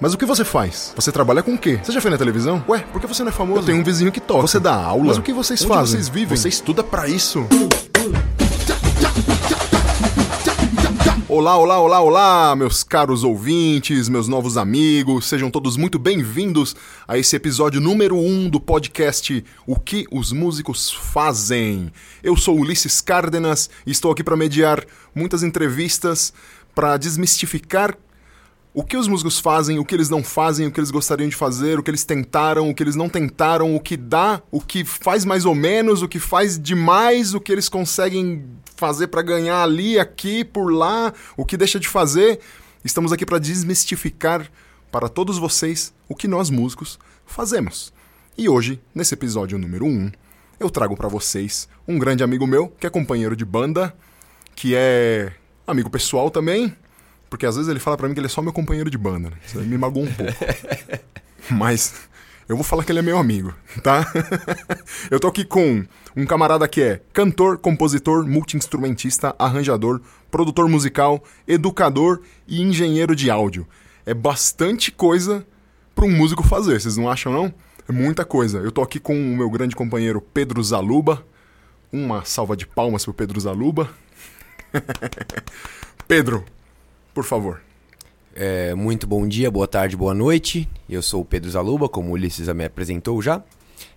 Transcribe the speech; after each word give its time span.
Mas 0.00 0.14
o 0.14 0.16
que 0.16 0.24
você 0.24 0.46
faz? 0.46 0.94
Você 0.96 1.12
trabalha 1.12 1.42
com 1.42 1.52
o 1.52 1.58
quê? 1.58 1.78
Você 1.82 1.92
já 1.92 2.00
foi 2.00 2.10
na 2.10 2.16
televisão? 2.16 2.64
Ué, 2.66 2.78
por 2.90 2.98
que 3.02 3.06
você 3.06 3.22
não 3.22 3.28
é 3.28 3.32
famoso? 3.32 3.60
Eu 3.60 3.66
tenho 3.66 3.78
um 3.78 3.84
vizinho 3.84 4.10
que 4.10 4.18
toca. 4.18 4.40
Você 4.40 4.58
dá 4.58 4.74
aula? 4.74 5.04
Mas 5.04 5.18
o 5.18 5.22
que 5.22 5.30
vocês 5.30 5.60
Onde 5.60 5.68
fazem? 5.68 5.96
vocês 5.96 6.08
vivem? 6.08 6.38
Você 6.38 6.48
estuda 6.48 6.82
pra 6.82 7.06
isso? 7.06 7.46
Olá, 11.28 11.54
olá, 11.58 11.78
olá, 11.78 12.00
olá, 12.00 12.56
meus 12.56 12.82
caros 12.82 13.24
ouvintes, 13.24 14.08
meus 14.08 14.26
novos 14.26 14.56
amigos, 14.56 15.26
sejam 15.26 15.50
todos 15.50 15.76
muito 15.76 15.98
bem-vindos 15.98 16.74
a 17.06 17.18
esse 17.18 17.36
episódio 17.36 17.78
número 17.78 18.16
1 18.16 18.26
um 18.26 18.48
do 18.48 18.58
podcast 18.58 19.44
O 19.66 19.78
que 19.78 20.06
os 20.10 20.32
músicos 20.32 20.90
fazem. 20.90 21.92
Eu 22.22 22.36
sou 22.36 22.58
Ulisses 22.58 23.02
Cárdenas 23.02 23.68
e 23.86 23.90
estou 23.90 24.10
aqui 24.10 24.24
para 24.24 24.36
mediar 24.36 24.82
muitas 25.14 25.42
entrevistas 25.42 26.32
para 26.74 26.96
desmistificar 26.96 27.96
o 28.72 28.84
que 28.84 28.96
os 28.96 29.08
músicos 29.08 29.40
fazem, 29.40 29.78
o 29.78 29.84
que 29.84 29.94
eles 29.94 30.08
não 30.08 30.22
fazem, 30.22 30.66
o 30.66 30.70
que 30.70 30.78
eles 30.78 30.90
gostariam 30.90 31.28
de 31.28 31.34
fazer, 31.34 31.78
o 31.78 31.82
que 31.82 31.90
eles 31.90 32.04
tentaram, 32.04 32.70
o 32.70 32.74
que 32.74 32.82
eles 32.82 32.94
não 32.94 33.08
tentaram, 33.08 33.74
o 33.74 33.80
que 33.80 33.96
dá, 33.96 34.40
o 34.50 34.60
que 34.60 34.84
faz 34.84 35.24
mais 35.24 35.44
ou 35.44 35.54
menos, 35.54 36.02
o 36.02 36.08
que 36.08 36.20
faz 36.20 36.58
demais, 36.58 37.34
o 37.34 37.40
que 37.40 37.50
eles 37.50 37.68
conseguem 37.68 38.44
fazer 38.76 39.08
para 39.08 39.22
ganhar 39.22 39.62
ali, 39.62 39.98
aqui, 39.98 40.44
por 40.44 40.72
lá, 40.72 41.12
o 41.36 41.44
que 41.44 41.56
deixa 41.56 41.80
de 41.80 41.88
fazer. 41.88 42.38
Estamos 42.84 43.12
aqui 43.12 43.26
para 43.26 43.38
desmistificar 43.38 44.50
para 44.90 45.08
todos 45.08 45.36
vocês 45.36 45.92
o 46.08 46.14
que 46.14 46.28
nós 46.28 46.48
músicos 46.48 46.98
fazemos. 47.26 47.92
E 48.38 48.48
hoje, 48.48 48.80
nesse 48.94 49.14
episódio 49.14 49.58
número 49.58 49.84
1, 49.84 49.88
um, 49.88 50.12
eu 50.60 50.70
trago 50.70 50.96
para 50.96 51.08
vocês 51.08 51.68
um 51.86 51.98
grande 51.98 52.22
amigo 52.22 52.46
meu, 52.46 52.68
que 52.68 52.86
é 52.86 52.90
companheiro 52.90 53.34
de 53.34 53.44
banda, 53.44 53.94
que 54.54 54.74
é 54.74 55.32
amigo 55.66 55.90
pessoal 55.90 56.30
também, 56.30 56.74
porque 57.30 57.46
às 57.46 57.54
vezes 57.54 57.70
ele 57.70 57.78
fala 57.78 57.96
para 57.96 58.08
mim 58.08 58.14
que 58.14 58.20
ele 58.20 58.26
é 58.26 58.30
só 58.30 58.42
meu 58.42 58.52
companheiro 58.52 58.90
de 58.90 58.98
banda, 58.98 59.30
né? 59.30 59.36
Isso 59.46 59.58
me 59.60 59.78
magoou 59.78 60.04
um 60.04 60.12
pouco. 60.12 60.32
Mas 61.48 61.94
eu 62.48 62.56
vou 62.56 62.64
falar 62.64 62.82
que 62.82 62.90
ele 62.90 62.98
é 62.98 63.02
meu 63.02 63.16
amigo, 63.16 63.54
tá? 63.82 64.12
eu 65.08 65.20
tô 65.20 65.28
aqui 65.28 65.44
com 65.44 65.86
um 66.16 66.26
camarada 66.26 66.66
que 66.66 66.82
é 66.82 67.00
cantor, 67.12 67.58
compositor, 67.58 68.26
multiinstrumentista, 68.26 69.34
arranjador, 69.38 70.00
produtor 70.32 70.68
musical, 70.68 71.22
educador 71.46 72.22
e 72.48 72.60
engenheiro 72.60 73.14
de 73.14 73.30
áudio. 73.30 73.66
É 74.04 74.12
bastante 74.12 74.90
coisa 74.90 75.46
para 75.94 76.04
um 76.04 76.10
músico 76.10 76.42
fazer, 76.42 76.80
vocês 76.80 76.96
não 76.96 77.08
acham 77.08 77.32
não? 77.32 77.54
É 77.88 77.92
muita 77.92 78.24
coisa. 78.24 78.58
Eu 78.58 78.72
tô 78.72 78.82
aqui 78.82 78.98
com 78.98 79.14
o 79.14 79.36
meu 79.36 79.48
grande 79.48 79.76
companheiro 79.76 80.20
Pedro 80.20 80.62
Zaluba. 80.62 81.24
Uma 81.92 82.24
salva 82.24 82.56
de 82.56 82.66
palmas 82.66 83.04
pro 83.04 83.14
Pedro 83.14 83.40
Zaluba. 83.40 83.90
Pedro, 86.06 86.44
por 87.14 87.24
favor. 87.24 87.60
É, 88.34 88.74
muito 88.74 89.06
bom 89.06 89.26
dia, 89.26 89.50
boa 89.50 89.66
tarde, 89.66 89.96
boa 89.96 90.14
noite. 90.14 90.68
Eu 90.88 91.02
sou 91.02 91.22
o 91.22 91.24
Pedro 91.24 91.50
Zaluba, 91.50 91.88
como 91.88 92.10
o 92.10 92.12
Ulisses 92.12 92.48
me 92.48 92.64
apresentou 92.64 93.20
já. 93.20 93.42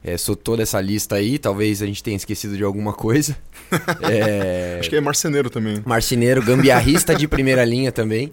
É, 0.03 0.17
sou 0.17 0.36
toda 0.36 0.64
essa 0.64 0.81
lista 0.81 1.16
aí, 1.16 1.38
talvez 1.38 1.81
a 1.81 1.86
gente 1.86 2.02
tenha 2.02 2.17
esquecido 2.17 2.58
de 2.58 2.64
alguma 2.64 2.94
coisa. 2.94 3.38
É... 4.03 4.78
Acho 4.80 4.89
que 4.89 4.95
é 4.95 5.02
marceneiro 5.02 5.50
também. 5.50 5.81
Marceneiro, 5.83 6.44
gambiarrista 6.44 7.16
de 7.16 7.28
primeira 7.28 7.66
linha 7.66 7.92
também. 7.92 8.31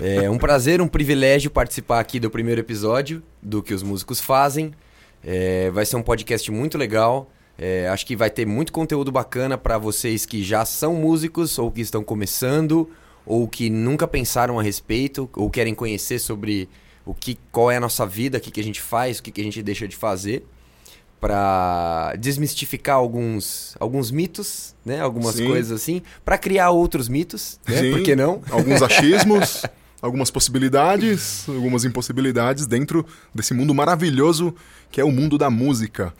É 0.00 0.30
um 0.30 0.38
prazer, 0.38 0.80
um 0.80 0.86
privilégio 0.86 1.50
participar 1.50 1.98
aqui 1.98 2.20
do 2.20 2.30
primeiro 2.30 2.60
episódio 2.60 3.20
do 3.42 3.60
que 3.62 3.74
os 3.74 3.82
músicos 3.82 4.20
fazem. 4.20 4.72
É, 5.24 5.70
vai 5.70 5.84
ser 5.84 5.96
um 5.96 6.02
podcast 6.02 6.50
muito 6.52 6.78
legal. 6.78 7.28
É, 7.58 7.88
acho 7.88 8.06
que 8.06 8.14
vai 8.14 8.30
ter 8.30 8.46
muito 8.46 8.72
conteúdo 8.72 9.10
bacana 9.10 9.58
para 9.58 9.78
vocês 9.78 10.24
que 10.24 10.44
já 10.44 10.64
são 10.64 10.94
músicos 10.94 11.58
ou 11.58 11.70
que 11.70 11.80
estão 11.80 12.04
começando 12.04 12.88
ou 13.26 13.48
que 13.48 13.70
nunca 13.70 14.06
pensaram 14.06 14.58
a 14.58 14.62
respeito 14.62 15.28
ou 15.34 15.50
querem 15.50 15.74
conhecer 15.74 16.18
sobre 16.18 16.68
o 17.04 17.14
que 17.14 17.38
qual 17.50 17.70
é 17.70 17.76
a 17.76 17.80
nossa 17.80 18.06
vida, 18.06 18.38
o 18.38 18.40
que, 18.40 18.50
que 18.50 18.60
a 18.60 18.64
gente 18.64 18.80
faz, 18.80 19.18
o 19.18 19.22
que, 19.22 19.30
que 19.30 19.40
a 19.40 19.44
gente 19.44 19.62
deixa 19.62 19.86
de 19.86 19.96
fazer 19.96 20.44
para 21.20 22.14
desmistificar 22.18 22.96
alguns 22.96 23.74
alguns 23.80 24.10
mitos, 24.10 24.74
né? 24.84 25.00
Algumas 25.00 25.36
Sim. 25.36 25.46
coisas 25.46 25.72
assim, 25.72 26.02
para 26.22 26.36
criar 26.36 26.70
outros 26.70 27.08
mitos, 27.08 27.58
né? 27.66 27.78
Sim. 27.78 27.92
Por 27.92 28.02
que 28.02 28.14
não? 28.14 28.42
Alguns 28.50 28.80
achismos, 28.82 29.62
algumas 30.02 30.30
possibilidades, 30.30 31.48
algumas 31.48 31.84
impossibilidades 31.84 32.66
dentro 32.66 33.06
desse 33.34 33.54
mundo 33.54 33.74
maravilhoso 33.74 34.54
que 34.90 35.00
é 35.00 35.04
o 35.04 35.10
mundo 35.10 35.38
da 35.38 35.48
música, 35.48 36.12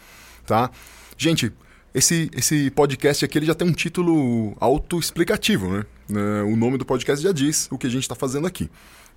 tá? 0.47 0.71
Gente, 1.19 1.53
esse, 1.95 2.29
esse 2.37 2.71
podcast 2.73 3.25
aqui 3.25 3.39
ele 3.39 3.47
já 3.47 3.55
tem 3.55 3.69
um 3.69 3.73
título 3.73 4.57
autoexplicativo, 4.59 5.71
né? 5.71 5.85
É, 6.11 6.43
o 6.43 6.57
nome 6.57 6.77
do 6.77 6.85
podcast 6.85 7.23
já 7.23 7.31
diz 7.31 7.69
o 7.71 7.79
que 7.79 7.87
a 7.87 7.91
gente 7.91 8.03
está 8.03 8.17
fazendo 8.17 8.47
aqui. 8.47 8.69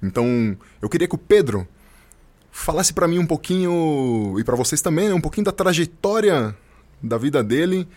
Então, 0.02 0.56
eu 0.80 0.88
queria 0.88 1.08
que 1.08 1.16
o 1.16 1.18
Pedro 1.18 1.68
falasse 2.52 2.94
para 2.94 3.08
mim 3.08 3.18
um 3.18 3.26
pouquinho, 3.26 4.36
e 4.40 4.44
para 4.44 4.56
vocês 4.56 4.82
também, 4.82 5.10
né, 5.10 5.14
um 5.16 5.22
pouquinho 5.22 5.46
da 5.46 5.52
trajetória 5.52 6.56
da 7.02 7.18
vida 7.18 7.44
dele 7.44 7.88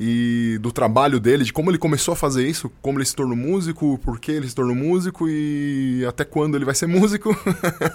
e 0.00 0.58
do 0.60 0.72
trabalho 0.72 1.20
dele, 1.20 1.44
de 1.44 1.52
como 1.52 1.70
ele 1.70 1.78
começou 1.78 2.12
a 2.12 2.16
fazer 2.16 2.46
isso, 2.46 2.70
como 2.80 2.98
ele 2.98 3.04
se 3.04 3.14
tornou 3.14 3.36
músico, 3.36 3.98
por 3.98 4.18
que 4.18 4.32
ele 4.32 4.48
se 4.48 4.54
tornou 4.54 4.74
músico 4.74 5.28
e 5.28 6.04
até 6.08 6.24
quando 6.24 6.56
ele 6.56 6.64
vai 6.64 6.74
ser 6.74 6.86
músico. 6.86 7.36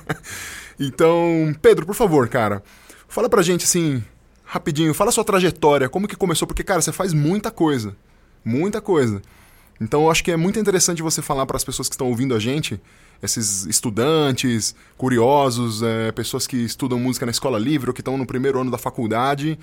então, 0.79 1.53
Pedro, 1.61 1.85
por 1.85 1.95
favor, 1.95 2.29
cara, 2.29 2.63
fala 3.07 3.27
pra 3.27 3.41
gente 3.41 3.65
assim, 3.65 4.03
rapidinho, 4.47 4.93
fala 4.93 5.09
a 5.09 5.11
sua 5.11 5.25
trajetória, 5.25 5.89
como 5.89 6.07
que 6.07 6.15
começou, 6.15 6.47
porque, 6.47 6.63
cara, 6.63 6.81
você 6.81 6.93
faz 6.93 7.13
muita 7.13 7.51
coisa, 7.51 7.95
muita 8.43 8.79
coisa. 8.79 9.21
Então, 9.79 10.03
eu 10.03 10.11
acho 10.11 10.23
que 10.23 10.31
é 10.31 10.37
muito 10.37 10.57
interessante 10.57 11.03
você 11.03 11.21
falar 11.21 11.45
para 11.45 11.57
as 11.57 11.63
pessoas 11.63 11.89
que 11.89 11.93
estão 11.93 12.07
ouvindo 12.07 12.33
a 12.33 12.39
gente, 12.39 12.81
esses 13.21 13.65
estudantes, 13.65 14.73
curiosos, 14.97 15.83
é, 15.83 16.11
pessoas 16.13 16.47
que 16.47 16.55
estudam 16.57 16.97
música 16.97 17.25
na 17.25 17.31
escola 17.31 17.59
livre 17.59 17.89
ou 17.89 17.93
que 17.93 18.01
estão 18.01 18.17
no 18.17 18.25
primeiro 18.25 18.59
ano 18.59 18.71
da 18.71 18.77
faculdade, 18.77 19.59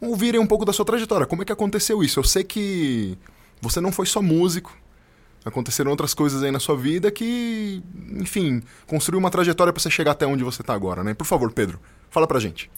ouvirem 0.00 0.40
um 0.40 0.46
pouco 0.46 0.64
da 0.64 0.72
sua 0.72 0.84
trajetória. 0.84 1.26
Como 1.26 1.42
é 1.42 1.44
que 1.44 1.52
aconteceu 1.52 2.02
isso? 2.02 2.18
Eu 2.18 2.24
sei 2.24 2.42
que 2.42 3.18
você 3.60 3.80
não 3.80 3.92
foi 3.92 4.06
só 4.06 4.22
músico, 4.22 4.74
aconteceram 5.44 5.90
outras 5.90 6.14
coisas 6.14 6.42
aí 6.42 6.50
na 6.50 6.58
sua 6.58 6.76
vida 6.76 7.10
que, 7.10 7.82
enfim, 8.12 8.62
construiu 8.86 9.18
uma 9.18 9.30
trajetória 9.30 9.72
para 9.72 9.80
você 9.80 9.90
chegar 9.90 10.12
até 10.12 10.26
onde 10.26 10.42
você 10.42 10.62
está 10.62 10.74
agora, 10.74 11.04
né? 11.04 11.12
Por 11.12 11.26
favor, 11.26 11.52
Pedro, 11.52 11.78
fala 12.10 12.26
pra 12.26 12.40
gente. 12.40 12.70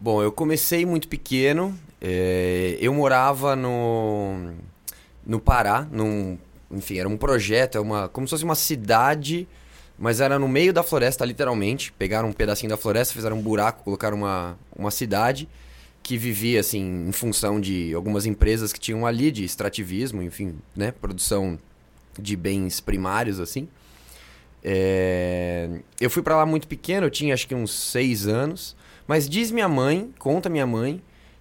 Bom, 0.00 0.22
eu 0.22 0.32
comecei 0.32 0.84
muito 0.84 1.08
pequeno. 1.08 1.78
é, 2.00 2.76
eu 2.80 2.92
morava 2.92 3.56
no, 3.56 4.52
no 5.26 5.40
Pará, 5.40 5.86
num, 5.90 6.36
enfim, 6.70 6.98
era 6.98 7.08
um 7.08 7.16
projeto, 7.16 7.78
é 7.78 7.80
uma, 7.80 8.08
como 8.08 8.26
se 8.26 8.32
fosse 8.32 8.44
uma 8.44 8.54
cidade, 8.54 9.48
mas 9.98 10.20
era 10.20 10.38
no 10.38 10.48
meio 10.48 10.72
da 10.72 10.82
floresta, 10.82 11.24
literalmente. 11.24 11.92
Pegaram 11.92 12.28
um 12.28 12.32
pedacinho 12.32 12.68
da 12.70 12.76
floresta, 12.76 13.14
fizeram 13.14 13.38
um 13.38 13.42
buraco, 13.42 13.84
colocaram 13.84 14.18
uma, 14.18 14.58
uma 14.76 14.90
cidade 14.90 15.48
que 16.02 16.18
vivia, 16.18 16.60
assim, 16.60 17.06
em 17.08 17.12
função 17.12 17.58
de 17.58 17.94
algumas 17.94 18.26
empresas 18.26 18.72
que 18.74 18.80
tinham 18.80 19.06
ali, 19.06 19.30
de 19.30 19.42
extrativismo, 19.42 20.22
enfim, 20.22 20.56
né, 20.76 20.90
produção 20.92 21.58
de 22.18 22.36
bens 22.36 22.78
primários, 22.78 23.40
assim. 23.40 23.66
É, 24.62 25.68
Eu 25.98 26.10
fui 26.10 26.22
pra 26.22 26.36
lá 26.36 26.44
muito 26.44 26.68
pequeno, 26.68 27.06
eu 27.06 27.10
tinha 27.10 27.32
acho 27.32 27.48
que 27.48 27.54
uns 27.54 27.72
seis 27.72 28.26
anos. 28.26 28.76
Mas 29.06 29.28
diz 29.28 29.50
minha 29.50 29.68
mãe, 29.68 30.10
conta 30.18 30.48
minha 30.48 30.66
mãe, 30.66 31.00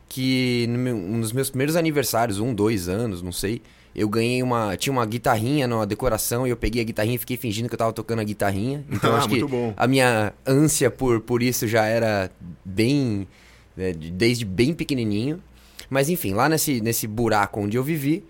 que 0.09 0.66
no 0.69 0.78
meu- 0.78 1.19
dos 1.22 1.31
meus 1.31 1.50
primeiros 1.50 1.75
aniversários, 1.75 2.40
um, 2.40 2.53
dois 2.53 2.88
anos, 2.90 3.22
não 3.22 3.31
sei, 3.31 3.62
eu 3.96 4.07
ganhei 4.09 4.41
uma. 4.44 4.75
Tinha 4.75 4.91
uma 4.91 5.06
guitarrinha 5.06 5.68
numa 5.68 5.85
decoração 5.85 6.46
e 6.46 6.50
eu 6.50 6.57
peguei 6.57 6.81
a 6.81 6.85
guitarrinha 6.85 7.16
e 7.16 7.19
fiquei 7.19 7.38
fingindo 7.38 7.68
que 7.69 7.75
eu 7.75 7.79
tava 7.79 7.94
tocando 7.94 8.19
a 8.19 8.24
guitarrinha. 8.24 8.84
Então 8.91 9.13
Ah, 9.16 9.18
acho 9.19 9.29
que 9.29 9.44
bom. 9.44 9.74
a 9.78 9.88
minha 9.88 10.34
ânsia 10.46 10.90
por, 10.91 11.19
por 11.22 11.41
isso 11.44 11.68
já 11.68 11.85
era 11.85 12.29
bem. 12.66 13.28
né, 13.75 13.91
de- 13.91 14.12
desde 14.12 14.45
bem 14.45 14.72
pequenininho. 14.74 15.41
Mas 15.90 16.07
enfim, 16.09 16.34
lá 16.34 16.47
nesse, 16.47 16.80
nesse 16.80 17.07
buraco 17.07 17.59
onde 17.59 17.75
eu 17.75 17.84
vivi, 17.84 18.24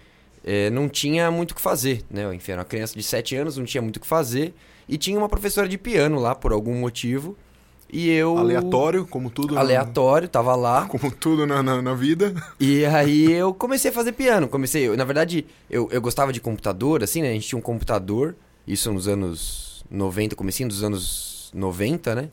eh, 0.44 0.70
não 0.70 0.88
tinha 0.88 1.30
muito 1.32 1.52
o 1.52 1.56
que 1.56 1.62
fazer, 1.62 2.02
né? 2.10 2.34
Enfim, 2.34 2.54
era 2.54 2.62
uma 2.62 2.66
criança 2.66 2.96
de 2.96 3.04
7 3.04 3.36
anos, 3.36 3.58
não 3.58 3.66
tinha 3.66 3.82
muito 3.82 3.98
o 3.98 4.00
que 4.00 4.08
fazer. 4.08 4.54
E 4.88 4.98
tinha 4.98 5.18
uma 5.18 5.28
professora 5.28 5.68
de 5.68 5.78
piano 5.78 6.18
lá, 6.20 6.34
por 6.34 6.52
algum 6.54 6.76
motivo. 6.76 7.38
E 7.94 8.10
eu. 8.10 8.38
Aleatório, 8.40 9.06
como 9.06 9.30
tudo. 9.30 9.58
Aleatório, 9.58 10.28
tava 10.28 10.56
lá. 10.56 10.86
como 10.90 11.12
tudo 11.12 11.46
na, 11.46 11.62
na, 11.62 11.80
na 11.80 11.94
vida. 11.94 12.34
E 12.60 12.84
aí 12.86 13.32
eu 13.32 13.54
comecei 13.54 13.92
a 13.92 13.94
fazer 13.94 14.14
piano. 14.14 14.48
Comecei, 14.48 14.88
eu- 14.88 14.98
na 14.98 15.04
verdade, 15.06 15.46
eu, 15.70 15.88
eu 15.92 16.02
gostava 16.02 16.34
de 16.34 16.42
computador, 16.42 17.04
assim, 17.04 17.22
né? 17.22 17.30
A 17.30 17.34
gente 17.34 17.48
tinha 17.48 17.60
um 17.60 17.62
computador, 17.62 18.36
isso 18.68 18.92
nos 18.92 19.08
anos 19.08 19.86
90, 19.92 20.36
comecinho 20.36 20.68
dos 20.68 20.84
anos 20.84 21.52
90, 21.54 22.16
né? 22.16 22.30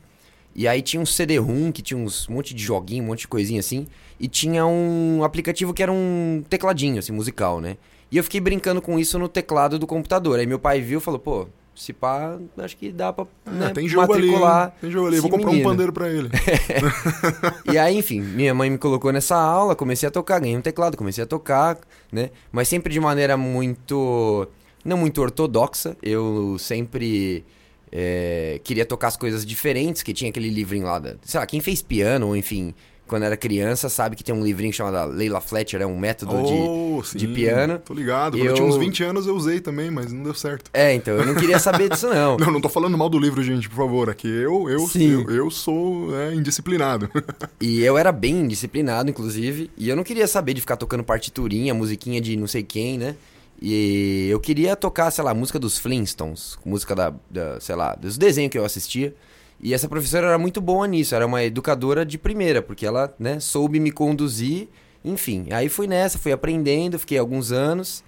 E 0.57 0.67
aí 0.67 0.81
tinha 0.83 1.01
um 1.01 1.07
CD-ROM 1.07 1.71
que 1.71 1.83
tinha 1.83 1.99
uns 1.99 2.29
um 2.29 2.33
monte 2.35 2.55
de 2.55 2.63
joguinho, 2.65 3.05
um 3.05 3.09
monte 3.09 3.21
de 3.21 3.29
coisinha 3.29 3.61
assim. 3.61 3.87
E 4.19 4.27
tinha 4.27 4.65
um 4.67 5.23
aplicativo 5.23 5.73
que 5.75 5.83
era 5.83 5.93
um 5.93 6.43
tecladinho, 6.49 6.99
assim, 6.99 7.13
musical, 7.13 7.61
né? 7.61 7.77
E 8.11 8.17
eu 8.17 8.25
fiquei 8.25 8.41
brincando 8.41 8.81
com 8.83 8.99
isso 8.99 9.19
no 9.19 9.29
teclado 9.29 9.79
do 9.79 9.87
computador. 9.87 10.39
Aí 10.41 10.47
meu 10.47 10.59
pai 10.59 10.81
viu 10.81 10.99
e 10.99 11.03
falou, 11.03 11.21
pô, 11.21 11.47
se 11.81 11.93
pá, 11.93 12.37
acho 12.59 12.77
que 12.77 12.93
dá 12.93 13.13
pra 13.13 13.25
né, 13.47 13.69
Ah, 13.69 13.71
tem 13.71 13.89
jogo 13.89 14.13
ali. 14.13 14.27
matricular 14.27 14.67
hein? 14.67 14.73
Tem 14.81 14.91
jogo 14.91 15.07
ali. 15.07 15.21
Vou 15.21 15.31
comprar 15.31 15.49
um 15.49 15.53
menino." 15.53 15.71
pandeiro 15.71 15.93
pra 15.93 16.09
ele. 16.09 16.29
E 17.73 17.79
aí, 17.79 17.97
enfim, 17.97 18.21
minha 18.21 18.53
mãe 18.55 18.69
me 18.69 18.79
colocou 18.79 19.13
nessa 19.13 19.37
aula, 19.37 19.75
comecei 19.75 20.09
a 20.09 20.11
tocar, 20.13 20.41
ganhei 20.41 20.57
um 20.57 20.61
teclado, 20.61 20.97
comecei 20.97 21.25
a 21.25 21.27
tocar, 21.27 21.79
né? 22.13 22.31
Mas 22.53 22.69
sempre 22.69 22.93
de 22.93 23.01
maneira 23.01 23.37
muito. 23.37 24.47
não 24.85 24.97
muito 24.97 25.21
ortodoxa. 25.23 25.97
Eu 26.03 26.57
sempre 26.59 27.45
é, 27.93 28.61
queria 28.63 28.85
tocar 28.85 29.09
as 29.09 29.17
coisas 29.17 29.45
diferentes, 29.45 30.03
que 30.03 30.13
tinha 30.13 30.31
aquele 30.31 30.51
livrinho 30.51 30.85
lá, 30.87 30.99
da, 30.99 31.15
sei 31.23 31.41
lá, 31.41 31.47
quem 31.47 31.61
fez 31.61 31.83
piano, 31.83 32.29
ou 32.29 32.37
enfim, 32.37 32.75
quando 33.11 33.25
era 33.25 33.37
criança, 33.37 33.89
sabe 33.89 34.15
que 34.15 34.23
tem 34.23 34.33
um 34.35 34.43
livrinho 34.45 34.73
chamado 34.73 35.11
Leila 35.13 35.41
Fletcher, 35.41 35.83
é 35.83 35.87
um 35.87 35.99
método 35.99 36.37
Oh, 36.37 37.01
de, 37.03 37.09
sim, 37.09 37.19
de 37.19 37.27
piano. 37.27 37.79
Tô 37.85 37.93
ligado. 37.93 38.33
Quando 38.39 38.45
Eu- 38.45 38.51
eu 38.51 38.55
tinha 38.55 38.67
uns 38.69 38.77
20 38.77 39.03
anos 39.03 39.27
eu 39.27 39.35
usei 39.35 39.59
também, 39.61 39.91
mas 39.91 40.13
não 40.13 40.23
deu 40.23 40.33
certo. 40.33 40.71
É, 40.73 40.95
então, 40.95 41.15
eu 41.17 41.27
não 41.27 41.35
queria 41.35 41.59
saber 41.59 41.91
disso 41.91 42.07
não. 42.15 42.37
Não, 42.37 42.53
não 42.53 42.61
tô 42.61 42.69
falando 42.69 42.97
mal 42.97 43.09
do 43.09 43.19
livro, 43.19 43.43
gente, 43.43 43.69
por 43.69 43.77
favor. 43.77 44.09
Aqui 44.09 44.29
eu, 44.29 44.71
eu, 44.71 44.79
Sim. 44.87 45.25
eu, 45.27 45.31
eu 45.31 45.51
sou 45.51 46.17
é, 46.17 46.35
indisciplinado. 46.35 47.11
E 47.61 47.83
eu 47.83 47.99
era 47.99 48.11
bem 48.13 48.47
disciplinado, 48.49 49.11
inclusive, 49.11 49.71
e 49.77 49.89
eu 49.89 49.97
não 49.97 50.03
queria 50.05 50.27
saber 50.27 50.55
de 50.55 50.61
ficar 50.61 50.77
tocando 50.77 51.03
partiturinha, 51.05 51.75
musiquinha 51.75 52.21
de 52.21 52.37
não 52.37 52.47
sei 52.47 52.63
quem, 52.63 52.97
né? 52.97 53.17
E 53.61 54.29
eu 54.31 54.41
queria 54.41 54.75
tocar, 54.77 55.11
sei 55.11 55.23
lá, 55.23 55.35
música 55.35 55.59
dos 55.59 55.77
Flintstones, 55.79 56.57
música 56.65 56.95
da, 56.95 57.13
da 57.31 57.61
sei 57.61 57.75
lá, 57.75 57.95
dos 57.95 58.17
desenhos 58.17 58.51
que 58.51 58.57
eu 58.59 58.65
assistia. 58.65 59.15
E 59.63 59.75
essa 59.75 59.89
professora 59.89 60.29
era 60.29 60.39
muito 60.39 60.61
boa 60.61 60.87
nisso, 60.87 61.15
era 61.15 61.27
uma 61.27 61.43
educadora 61.43 62.05
de 62.05 62.17
primeira, 62.17 62.63
porque 62.63 62.87
ela, 62.87 63.15
né, 63.19 63.39
soube 63.41 63.79
me 63.79 63.91
conduzir, 63.91 64.69
enfim. 65.05 65.49
Aí 65.51 65.69
fui 65.69 65.87
nessa, 65.87 66.19
fui 66.19 66.33
aprendendo, 66.33 66.99
fiquei 66.99 67.19
alguns 67.19 67.53
anos. 67.53 68.03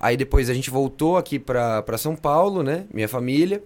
Aí 0.00 0.16
depois 0.16 0.50
a 0.50 0.54
gente 0.54 0.70
voltou 0.70 1.16
aqui 1.16 1.38
pra 1.38 1.96
São 1.96 2.16
Paulo, 2.16 2.62
né, 2.62 2.86
minha 2.92 3.08
família. 3.08 3.62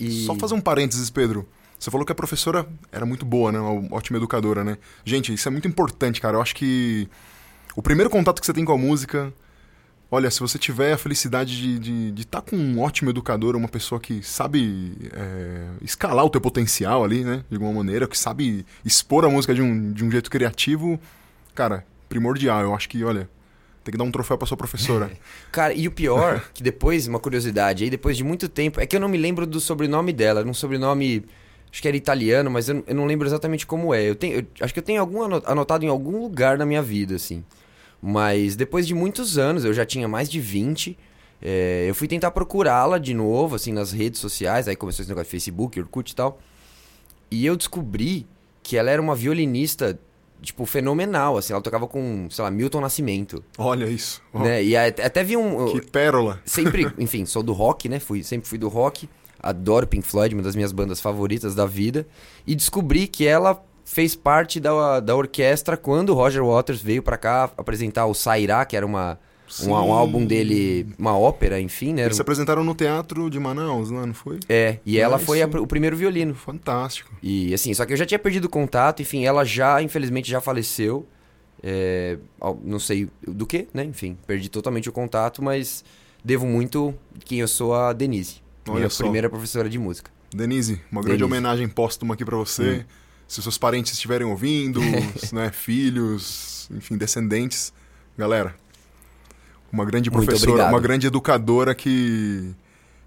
E... 0.00 0.24
Só 0.24 0.34
fazer 0.34 0.54
um 0.54 0.60
parênteses, 0.60 1.10
Pedro. 1.10 1.46
Você 1.78 1.90
falou 1.90 2.06
que 2.06 2.12
a 2.12 2.14
professora 2.14 2.66
era 2.90 3.04
muito 3.04 3.24
boa, 3.24 3.52
né? 3.52 3.60
Uma 3.60 3.94
ótima 3.94 4.16
educadora, 4.16 4.64
né? 4.64 4.78
Gente, 5.04 5.32
isso 5.32 5.46
é 5.46 5.50
muito 5.50 5.68
importante, 5.68 6.20
cara. 6.20 6.36
Eu 6.36 6.42
acho 6.42 6.54
que 6.54 7.08
o 7.74 7.82
primeiro 7.82 8.08
contato 8.08 8.40
que 8.40 8.46
você 8.46 8.52
tem 8.52 8.64
com 8.64 8.72
a 8.72 8.78
música. 8.78 9.32
Olha, 10.08 10.30
se 10.30 10.38
você 10.40 10.56
tiver 10.58 10.92
a 10.92 10.98
felicidade 10.98 11.56
de 11.60 11.72
estar 11.74 12.12
de, 12.14 12.22
estar 12.22 12.40
com 12.42 12.56
um 12.56 12.80
ótimo 12.80 13.10
educador, 13.10 13.56
uma 13.56 13.66
pessoa 13.68 14.00
que 14.00 14.22
sabe 14.22 14.96
é, 15.12 15.66
escalar 15.82 16.24
o 16.24 16.30
teu 16.30 16.40
potencial 16.40 17.02
ali, 17.04 17.24
né? 17.24 17.44
De 17.50 17.56
alguma 17.56 17.72
maneira, 17.72 18.06
que 18.06 18.16
sabe 18.16 18.64
expor 18.84 19.24
a 19.24 19.28
música 19.28 19.52
de 19.52 19.60
um, 19.62 19.92
de 19.92 20.04
um 20.04 20.10
jeito 20.10 20.30
criativo, 20.30 20.98
cara, 21.56 21.84
primordial. 22.08 22.60
Eu 22.62 22.72
acho 22.74 22.88
que, 22.88 23.02
olha, 23.02 23.28
tem 23.82 23.90
que 23.90 23.98
dar 23.98 24.04
um 24.04 24.12
troféu 24.12 24.38
pra 24.38 24.46
sua 24.46 24.56
professora. 24.56 25.10
Cara, 25.50 25.74
e 25.74 25.88
o 25.88 25.90
pior, 25.90 26.40
que 26.54 26.62
depois, 26.62 27.08
uma 27.08 27.18
curiosidade 27.18 27.82
aí, 27.82 27.90
depois 27.90 28.16
de 28.16 28.22
muito 28.22 28.48
tempo, 28.48 28.80
é 28.80 28.86
que 28.86 28.94
eu 28.94 29.00
não 29.00 29.08
me 29.08 29.18
lembro 29.18 29.44
do 29.44 29.58
sobrenome 29.58 30.12
dela, 30.12 30.38
era 30.40 30.48
um 30.48 30.54
sobrenome, 30.54 31.24
acho 31.72 31.82
que 31.82 31.88
era 31.88 31.96
italiano, 31.96 32.48
mas 32.48 32.68
eu, 32.68 32.76
não- 32.76 32.84
eu 32.86 32.94
não 32.94 33.06
lembro 33.06 33.26
exatamente 33.26 33.66
como 33.66 33.92
é. 33.92 34.08
Eu 34.08 34.14
tenho, 34.14 34.38
eu 34.38 34.46
acho 34.60 34.72
que 34.72 34.78
eu 34.78 34.84
tenho 34.84 35.00
algum 35.00 35.22
ano- 35.22 35.42
anotado 35.46 35.84
em 35.84 35.88
algum 35.88 36.20
lugar 36.22 36.56
na 36.58 36.64
minha 36.64 36.80
vida, 36.82 37.16
assim. 37.16 37.44
Mas 38.00 38.56
depois 38.56 38.86
de 38.86 38.94
muitos 38.94 39.38
anos, 39.38 39.64
eu 39.64 39.72
já 39.72 39.84
tinha 39.84 40.06
mais 40.06 40.28
de 40.28 40.40
20, 40.40 40.96
é, 41.40 41.86
eu 41.88 41.94
fui 41.94 42.08
tentar 42.08 42.30
procurá-la 42.30 42.98
de 42.98 43.14
novo, 43.14 43.56
assim, 43.56 43.72
nas 43.72 43.92
redes 43.92 44.20
sociais, 44.20 44.68
aí 44.68 44.76
começou 44.76 45.02
esse 45.02 45.08
negócio 45.08 45.26
de 45.26 45.30
Facebook, 45.30 45.80
Orkut 45.80 46.12
e 46.12 46.14
tal. 46.14 46.38
E 47.30 47.44
eu 47.44 47.56
descobri 47.56 48.26
que 48.62 48.76
ela 48.76 48.90
era 48.90 49.00
uma 49.00 49.14
violinista, 49.14 49.98
tipo, 50.40 50.64
fenomenal, 50.66 51.36
assim, 51.36 51.52
ela 51.52 51.62
tocava 51.62 51.86
com, 51.86 52.28
sei 52.30 52.44
lá, 52.44 52.50
Milton 52.50 52.80
Nascimento, 52.80 53.44
Olha 53.58 53.86
isso. 53.86 54.22
Ó, 54.32 54.40
né? 54.42 54.62
E 54.62 54.76
até 54.76 55.04
até 55.04 55.24
vi 55.24 55.36
um... 55.36 55.72
Que 55.72 55.80
pérola. 55.80 56.40
sempre, 56.44 56.90
enfim, 56.98 57.24
sou 57.26 57.42
do 57.42 57.52
rock, 57.52 57.88
né? 57.88 57.98
Fui, 57.98 58.22
sempre 58.22 58.48
fui 58.48 58.58
do 58.58 58.68
rock. 58.68 59.08
Adoro 59.38 59.86
Pink 59.86 60.06
Floyd, 60.06 60.34
uma 60.34 60.42
das 60.42 60.56
minhas 60.56 60.72
bandas 60.72 61.00
favoritas 61.00 61.54
da 61.54 61.66
vida. 61.66 62.06
E 62.46 62.54
descobri 62.54 63.06
que 63.06 63.26
ela 63.26 63.62
fez 63.88 64.16
parte 64.16 64.58
da, 64.58 64.98
da 64.98 65.14
orquestra 65.14 65.76
quando 65.76 66.10
o 66.10 66.14
Roger 66.14 66.44
Waters 66.44 66.82
veio 66.82 67.02
pra 67.02 67.16
cá 67.16 67.44
apresentar 67.56 68.04
o 68.06 68.14
Sairá, 68.14 68.64
que 68.64 68.76
era 68.76 68.84
uma, 68.84 69.16
um, 69.62 69.70
um 69.70 69.92
álbum 69.92 70.26
dele, 70.26 70.88
uma 70.98 71.16
ópera, 71.16 71.60
enfim, 71.60 71.94
né? 71.94 72.02
Eles 72.02 72.16
se 72.16 72.20
um- 72.20 72.24
apresentaram 72.24 72.64
no 72.64 72.74
teatro 72.74 73.30
de 73.30 73.38
Manaus, 73.38 73.90
lá, 73.90 74.04
não 74.04 74.12
foi? 74.12 74.40
É, 74.48 74.78
e 74.84 74.98
ela 74.98 75.16
Ah, 75.16 75.18
foi 75.20 75.40
a 75.40 75.46
o 75.46 75.66
primeiro 75.68 75.96
violino. 75.96 76.34
Fantástico. 76.34 77.12
E 77.22 77.54
assim, 77.54 77.72
só 77.72 77.86
que 77.86 77.92
eu 77.92 77.96
já 77.96 78.04
tinha 78.04 78.18
perdido 78.18 78.46
o 78.46 78.48
contato, 78.50 79.00
enfim, 79.02 79.24
ela 79.24 79.44
já, 79.44 79.80
infelizmente, 79.80 80.28
já 80.28 80.40
faleceu. 80.40 81.06
É, 81.62 82.18
não 82.64 82.78
sei 82.78 83.08
do 83.26 83.46
que, 83.46 83.66
né? 83.72 83.84
Enfim, 83.84 84.18
perdi 84.26 84.48
totalmente 84.48 84.88
o 84.88 84.92
contato, 84.92 85.42
mas 85.42 85.84
devo 86.24 86.44
muito 86.44 86.92
quem 87.24 87.38
eu 87.38 87.48
sou 87.48 87.72
a 87.74 87.92
Denise. 87.92 88.42
Olha 88.68 88.78
minha 88.78 88.90
só. 88.90 89.04
primeira 89.04 89.30
professora 89.30 89.68
de 89.68 89.78
música. 89.78 90.10
Denise, 90.34 90.80
uma 90.90 91.00
grande 91.00 91.18
Denise. 91.18 91.24
homenagem 91.38 91.68
póstuma 91.68 92.14
aqui 92.14 92.24
pra 92.24 92.36
você. 92.36 92.84
Se 93.28 93.42
seus 93.42 93.58
parentes 93.58 93.92
estiverem 93.92 94.26
ouvindo, 94.26 94.80
né, 95.32 95.50
filhos, 95.52 96.68
enfim, 96.70 96.96
descendentes, 96.96 97.72
galera, 98.16 98.54
uma 99.72 99.84
grande 99.84 100.10
professora, 100.10 100.68
uma 100.68 100.80
grande 100.80 101.06
educadora 101.06 101.74
que 101.74 102.54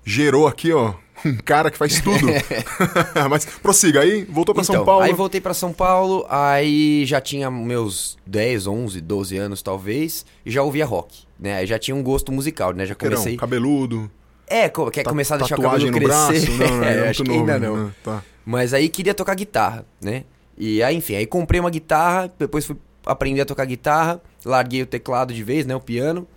gerou 0.04 0.48
aqui, 0.48 0.72
ó, 0.74 0.94
um 1.26 1.38
cara 1.38 1.72
que 1.72 1.78
faz 1.78 2.02
tudo. 2.02 2.28
Mas 3.30 3.46
prossiga 3.46 4.02
aí, 4.02 4.26
voltou 4.26 4.54
pra 4.54 4.64
então, 4.64 4.76
São 4.76 4.86
Paulo. 4.86 5.04
aí 5.04 5.14
voltei 5.14 5.40
pra 5.42 5.54
São 5.54 5.72
Paulo, 5.74 6.26
aí 6.30 7.06
já 7.06 7.22
tinha 7.22 7.50
meus 7.50 8.18
10, 8.26 8.68
11, 8.68 9.02
12 9.02 9.38
anos 9.38 9.62
talvez, 9.62 10.26
e 10.46 10.52
já 10.52 10.62
ouvia 10.64 10.86
rock, 10.86 11.24
né? 11.40 11.58
Aí 11.58 11.68
já 11.68 11.80
tinha 11.80 11.96
um 11.96 12.04
gosto 12.04 12.32
musical, 12.32 12.74
né? 12.74 12.86
Já 12.86 12.96
comecei... 12.96 13.38
cabeludo, 13.38 14.10
É, 14.48 14.70
quer 14.92 15.04
começar 15.04 15.36
a 15.36 15.38
deixar 15.40 15.60
o 15.60 15.62
cabelo 15.62 15.86
no 15.86 15.92
crescer? 15.92 16.08
braço, 16.08 16.52
não, 16.52 16.78
não, 16.78 16.84
é, 16.84 17.10
acho 17.10 17.24
muito 17.24 17.24
que 17.24 17.38
novo, 17.38 17.52
ainda 17.52 17.60
não. 17.60 17.86
né? 17.86 17.92
Tá. 18.04 18.24
Mas 18.50 18.74
aí 18.74 18.90
queria 18.90 19.14
tocar 19.14 19.36
guitarra, 19.36 19.86
né? 20.02 20.24
E 20.58 20.82
aí, 20.82 20.96
enfim, 20.96 21.14
aí 21.14 21.28
comprei 21.28 21.60
uma 21.60 21.70
guitarra, 21.70 22.34
depois 22.40 22.66
fui 22.66 22.76
aprender 23.06 23.42
a 23.42 23.46
tocar 23.46 23.64
guitarra, 23.64 24.20
larguei 24.44 24.82
o 24.82 24.88
teclado 24.88 25.32
de 25.32 25.44
vez, 25.44 25.68
né? 25.68 25.76
O 25.76 25.80
piano. 25.80 26.28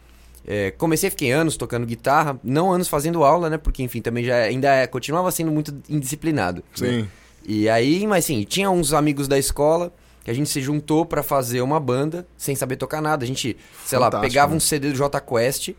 É, 0.46 0.72
comecei, 0.72 1.08
fiquei 1.08 1.30
anos 1.30 1.56
tocando 1.56 1.86
guitarra, 1.86 2.38
não 2.44 2.70
anos 2.70 2.86
fazendo 2.86 3.24
aula, 3.24 3.48
né? 3.48 3.56
Porque, 3.56 3.82
enfim, 3.82 4.02
também 4.02 4.24
já 4.24 4.36
ainda 4.36 4.74
é, 4.74 4.86
continuava 4.86 5.30
sendo 5.30 5.50
muito 5.50 5.74
indisciplinado. 5.88 6.62
né? 6.78 6.86
Sim. 6.86 7.08
E 7.46 7.66
aí, 7.66 8.06
mas 8.06 8.26
assim, 8.26 8.42
tinha 8.42 8.70
uns 8.70 8.92
amigos 8.92 9.26
da 9.26 9.38
escola 9.38 9.90
que 10.22 10.30
a 10.30 10.34
gente 10.34 10.50
se 10.50 10.60
juntou 10.60 11.06
pra 11.06 11.22
fazer 11.22 11.62
uma 11.62 11.80
banda 11.80 12.26
sem 12.36 12.54
saber 12.54 12.76
tocar 12.76 13.00
nada. 13.00 13.24
A 13.24 13.26
gente, 13.26 13.56
sei 13.86 13.98
lá, 13.98 14.10
pegava 14.10 14.50
né? 14.50 14.58
um 14.58 14.60
CD 14.60 14.90
do 14.90 14.96
J 14.96 15.18
Quest, 15.18 15.70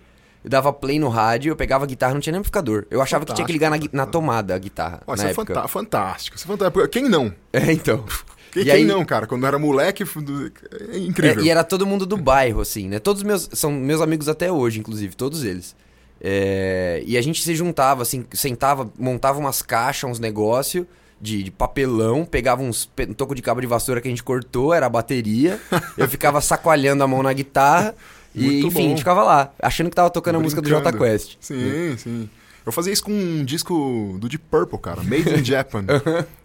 eu 0.43 0.49
dava 0.49 0.73
play 0.73 0.99
no 0.99 1.07
rádio, 1.09 1.51
eu 1.51 1.55
pegava 1.55 1.83
a 1.85 1.87
guitarra, 1.87 2.13
não 2.13 2.21
tinha 2.21 2.31
nem 2.31 2.39
amplificador. 2.39 2.85
Eu 2.91 3.01
achava 3.01 3.25
que 3.25 3.33
tinha 3.33 3.45
que 3.45 3.53
ligar 3.53 3.69
na, 3.69 3.77
na 3.91 4.05
tomada 4.05 4.53
a 4.53 4.57
guitarra. 4.57 5.01
Ó, 5.07 5.13
isso 5.13 5.25
é 5.25 5.31
época. 5.31 5.53
fantá- 5.53 5.67
fantástico. 5.67 6.37
Isso 6.37 6.45
é 6.45 6.47
fantástico. 6.47 6.87
Quem 6.89 7.07
não? 7.09 7.33
É, 7.53 7.71
então. 7.71 8.03
Quem, 8.51 8.61
E 8.61 8.65
quem 8.65 8.73
aí- 8.73 8.85
não, 8.85 9.03
cara? 9.05 9.25
Quando 9.25 9.43
eu 9.43 9.47
era 9.47 9.57
moleque, 9.57 10.03
é 10.03 10.97
incrível. 10.97 11.41
É, 11.43 11.45
e 11.45 11.49
era 11.49 11.63
todo 11.63 11.85
mundo 11.87 12.05
do 12.05 12.17
bairro, 12.17 12.61
assim, 12.61 12.87
né? 12.87 12.99
Todos 12.99 13.23
meus. 13.23 13.49
São 13.53 13.71
meus 13.71 13.99
amigos 14.01 14.27
até 14.29 14.51
hoje, 14.51 14.79
inclusive, 14.79 15.15
todos 15.15 15.43
eles. 15.43 15.75
É, 16.21 17.03
e 17.05 17.17
a 17.17 17.21
gente 17.21 17.41
se 17.43 17.53
juntava, 17.55 18.01
assim, 18.01 18.25
sentava, 18.33 18.89
montava 18.97 19.39
umas 19.39 19.61
caixas, 19.61 20.09
uns 20.09 20.19
negócios 20.19 20.85
de, 21.19 21.43
de 21.43 21.51
papelão, 21.51 22.25
pegava 22.25 22.61
uns 22.61 22.89
um 23.09 23.13
toco 23.13 23.33
de 23.35 23.41
cabo 23.41 23.59
de 23.59 23.67
vassoura 23.67 23.99
que 23.99 24.07
a 24.07 24.11
gente 24.11 24.23
cortou, 24.23 24.73
era 24.73 24.85
a 24.85 24.89
bateria. 24.89 25.59
eu 25.97 26.07
ficava 26.07 26.39
sacoalhando 26.39 27.03
a 27.03 27.07
mão 27.07 27.21
na 27.23 27.33
guitarra. 27.33 27.93
E, 28.35 28.43
Muito 28.45 28.67
enfim, 28.67 28.79
a 28.79 28.81
bom. 28.83 28.89
gente 28.89 28.97
ficava 28.99 29.23
lá, 29.23 29.53
achando 29.61 29.89
que 29.89 29.95
tava 29.95 30.09
tocando 30.09 30.35
a 30.37 30.39
música 30.39 30.61
do 30.61 30.67
Jota 30.69 30.91
Brincando. 30.91 31.11
Quest. 31.11 31.37
Sim, 31.39 31.95
sim. 31.97 32.29
Eu 32.65 32.71
fazia 32.71 32.93
isso 32.93 33.03
com 33.03 33.11
um 33.11 33.43
disco 33.43 34.17
do 34.19 34.27
Deep 34.29 34.45
Purple, 34.49 34.79
cara. 34.79 35.03
Made 35.03 35.29
in 35.39 35.43
Japan. 35.45 35.85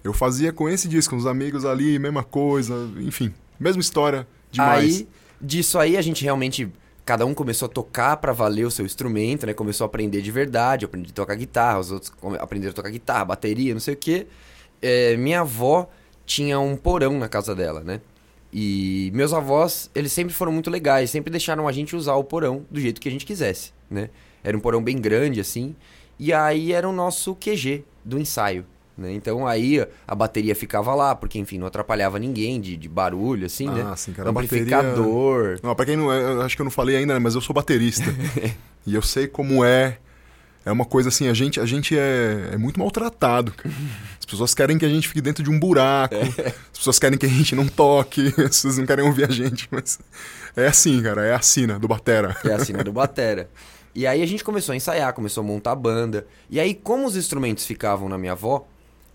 Eu 0.03 0.13
fazia 0.13 0.53
com 0.53 0.69
esse 0.69 0.89
disco, 0.89 1.15
uns 1.15 1.27
amigos 1.27 1.65
ali, 1.65 1.99
mesma 1.99 2.25
coisa, 2.25 2.75
enfim. 2.99 3.33
Mesma 3.59 3.81
história, 3.81 4.27
demais. 4.51 4.99
Aí, 4.99 5.09
disso 5.41 5.79
aí, 5.79 5.97
a 5.97 6.03
gente 6.03 6.23
realmente. 6.25 6.69
Cada 7.07 7.25
um 7.25 7.33
começou 7.33 7.65
a 7.65 7.69
tocar 7.71 8.19
pra 8.19 8.35
valer 8.35 8.67
o 8.67 8.71
seu 8.71 8.85
instrumento, 8.85 9.47
né? 9.47 9.55
Começou 9.55 9.87
a 9.87 9.87
aprender 9.87 10.21
de 10.21 10.31
verdade, 10.31 10.85
aprendi 10.85 11.09
a 11.11 11.15
tocar 11.15 11.37
guitarra, 11.37 11.79
os 11.79 11.91
outros 11.91 12.13
aprenderam 12.39 12.73
a 12.73 12.75
tocar 12.75 12.91
guitarra, 12.91 13.25
bateria, 13.25 13.73
não 13.73 13.81
sei 13.81 13.95
o 13.95 13.97
quê. 13.97 14.27
É, 14.83 15.17
minha 15.17 15.41
avó 15.41 15.89
tinha 16.27 16.61
um 16.61 16.77
porão 16.77 17.19
na 17.19 17.27
casa 17.27 17.55
dela, 17.55 17.81
né? 17.81 18.03
E 18.61 19.13
meus 19.15 19.33
avós, 19.33 19.89
eles 19.95 20.11
sempre 20.11 20.35
foram 20.35 20.51
muito 20.51 20.69
legais, 20.69 21.11
sempre 21.11 21.31
deixaram 21.31 21.69
a 21.69 21.73
gente 21.73 21.95
usar 21.95 22.15
o 22.15 22.25
porão 22.25 22.65
do 22.69 22.81
jeito 22.81 23.01
que 23.01 23.09
a 23.09 23.13
gente 23.13 23.25
quisesse, 23.25 23.71
né? 23.89 24.11
Era 24.43 24.57
um 24.57 24.61
porão 24.61 24.83
bem 24.83 24.97
grande, 24.99 25.39
assim. 25.39 25.77
E 26.19 26.33
aí 26.33 26.73
era 26.73 26.89
o 26.89 26.93
nosso 26.93 27.37
QG 27.37 27.85
do 28.05 28.19
ensaio, 28.19 28.67
né? 28.97 29.13
Então 29.13 29.47
aí 29.47 29.87
a 30.09 30.15
bateria 30.15 30.57
ficava 30.57 30.93
lá, 30.93 31.15
porque 31.15 31.39
enfim, 31.39 31.57
não 31.57 31.69
atrapalhava 31.69 32.19
ninguém 32.19 32.61
de, 32.61 32.77
de 32.77 32.89
barulho, 32.89 33.47
assim, 33.47 33.69
né? 33.69 33.87
Ah, 33.87 33.95
sim, 33.95 34.13
cara. 34.13 34.29
a 34.29 34.33
bateria- 34.33 34.59
Amplificador. 34.79 35.61
Não, 35.63 35.73
pra 35.77 35.87
quem 35.87 35.97
não. 35.97 36.13
Eu 36.13 36.43
acho 36.43 36.57
que 36.57 36.63
eu 36.63 36.65
não 36.65 36.71
falei 36.73 36.97
ainda, 36.97 37.15
né, 37.15 37.21
mas 37.21 37.37
eu 37.37 37.41
sou 37.41 37.55
baterista. 37.55 38.05
e 38.85 38.93
eu 38.93 39.03
sei 39.03 39.29
como 39.29 39.65
é. 39.65 39.99
É 40.69 40.73
uma 40.73 40.85
coisa 40.85 41.09
assim, 41.09 41.29
a 41.29 41.35
gente, 41.35 41.59
a 41.59 41.65
gente 41.65 41.99
é, 41.99 42.51
é 42.53 42.59
muito 42.59 42.79
maltratado. 42.79 43.53
cara. 43.53 43.75
As 44.19 44.27
pessoas 44.27 44.55
querem 44.55 44.77
que 44.77 44.85
a 44.85 44.89
gente 44.89 45.09
fique 45.09 45.23
dentro 45.23 45.43
de 45.43 45.49
um 45.49 45.59
buraco. 45.59 46.15
As 46.15 46.79
pessoas 46.79 46.99
querem 46.99 47.19
que 47.19 47.25
a 47.25 47.29
gente 47.29 47.55
não 47.55 47.67
toque. 47.67 48.29
As 48.37 48.51
pessoas 48.51 48.77
não 48.77 48.85
querem 48.85 49.05
ouvir 49.05 49.25
a 49.25 49.33
gente. 49.33 49.67
Mas 49.71 49.99
é 50.55 50.67
assim, 50.67 51.03
cara. 51.03 51.25
É 51.25 51.35
a 51.35 51.41
sina 51.41 51.79
do 51.79 51.89
Batera. 51.89 52.37
é 52.45 52.53
a 52.53 52.63
cena 52.63 52.85
do 52.85 52.93
Batera. 52.93 53.49
E 53.95 54.07
aí 54.07 54.23
a 54.23 54.27
gente 54.27 54.45
começou 54.45 54.75
a 54.75 54.77
ensaiar, 54.77 55.15
começou 55.15 55.43
a 55.43 55.47
montar 55.47 55.73
a 55.73 55.77
banda. 55.77 56.27
E 56.51 56.61
aí, 56.61 56.75
como 56.75 57.07
os 57.07 57.17
instrumentos 57.17 57.65
ficavam 57.65 58.07
na 58.07 58.19
minha 58.19 58.33
avó, 58.33 58.69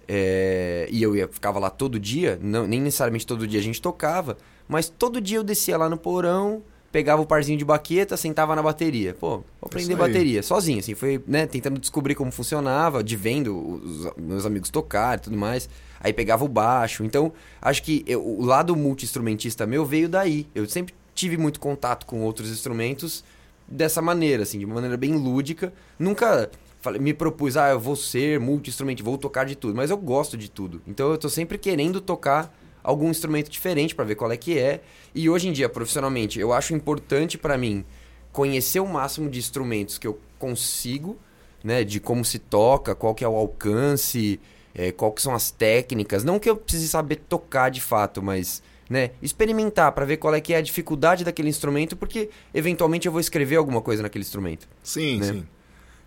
é, 0.08 0.88
e 0.92 1.04
eu 1.04 1.16
ia, 1.16 1.28
ficava 1.28 1.60
lá 1.60 1.70
todo 1.70 2.00
dia, 2.00 2.40
não, 2.42 2.66
nem 2.66 2.82
necessariamente 2.82 3.28
todo 3.28 3.48
dia 3.48 3.60
a 3.60 3.64
gente 3.64 3.82
tocava, 3.82 4.38
mas 4.68 4.90
todo 4.90 5.22
dia 5.22 5.38
eu 5.38 5.44
descia 5.44 5.78
lá 5.78 5.88
no 5.88 5.98
porão, 5.98 6.64
pegava 6.94 7.24
o 7.24 7.26
parzinho 7.26 7.58
de 7.58 7.66
baqueta, 7.66 8.16
sentava 8.16 8.56
na 8.56 8.62
bateria. 8.62 9.16
Pô, 9.16 9.38
vou 9.38 9.44
aprender 9.64 9.96
bateria, 9.96 10.44
sozinho, 10.44 10.78
assim, 10.78 10.94
foi, 10.94 11.22
né, 11.26 11.48
tentando 11.48 11.80
descobrir 11.80 12.14
como 12.14 12.32
funcionava, 12.32 13.04
de 13.04 13.16
vendo 13.16 13.58
os 13.58 14.16
meus 14.16 14.46
amigos 14.46 14.70
tocar 14.70 15.18
e 15.18 15.22
tudo 15.22 15.36
mais. 15.36 15.68
Aí 16.00 16.14
pegava 16.14 16.46
o 16.46 16.48
baixo. 16.48 17.04
Então, 17.04 17.34
acho 17.60 17.82
que 17.82 18.04
eu, 18.06 18.24
o 18.24 18.46
lado 18.46 18.76
multi-instrumentista 18.76 19.66
meu 19.66 19.84
veio 19.84 20.08
daí. 20.08 20.48
Eu 20.54 20.70
sempre 20.70 20.94
tive 21.16 21.36
muito 21.36 21.60
contato 21.60 22.06
com 22.06 22.22
outros 22.22 22.52
instrumentos 22.52 23.24
dessa 23.68 24.00
maneira, 24.00 24.44
assim, 24.44 24.60
de 24.60 24.66
uma 24.66 24.76
maneira 24.76 24.96
bem 24.96 25.16
lúdica. 25.16 25.74
Nunca 25.98 26.52
me 27.00 27.12
propus, 27.12 27.58
ah, 27.58 27.70
eu 27.70 27.80
vou 27.80 27.96
ser 27.96 28.40
multi-instrumentista, 28.40 29.04
vou 29.04 29.18
tocar 29.18 29.46
de 29.46 29.56
tudo, 29.56 29.76
mas 29.76 29.90
eu 29.90 29.98
gosto 29.98 30.38
de 30.38 30.48
tudo. 30.48 30.80
Então 30.88 31.10
eu 31.10 31.18
tô 31.18 31.28
sempre 31.28 31.58
querendo 31.58 32.00
tocar 32.00 32.54
algum 32.84 33.10
instrumento 33.10 33.50
diferente 33.50 33.96
para 33.96 34.06
ver 34.06 34.16
qual 34.16 34.32
é 34.32 34.38
que 34.38 34.60
é. 34.60 34.82
E 35.16 35.30
hoje 35.30 35.48
em 35.48 35.52
dia, 35.52 35.70
profissionalmente, 35.70 36.40
eu 36.40 36.52
acho 36.52 36.74
importante 36.74 37.38
para 37.38 37.58
mim 37.58 37.86
conhecer 38.32 38.80
o 38.80 38.88
máximo 38.88 39.30
de 39.30 39.40
instrumentos 39.40 39.98
que 39.98 40.08
eu 40.08 40.20
consigo, 40.38 41.18
né, 41.64 41.84
de 41.84 42.00
como 42.00 42.26
se 42.26 42.40
toca, 42.40 42.94
qual 42.94 43.16
que 43.16 43.24
é 43.24 43.28
o 43.28 43.36
alcance, 43.36 44.40
é, 44.76 44.92
qual 44.92 45.12
que 45.12 45.22
são 45.22 45.34
as 45.34 45.52
técnicas. 45.52 46.24
Não 46.24 46.40
que 46.40 46.50
eu 46.50 46.58
precise 46.58 46.88
saber 46.88 47.18
tocar 47.30 47.70
de 47.70 47.80
fato, 47.80 48.22
mas 48.22 48.62
né, 48.90 49.12
experimentar 49.22 49.92
para 49.94 50.06
ver 50.06 50.18
qual 50.18 50.36
é 50.36 50.42
que 50.42 50.54
é 50.54 50.58
a 50.58 50.62
dificuldade 50.62 51.24
daquele 51.24 51.50
instrumento, 51.50 51.96
porque 51.96 52.30
eventualmente 52.54 53.08
eu 53.08 53.12
vou 53.12 53.22
escrever 53.22 53.56
alguma 53.56 53.82
coisa 53.82 54.04
naquele 54.04 54.24
instrumento. 54.24 54.68
Sim, 54.84 55.20
né? 55.20 55.26
sim. 55.26 55.48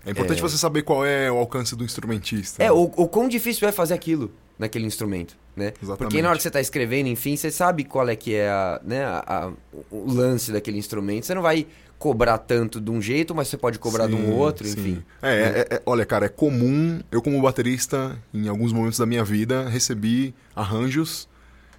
É 0.06 0.12
importante 0.12 0.38
é... 0.38 0.40
você 0.40 0.56
saber 0.56 0.82
qual 0.82 1.04
é 1.04 1.30
o 1.30 1.36
alcance 1.36 1.74
do 1.74 1.84
instrumentista. 1.84 2.62
É, 2.62 2.66
né? 2.66 2.72
o, 2.72 2.84
o 2.84 3.08
quão 3.08 3.28
difícil 3.28 3.68
é 3.68 3.72
fazer 3.72 3.92
aquilo 3.92 4.32
naquele 4.58 4.86
instrumento, 4.86 5.36
né? 5.54 5.72
Exatamente. 5.82 5.98
Porque 5.98 6.22
na 6.22 6.28
hora 6.28 6.38
que 6.38 6.42
você 6.42 6.48
está 6.48 6.60
escrevendo, 6.60 7.08
enfim, 7.08 7.36
você 7.36 7.50
sabe 7.50 7.84
qual 7.84 8.08
é 8.08 8.16
que 8.16 8.34
é 8.34 8.48
a, 8.48 8.80
né, 8.82 9.04
a, 9.04 9.24
a, 9.26 9.52
o 9.90 10.10
lance 10.10 10.52
daquele 10.52 10.78
instrumento. 10.78 11.26
Você 11.26 11.34
não 11.34 11.42
vai 11.42 11.66
cobrar 11.98 12.38
tanto 12.38 12.80
de 12.80 12.90
um 12.90 13.02
jeito, 13.02 13.34
mas 13.34 13.48
você 13.48 13.56
pode 13.56 13.78
cobrar 13.78 14.04
sim, 14.04 14.14
de 14.14 14.16
um 14.16 14.32
outro, 14.32 14.66
sim. 14.66 14.78
enfim. 14.78 15.04
É, 15.20 15.28
né? 15.28 15.58
é, 15.58 15.74
é, 15.76 15.82
olha, 15.84 16.06
cara, 16.06 16.26
é 16.26 16.28
comum, 16.28 17.00
eu 17.10 17.20
como 17.20 17.40
baterista, 17.42 18.16
em 18.32 18.48
alguns 18.48 18.72
momentos 18.72 18.98
da 18.98 19.06
minha 19.06 19.24
vida, 19.24 19.68
recebi 19.68 20.34
arranjos 20.54 21.28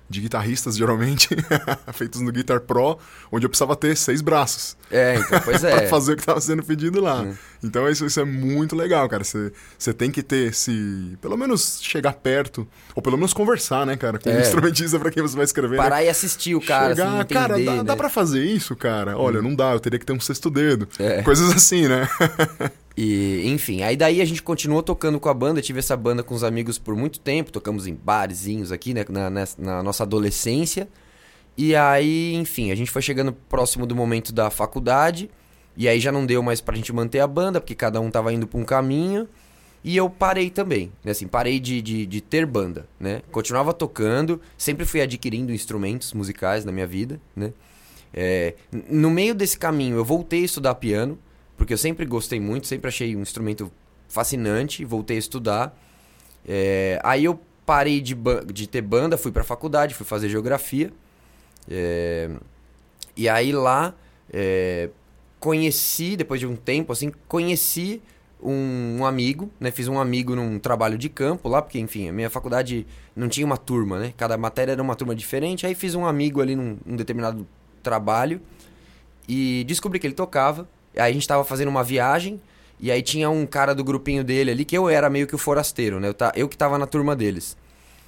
de 0.09 0.21
guitarristas, 0.21 0.77
geralmente, 0.77 1.29
feitos 1.93 2.21
no 2.21 2.31
Guitar 2.31 2.61
Pro, 2.61 2.97
onde 3.31 3.45
eu 3.45 3.49
precisava 3.49 3.75
ter 3.75 3.95
seis 3.97 4.21
braços. 4.21 4.77
É, 4.89 5.17
então, 5.17 5.39
pois 5.41 5.63
é. 5.65 5.79
pra 5.79 5.87
fazer 5.87 6.13
o 6.13 6.15
que 6.15 6.21
estava 6.21 6.39
sendo 6.39 6.63
pedido 6.63 7.01
lá. 7.01 7.21
Hum. 7.21 7.35
Então 7.63 7.89
isso, 7.89 8.05
isso 8.05 8.19
é 8.19 8.23
muito 8.23 8.75
legal, 8.75 9.07
cara. 9.09 9.23
Você 9.23 9.93
tem 9.93 10.11
que 10.11 10.23
ter 10.23 10.49
esse. 10.49 11.17
Pelo 11.21 11.35
menos 11.35 11.79
chegar 11.81 12.13
perto, 12.13 12.67
ou 12.95 13.01
pelo 13.01 13.17
menos 13.17 13.33
conversar, 13.33 13.85
né, 13.85 13.97
cara, 13.97 14.19
com 14.19 14.29
o 14.29 14.31
é. 14.31 14.37
um 14.37 14.41
instrumentista 14.41 14.99
para 14.99 15.11
quem 15.11 15.21
você 15.21 15.35
vai 15.35 15.45
escrever. 15.45 15.77
Né? 15.77 15.83
Parar 15.83 15.97
né? 15.97 16.05
e 16.05 16.09
assistir 16.09 16.55
o 16.55 16.61
cara, 16.61 16.95
chegar, 16.95 17.07
assim, 17.07 17.19
entender, 17.21 17.33
cara, 17.33 17.59
dá, 17.59 17.75
né? 17.75 17.83
dá 17.83 17.95
pra 17.95 18.09
fazer 18.09 18.43
isso, 18.43 18.75
cara? 18.75 19.17
Olha, 19.17 19.39
hum. 19.39 19.43
não 19.43 19.55
dá, 19.55 19.73
eu 19.73 19.79
teria 19.79 19.99
que 19.99 20.05
ter 20.05 20.13
um 20.13 20.19
sexto 20.19 20.49
dedo. 20.49 20.87
É. 20.99 21.21
Coisas 21.21 21.49
assim, 21.51 21.87
né? 21.87 22.07
E, 22.97 23.47
enfim, 23.47 23.83
aí 23.83 23.95
daí 23.95 24.19
a 24.21 24.25
gente 24.25 24.41
continuou 24.41 24.81
tocando 24.81 25.19
com 25.19 25.29
a 25.29 25.33
banda, 25.33 25.61
tive 25.61 25.77
essa 25.77 25.95
banda 25.95 26.23
com 26.23 26.33
os 26.33 26.43
amigos 26.43 26.79
por 26.79 26.95
muito 26.95 27.19
tempo, 27.19 27.51
tocamos 27.51 27.85
em 27.85 27.93
barzinhos 27.93 28.71
aqui, 28.71 28.91
né, 28.91 29.05
na, 29.07 29.29
na, 29.29 29.47
na, 29.55 29.83
nossa 29.83 30.01
adolescência. 30.01 30.87
E 31.55 31.75
aí, 31.75 32.33
enfim, 32.33 32.71
a 32.71 32.75
gente 32.75 32.89
foi 32.89 33.03
chegando 33.03 33.31
próximo 33.31 33.85
do 33.85 33.95
momento 33.95 34.33
da 34.33 34.49
faculdade, 34.49 35.29
e 35.75 35.87
aí 35.87 35.99
já 35.99 36.11
não 36.11 36.25
deu 36.25 36.41
mais 36.41 36.59
pra 36.59 36.75
gente 36.75 36.91
manter 36.91 37.19
a 37.19 37.27
banda, 37.27 37.61
porque 37.61 37.75
cada 37.75 38.01
um 38.01 38.09
tava 38.09 38.33
indo 38.33 38.47
pra 38.47 38.59
um 38.59 38.65
caminho. 38.65 39.27
E 39.83 39.95
eu 39.95 40.09
parei 40.09 40.49
também, 40.49 40.91
né, 41.03 41.11
assim, 41.11 41.27
parei 41.27 41.59
de, 41.59 41.83
de, 41.83 42.03
de 42.03 42.19
ter 42.19 42.47
banda, 42.47 42.87
né? 42.99 43.21
Continuava 43.31 43.73
tocando, 43.73 44.41
sempre 44.57 44.85
fui 44.85 45.01
adquirindo 45.01 45.53
instrumentos 45.53 46.13
musicais 46.13 46.65
na 46.65 46.71
minha 46.71 46.87
vida, 46.87 47.21
né? 47.35 47.53
É, 48.11 48.55
no 48.89 49.11
meio 49.11 49.35
desse 49.35 49.57
caminho, 49.57 49.97
eu 49.97 50.03
voltei 50.03 50.41
a 50.41 50.45
estudar 50.45 50.75
piano, 50.75 51.17
porque 51.57 51.73
eu 51.73 51.77
sempre 51.77 52.05
gostei 52.05 52.39
muito, 52.39 52.67
sempre 52.67 52.87
achei 52.87 53.15
um 53.15 53.21
instrumento 53.21 53.71
fascinante, 54.07 54.85
voltei 54.85 55.17
a 55.17 55.19
estudar. 55.19 55.77
É, 56.47 56.99
aí 57.03 57.25
eu 57.25 57.39
parei 57.65 57.99
de, 57.99 58.15
de 58.53 58.67
ter 58.67 58.81
banda, 58.81 59.17
fui 59.17 59.31
para 59.31 59.43
faculdade, 59.43 59.93
fui 59.93 60.05
fazer 60.05 60.29
geografia. 60.29 60.93
É, 61.69 62.29
e 63.15 63.27
aí 63.27 63.51
lá 63.51 63.93
é, 64.31 64.89
conheci, 65.39 66.15
depois 66.15 66.39
de 66.39 66.47
um 66.47 66.55
tempo, 66.55 66.93
assim, 66.93 67.11
conheci 67.27 68.01
um, 68.41 68.99
um, 68.99 69.05
amigo, 69.05 69.49
né? 69.59 69.71
Fiz 69.71 69.87
um 69.87 69.99
amigo 69.99 70.35
num 70.35 70.59
trabalho 70.59 70.97
de 70.97 71.09
campo 71.09 71.49
lá, 71.49 71.61
porque, 71.61 71.79
enfim, 71.79 72.07
a 72.07 72.13
minha 72.13 72.29
faculdade 72.29 72.85
não 73.15 73.27
tinha 73.27 73.45
uma 73.45 73.57
turma, 73.57 73.99
né? 73.99 74.13
Cada 74.15 74.37
matéria 74.37 74.73
era 74.73 74.81
uma 74.81 74.95
turma 74.95 75.15
diferente. 75.15 75.65
Aí 75.65 75.73
fiz 75.73 75.95
um 75.95 76.05
amigo 76.05 76.39
ali 76.39 76.55
num, 76.55 76.77
num 76.85 76.95
determinado 76.95 77.47
trabalho 77.81 78.39
e 79.27 79.63
descobri 79.67 79.99
que 79.99 80.07
ele 80.07 80.13
tocava. 80.13 80.67
Aí 80.97 81.11
a 81.11 81.13
gente 81.13 81.27
tava 81.27 81.43
fazendo 81.43 81.69
uma 81.69 81.83
viagem, 81.83 82.39
e 82.79 82.91
aí 82.91 83.01
tinha 83.01 83.29
um 83.29 83.45
cara 83.45 83.73
do 83.73 83.83
grupinho 83.83 84.23
dele 84.23 84.51
ali, 84.51 84.65
que 84.65 84.77
eu 84.77 84.89
era 84.89 85.09
meio 85.09 85.27
que 85.27 85.35
o 85.35 85.37
forasteiro, 85.37 85.99
né? 85.99 86.09
Eu, 86.09 86.13
tá, 86.13 86.31
eu 86.35 86.47
que 86.47 86.57
tava 86.57 86.77
na 86.77 86.85
turma 86.85 87.15
deles. 87.15 87.57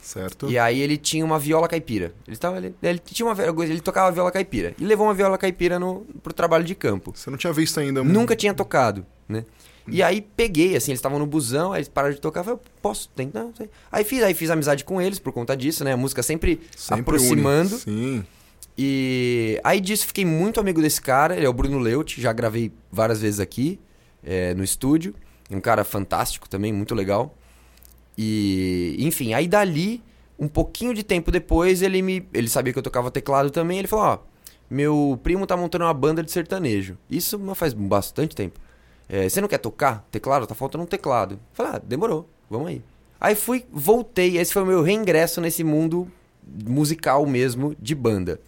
Certo. 0.02 0.50
E 0.50 0.58
aí 0.58 0.80
ele 0.80 0.98
tinha 0.98 1.24
uma 1.26 1.38
viola 1.38 1.68
caipira. 1.68 2.14
Ele, 2.28 2.38
tava, 2.38 2.58
ele, 2.58 2.74
ele 2.82 3.00
tinha 3.00 3.26
uma 3.28 3.64
ele 3.64 3.80
tocava 3.80 4.12
viola 4.12 4.32
caipira. 4.32 4.74
E 4.80 4.84
levou 4.84 5.06
uma 5.06 5.14
viola 5.14 5.38
caipira 5.38 5.78
no, 5.78 6.06
pro 6.24 6.34
trabalho 6.34 6.64
de 6.64 6.74
campo. 6.74 7.14
Você 7.16 7.30
não 7.30 7.38
tinha 7.38 7.54
visto 7.54 7.80
ainda? 7.80 8.04
Nunca 8.04 8.36
tinha 8.36 8.54
tocado, 8.54 9.06
né? 9.28 9.46
E 9.92 10.04
aí 10.04 10.22
peguei, 10.22 10.76
assim, 10.76 10.92
eles 10.92 11.00
estavam 11.00 11.18
no 11.18 11.26
busão, 11.26 11.74
aí 11.74 11.80
eles 11.80 11.90
pararam 11.90 12.14
de 12.14 12.22
tocar, 12.22 12.42
eu 12.42 12.44
falei, 12.44 12.60
posso 12.82 13.10
tentar? 13.10 13.48
Aí 13.92 14.04
fiz, 14.04 14.22
aí 14.22 14.34
fiz 14.34 14.50
amizade 14.50 14.84
com 14.84 15.02
eles 15.02 15.18
por 15.20 15.34
conta 15.34 15.58
disso, 15.58 15.84
né? 15.84 15.94
A 15.94 15.98
música 15.98 16.22
sempre, 16.22 16.62
sempre 16.76 17.02
aproximando. 17.02 17.76
Une. 17.76 17.80
Sim. 17.80 18.26
E 18.82 19.60
aí 19.62 19.82
disso 19.82 20.08
fiquei 20.08 20.24
muito 20.24 20.58
amigo 20.58 20.82
desse 20.82 21.02
cara, 21.02 21.36
ele 21.36 21.46
é 21.46 21.50
o 21.50 21.52
Bruno 21.52 21.78
Leut, 21.78 22.22
já 22.22 22.32
gravei 22.32 22.72
várias 22.90 23.20
vezes 23.20 23.42
aqui 23.42 23.78
é, 24.24 24.54
no 24.54 24.64
estúdio. 24.64 25.14
Um 25.52 25.60
cara 25.60 25.84
fantástico 25.84 26.48
também, 26.48 26.72
muito 26.72 26.96
legal. 26.96 27.36
E, 28.18 28.96
enfim, 28.98 29.34
aí 29.34 29.50
dali, 29.50 30.02
um 30.40 30.48
pouquinho 30.48 30.94
de 30.94 31.04
tempo 31.04 31.30
depois, 31.30 31.82
ele 31.82 32.02
me. 32.02 32.26
Ele 32.34 32.48
sabia 32.48 32.72
que 32.72 32.80
eu 32.80 32.84
tocava 32.84 33.12
teclado 33.12 33.52
também, 33.52 33.80
ele 33.80 33.88
falou, 33.90 34.06
ó, 34.06 34.20
meu 34.70 35.20
primo 35.22 35.46
tá 35.46 35.58
montando 35.58 35.84
uma 35.84 35.94
banda 35.94 36.24
de 36.24 36.32
sertanejo. 36.32 36.98
Isso 37.10 37.38
faz 37.56 37.74
bastante 37.74 38.34
tempo. 38.34 38.62
É, 39.10 39.28
você 39.28 39.42
não 39.42 39.50
quer 39.50 39.58
tocar 39.58 40.08
teclado? 40.10 40.48
Tá 40.48 40.56
faltando 40.56 40.86
um 40.86 40.88
teclado. 40.88 41.34
Eu 41.34 41.40
falei, 41.52 41.74
ah, 41.76 41.82
demorou, 41.86 42.30
vamos 42.50 42.70
aí. 42.70 42.82
Aí 43.20 43.36
fui, 43.36 43.66
voltei, 43.70 44.38
esse 44.38 44.54
foi 44.54 44.64
o 44.64 44.66
meu 44.66 44.82
reingresso 44.82 45.42
nesse 45.42 45.66
mundo 45.66 46.10
musical 46.66 47.26
mesmo, 47.26 47.76
de 47.78 47.94
banda? 47.94 48.40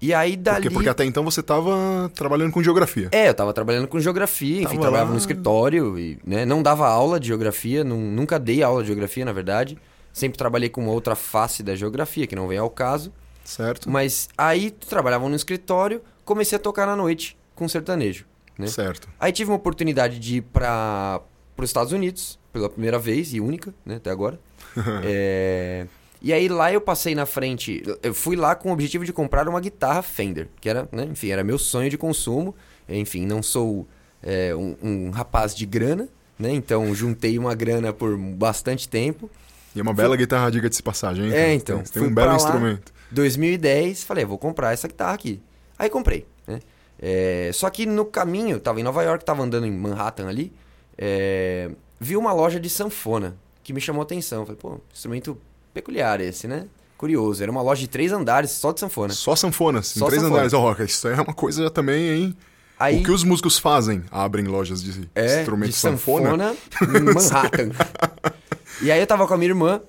E 0.00 0.14
aí 0.14 0.36
dali. 0.36 0.62
Porque, 0.62 0.74
porque 0.74 0.88
até 0.88 1.04
então 1.04 1.24
você 1.24 1.40
estava 1.40 2.10
trabalhando 2.14 2.52
com 2.52 2.62
geografia. 2.62 3.08
É, 3.10 3.26
eu 3.26 3.32
estava 3.32 3.52
trabalhando 3.52 3.88
com 3.88 3.98
geografia, 3.98 4.58
enfim, 4.58 4.64
tava 4.64 4.80
trabalhava 4.80 5.08
lá... 5.08 5.12
no 5.12 5.18
escritório 5.18 5.98
e 5.98 6.18
né, 6.24 6.44
não 6.44 6.62
dava 6.62 6.88
aula 6.88 7.18
de 7.18 7.28
geografia, 7.28 7.82
não, 7.82 7.96
nunca 7.96 8.38
dei 8.38 8.62
aula 8.62 8.82
de 8.82 8.86
geografia, 8.86 9.24
na 9.24 9.32
verdade. 9.32 9.76
Sempre 10.12 10.38
trabalhei 10.38 10.68
com 10.68 10.86
outra 10.86 11.14
face 11.14 11.62
da 11.62 11.74
geografia, 11.74 12.26
que 12.26 12.36
não 12.36 12.48
vem 12.48 12.58
ao 12.58 12.70
caso. 12.70 13.12
Certo. 13.44 13.90
Mas 13.90 14.28
aí 14.36 14.70
trabalhava 14.70 15.28
no 15.28 15.34
escritório, 15.34 16.02
comecei 16.24 16.56
a 16.56 16.58
tocar 16.60 16.86
na 16.86 16.94
noite 16.94 17.36
com 17.54 17.68
sertanejo. 17.68 18.24
Né? 18.58 18.66
Certo. 18.66 19.08
Aí 19.18 19.32
tive 19.32 19.50
uma 19.50 19.56
oportunidade 19.56 20.18
de 20.18 20.36
ir 20.36 20.42
para 20.42 21.20
os 21.56 21.68
Estados 21.68 21.92
Unidos, 21.92 22.38
pela 22.52 22.68
primeira 22.68 22.98
vez 22.98 23.32
e 23.32 23.40
única, 23.40 23.74
né, 23.84 23.96
até 23.96 24.10
agora. 24.10 24.38
é... 25.04 25.86
E 26.20 26.32
aí 26.32 26.48
lá 26.48 26.72
eu 26.72 26.80
passei 26.80 27.14
na 27.14 27.26
frente, 27.26 27.82
eu 28.02 28.12
fui 28.12 28.34
lá 28.34 28.54
com 28.54 28.70
o 28.70 28.72
objetivo 28.72 29.04
de 29.04 29.12
comprar 29.12 29.48
uma 29.48 29.60
guitarra 29.60 30.02
Fender, 30.02 30.48
que 30.60 30.68
era, 30.68 30.88
né, 30.90 31.04
enfim, 31.10 31.30
era 31.30 31.44
meu 31.44 31.58
sonho 31.58 31.88
de 31.88 31.96
consumo. 31.96 32.54
Enfim, 32.88 33.24
não 33.26 33.42
sou 33.42 33.86
é, 34.22 34.54
um, 34.54 34.76
um, 34.82 35.10
rapaz 35.10 35.54
de 35.54 35.66
grana, 35.66 36.08
né? 36.38 36.52
Então 36.52 36.94
juntei 36.94 37.38
uma 37.38 37.54
grana 37.54 37.92
por 37.92 38.16
bastante 38.16 38.88
tempo. 38.88 39.30
E 39.76 39.80
é 39.80 39.82
uma 39.82 39.92
bela 39.92 40.10
fui... 40.10 40.18
guitarra, 40.18 40.50
diga-se 40.50 40.82
passagem. 40.82 41.26
Hein? 41.26 41.32
É, 41.32 41.54
então. 41.54 41.82
Tem, 41.82 42.02
um 42.02 42.12
belo 42.12 42.30
lá, 42.30 42.36
instrumento. 42.36 42.92
2010, 43.10 44.04
falei, 44.04 44.24
vou 44.24 44.38
comprar 44.38 44.72
essa 44.72 44.88
guitarra 44.88 45.14
aqui. 45.14 45.40
Aí 45.78 45.88
comprei, 45.88 46.26
né? 46.46 46.60
É, 47.00 47.50
só 47.54 47.70
que 47.70 47.86
no 47.86 48.04
caminho, 48.04 48.58
tava 48.58 48.80
em 48.80 48.82
Nova 48.82 49.02
York, 49.02 49.24
tava 49.24 49.42
andando 49.42 49.66
em 49.66 49.70
Manhattan 49.70 50.26
ali, 50.26 50.52
é, 50.96 51.70
vi 52.00 52.16
uma 52.16 52.32
loja 52.32 52.58
de 52.58 52.68
sanfona 52.68 53.36
que 53.62 53.72
me 53.72 53.80
chamou 53.80 54.00
a 54.00 54.04
atenção. 54.04 54.44
Falei, 54.44 54.58
pô, 54.60 54.80
instrumento 54.92 55.38
peculiar 55.78 56.20
esse, 56.20 56.48
né? 56.48 56.66
Curioso. 56.96 57.42
Era 57.42 57.50
uma 57.50 57.62
loja 57.62 57.80
de 57.80 57.88
três 57.88 58.12
andares 58.12 58.50
só 58.50 58.72
de 58.72 58.80
sanfona. 58.80 59.12
Só 59.12 59.36
sanfonas, 59.36 59.86
só 59.86 60.06
em 60.06 60.08
três 60.08 60.22
sanfona. 60.22 60.42
andares. 60.42 60.52
Ó, 60.52 60.76
oh, 60.76 60.82
isso 60.82 61.08
é 61.08 61.14
uma 61.14 61.34
coisa 61.34 61.70
também, 61.70 62.10
hein? 62.10 62.36
Aí, 62.78 63.00
o 63.00 63.04
que 63.04 63.10
os 63.10 63.24
músicos 63.24 63.58
fazem? 63.58 64.04
Abrem 64.10 64.46
lojas 64.46 64.82
de 64.82 65.08
é, 65.14 65.40
instrumentos 65.40 65.74
de 65.74 65.80
sanfona. 65.80 66.30
sanfona 66.30 66.56
em 66.82 67.02
Manhattan. 67.14 67.70
e 68.82 68.90
aí 68.92 69.00
eu 69.00 69.06
tava 69.06 69.26
com 69.26 69.34
a 69.34 69.36
minha 69.36 69.50
irmã, 69.50 69.80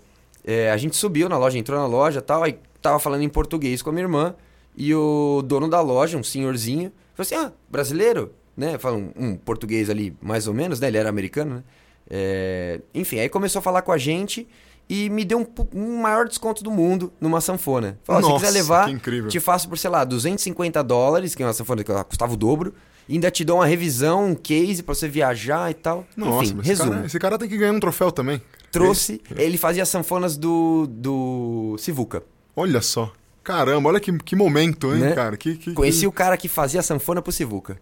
é, 0.43 0.71
a 0.71 0.77
gente 0.77 0.95
subiu 0.95 1.29
na 1.29 1.37
loja, 1.37 1.57
entrou 1.57 1.79
na 1.79 1.85
loja 1.85 2.21
tal, 2.21 2.43
aí 2.43 2.57
tava 2.81 2.99
falando 2.99 3.21
em 3.21 3.29
português 3.29 3.81
com 3.81 3.89
a 3.91 3.93
minha 3.93 4.05
irmã, 4.05 4.35
e 4.75 4.93
o 4.95 5.43
dono 5.45 5.67
da 5.67 5.81
loja, 5.81 6.17
um 6.17 6.23
senhorzinho, 6.23 6.91
falou 7.15 7.25
assim, 7.25 7.35
ah, 7.35 7.51
brasileiro? 7.69 8.33
Né? 8.57 8.77
Fala 8.77 8.97
um, 8.97 9.11
um 9.15 9.35
português 9.35 9.89
ali, 9.89 10.15
mais 10.21 10.47
ou 10.47 10.53
menos, 10.53 10.79
né? 10.79 10.87
Ele 10.87 10.97
era 10.97 11.09
americano, 11.09 11.55
né? 11.55 11.63
É, 12.09 12.81
enfim, 12.93 13.19
aí 13.19 13.29
começou 13.29 13.59
a 13.59 13.61
falar 13.61 13.83
com 13.83 13.91
a 13.91 13.97
gente 13.97 14.47
e 14.89 15.07
me 15.09 15.23
deu 15.23 15.39
um, 15.39 15.45
um 15.79 16.01
maior 16.01 16.27
desconto 16.27 16.63
do 16.63 16.71
mundo 16.71 17.13
numa 17.21 17.39
sanfona. 17.39 17.99
Falou, 18.03 18.21
Nossa, 18.23 18.33
se 18.33 18.45
quiser 18.47 18.51
levar, 18.59 18.89
te 19.27 19.39
faço 19.39 19.69
por, 19.69 19.77
sei 19.77 19.89
lá, 19.89 20.03
250 20.03 20.83
dólares, 20.83 21.35
que 21.35 21.43
é 21.43 21.45
uma 21.45 21.53
sanfona 21.53 21.83
que 21.83 21.93
custava 22.05 22.33
o 22.33 22.37
dobro, 22.37 22.73
ainda 23.07 23.29
te 23.29 23.45
dou 23.45 23.57
uma 23.57 23.67
revisão, 23.67 24.29
um 24.29 24.35
case 24.35 24.81
pra 24.81 24.95
você 24.95 25.07
viajar 25.07 25.69
e 25.69 25.75
tal. 25.75 26.05
Nossa, 26.17 26.45
Enfim, 26.45 26.55
mas 26.55 26.65
esse 26.67 26.69
resumo. 26.81 26.91
cara, 26.91 27.05
esse 27.05 27.19
cara 27.19 27.37
tem 27.37 27.47
que 27.47 27.57
ganhar 27.57 27.71
um 27.71 27.79
troféu 27.79 28.11
também. 28.11 28.41
Trouxe, 28.71 29.21
ele 29.35 29.57
fazia 29.57 29.85
sanfonas 29.85 30.35
do, 30.37 30.87
do 30.89 31.75
Sivuca. 31.77 32.23
Olha 32.55 32.81
só. 32.81 33.11
Caramba, 33.43 33.89
olha 33.89 33.99
que, 33.99 34.11
que 34.19 34.35
momento, 34.35 34.93
hein, 34.93 35.01
Né? 35.01 35.11
cara? 35.13 35.37
Que, 35.37 35.55
que, 35.55 35.73
Conheci 35.73 36.01
que... 36.01 36.07
o 36.07 36.11
cara 36.11 36.35
que 36.35 36.47
fazia 36.47 36.81
sanfona 36.81 37.21
pro 37.21 37.31
Sivuca. 37.31 37.79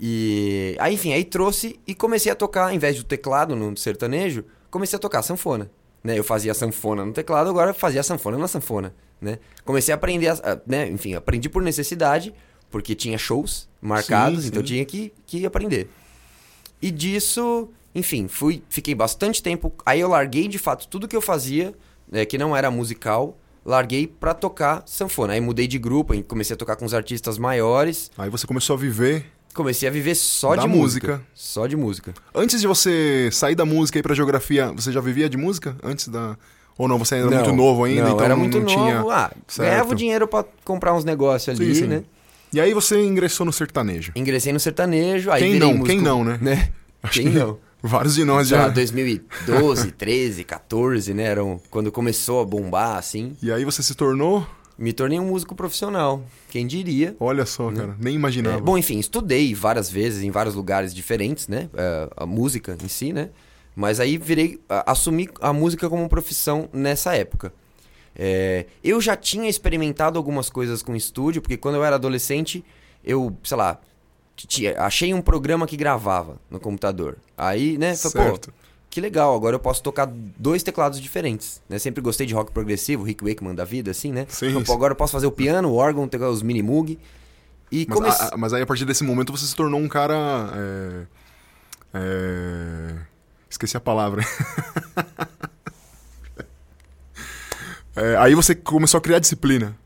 E 0.00 0.76
aí, 0.80 0.94
enfim, 0.94 1.12
aí 1.12 1.24
trouxe 1.24 1.78
e 1.86 1.94
comecei 1.94 2.32
a 2.32 2.34
tocar, 2.34 2.64
ao 2.68 2.72
invés 2.72 2.96
do 2.96 3.04
teclado 3.04 3.54
no 3.54 3.76
sertanejo, 3.76 4.44
comecei 4.70 4.96
a 4.96 5.00
tocar 5.00 5.22
sanfona. 5.22 5.70
Né? 6.02 6.18
Eu 6.18 6.24
fazia 6.24 6.52
sanfona 6.54 7.04
no 7.04 7.12
teclado, 7.12 7.48
agora 7.50 7.70
eu 7.70 7.74
fazia 7.74 8.02
sanfona 8.02 8.36
na 8.38 8.48
sanfona. 8.48 8.94
Né? 9.20 9.38
Comecei 9.64 9.92
a 9.92 9.96
aprender, 9.96 10.28
a- 10.28 10.32
a- 10.52 10.60
né? 10.66 10.88
enfim, 10.90 11.14
aprendi 11.14 11.48
por 11.48 11.62
necessidade, 11.62 12.34
porque 12.70 12.94
tinha 12.94 13.16
shows 13.18 13.68
marcados, 13.80 14.42
Sim, 14.42 14.48
então 14.48 14.60
eu 14.62 14.66
sim. 14.66 14.72
tinha 14.74 14.84
que, 14.84 15.12
que 15.26 15.46
aprender. 15.46 15.88
E 16.80 16.90
disso, 16.90 17.68
enfim, 17.94 18.26
fui, 18.26 18.62
fiquei 18.68 18.94
bastante 18.94 19.42
tempo. 19.42 19.72
Aí 19.86 20.00
eu 20.00 20.08
larguei 20.08 20.48
de 20.48 20.58
fato 20.58 20.88
tudo 20.88 21.06
que 21.06 21.14
eu 21.14 21.20
fazia, 21.20 21.72
né, 22.10 22.24
que 22.24 22.36
não 22.36 22.56
era 22.56 22.70
musical, 22.70 23.38
larguei 23.64 24.06
pra 24.08 24.34
tocar 24.34 24.82
sanfona. 24.86 25.34
Aí 25.34 25.40
mudei 25.40 25.68
de 25.68 25.78
grupo, 25.78 26.20
comecei 26.24 26.54
a 26.54 26.56
tocar 26.56 26.74
com 26.74 26.84
os 26.84 26.92
artistas 26.94 27.38
maiores, 27.38 28.10
Aí 28.18 28.28
você 28.28 28.44
começou 28.46 28.74
a 28.74 28.78
viver. 28.78 29.26
Comecei 29.54 29.88
a 29.88 29.92
viver 29.92 30.14
só 30.14 30.54
Da 30.56 30.62
de 30.62 30.68
música. 30.68 31.08
música. 31.08 31.26
Só 31.34 31.66
de 31.66 31.76
música. 31.76 32.14
Antes 32.34 32.60
de 32.60 32.66
você 32.66 33.28
sair 33.32 33.54
da 33.54 33.64
música 33.64 33.98
e 33.98 34.00
ir 34.00 34.02
pra 34.02 34.14
geografia, 34.14 34.72
você 34.72 34.90
já 34.92 35.00
vivia 35.00 35.28
de 35.28 35.36
música? 35.36 35.76
Antes 35.82 36.08
da. 36.08 36.36
Ou 36.78 36.88
não, 36.88 36.98
você 36.98 37.16
era 37.16 37.26
Não, 37.30 37.36
muito 37.36 37.52
novo 37.52 37.84
ainda, 37.84 38.02
não, 38.04 38.12
então 38.12 38.24
era 38.24 38.34
muito 38.36 38.58
não 38.58 38.64
novo. 38.64 38.74
tinha. 38.74 39.00
Ah, 39.10 39.30
Certo. 39.46 39.68
ganhava 39.70 39.92
o 39.92 39.94
dinheiro 39.94 40.26
pra 40.26 40.44
comprar 40.64 40.94
uns 40.94 41.04
negócios 41.04 41.54
ali, 41.60 41.74
Sim, 41.74 41.82
sim. 41.82 41.86
né? 41.86 42.02
E 42.52 42.60
aí 42.60 42.72
você 42.74 43.00
ingressou 43.02 43.44
no 43.46 43.52
sertanejo. 43.52 44.12
Ingressei 44.16 44.52
no 44.52 44.60
sertanejo, 44.60 45.30
aí 45.30 45.42
Quem 45.42 45.58
não? 45.58 45.68
músico, 45.74 45.86
Quem 45.86 46.00
não, 46.00 46.24
né? 46.24 46.38
Acho 47.02 47.20
Quem 47.20 47.30
que 47.32 47.38
não? 47.38 47.58
Vários 47.82 48.14
de 48.14 48.24
nós 48.24 48.46
já. 48.48 48.68
2012, 48.68 49.90
13, 49.92 50.44
14, 50.44 51.12
né? 51.14 51.24
Eram 51.24 51.60
quando 51.70 51.90
começou 51.90 52.40
a 52.40 52.44
bombar, 52.44 52.96
assim. 52.96 53.36
E 53.42 53.50
aí 53.52 53.64
você 53.64 53.82
se 53.82 53.94
tornou. 53.94 54.46
Me 54.78 54.92
tornei 54.92 55.18
um 55.20 55.26
músico 55.26 55.54
profissional. 55.54 56.22
Quem 56.48 56.66
diria? 56.66 57.14
Olha 57.20 57.44
só, 57.46 57.70
cara, 57.70 57.96
nem 58.00 58.14
imaginava. 58.14 58.56
É, 58.58 58.60
bom, 58.60 58.76
enfim, 58.76 58.98
estudei 58.98 59.54
várias 59.54 59.90
vezes 59.90 60.22
em 60.22 60.30
vários 60.30 60.54
lugares 60.54 60.94
diferentes, 60.94 61.46
né? 61.48 61.68
É, 61.74 62.08
a 62.16 62.26
música 62.26 62.76
em 62.82 62.88
si, 62.88 63.12
né? 63.12 63.30
Mas 63.76 64.00
aí 64.00 64.18
virei, 64.18 64.60
a- 64.68 64.92
assumi 64.92 65.28
a 65.40 65.52
música 65.52 65.88
como 65.88 66.08
profissão 66.08 66.68
nessa 66.72 67.14
época. 67.14 67.52
É, 68.14 68.66
eu 68.84 69.00
já 69.00 69.16
tinha 69.16 69.48
experimentado 69.48 70.18
algumas 70.18 70.50
coisas 70.50 70.82
com 70.82 70.94
estúdio, 70.96 71.40
porque 71.40 71.56
quando 71.56 71.76
eu 71.76 71.84
era 71.84 71.96
adolescente, 71.96 72.64
eu, 73.04 73.34
sei 73.42 73.56
lá, 73.56 73.80
achei 74.78 75.14
um 75.14 75.20
programa 75.22 75.66
que 75.66 75.76
gravava 75.76 76.36
no 76.50 76.58
computador. 76.60 77.16
Aí, 77.36 77.78
né, 77.78 77.94
falei, 77.96 78.12
pô, 78.28 78.30
certo. 78.32 78.54
Que 78.92 79.00
legal, 79.00 79.34
agora 79.34 79.56
eu 79.56 79.58
posso 79.58 79.82
tocar 79.82 80.06
dois 80.06 80.62
teclados 80.62 81.00
diferentes, 81.00 81.62
né? 81.66 81.78
Sempre 81.78 82.02
gostei 82.02 82.26
de 82.26 82.34
rock 82.34 82.52
progressivo, 82.52 83.02
Rick 83.02 83.24
Wakeman 83.24 83.54
da 83.54 83.64
vida, 83.64 83.90
assim, 83.90 84.12
né? 84.12 84.26
Sim, 84.28 84.58
Então, 84.58 84.74
agora 84.74 84.92
eu 84.92 84.96
posso 84.96 85.14
fazer 85.14 85.26
o 85.26 85.32
piano, 85.32 85.70
o 85.70 85.76
órgão, 85.76 86.06
os 86.30 86.42
mini 86.42 86.62
moog. 86.62 86.98
E 87.70 87.86
Mas, 87.88 87.96
comecei... 87.96 88.26
a- 88.30 88.36
mas 88.36 88.52
aí 88.52 88.60
a 88.60 88.66
partir 88.66 88.84
desse 88.84 89.02
momento 89.02 89.32
você 89.34 89.46
se 89.46 89.56
tornou 89.56 89.80
um 89.80 89.88
cara. 89.88 90.14
é, 90.54 91.06
é, 91.94 92.94
Esqueci 93.48 93.78
a 93.78 93.80
palavra. 93.80 94.22
É, 97.94 98.16
aí 98.16 98.34
você 98.34 98.54
começou 98.54 98.96
a 98.96 99.00
criar 99.02 99.18
disciplina. 99.18 99.76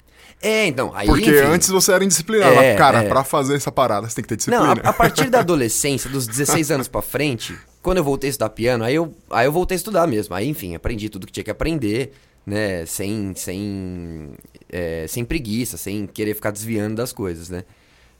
É, 0.41 0.67
então, 0.67 0.93
aí, 0.95 1.09
Porque 1.09 1.29
enfim, 1.29 1.39
antes 1.49 1.69
você 1.69 1.93
era 1.93 2.05
indisciplinado. 2.05 2.55
É, 2.55 2.77
cara, 2.77 3.03
é. 3.03 3.09
pra 3.09 3.25
fazer 3.25 3.57
essa 3.57 3.73
parada 3.73 4.09
você 4.09 4.15
tem 4.15 4.23
que 4.25 4.37
ter 4.37 4.51
Não, 4.51 4.61
disciplina. 4.63 4.89
a, 4.89 4.91
a 4.91 4.93
partir 4.93 5.29
da 5.29 5.41
adolescência, 5.41 6.09
dos 6.09 6.25
16 6.27 6.71
anos 6.71 6.87
pra 6.89 7.03
frente, 7.03 7.59
quando 7.87 7.99
eu 7.99 8.05
voltei 8.05 8.27
a 8.27 8.31
estudar 8.33 8.49
piano, 8.49 8.83
aí 8.83 8.97
eu, 8.97 9.15
aí 9.31 9.47
eu 9.47 9.53
voltei 9.53 9.77
a 9.77 9.79
estudar 9.79 10.09
mesmo. 10.09 10.35
Aí, 10.35 10.49
enfim, 10.49 10.75
aprendi 10.75 11.09
tudo 11.09 11.25
que 11.25 11.33
tinha 11.33 11.45
que 11.45 11.53
aprender, 11.53 12.15
né? 12.45 12.85
Sem, 12.85 13.33
sem, 13.37 14.31
é, 14.69 15.07
sem 15.07 15.25
preguiça, 15.25 15.77
sem 15.77 16.05
querer 16.05 16.35
ficar 16.35 16.51
desviando 16.51 16.97
das 16.97 17.13
coisas, 17.13 17.49
né? 17.49 17.63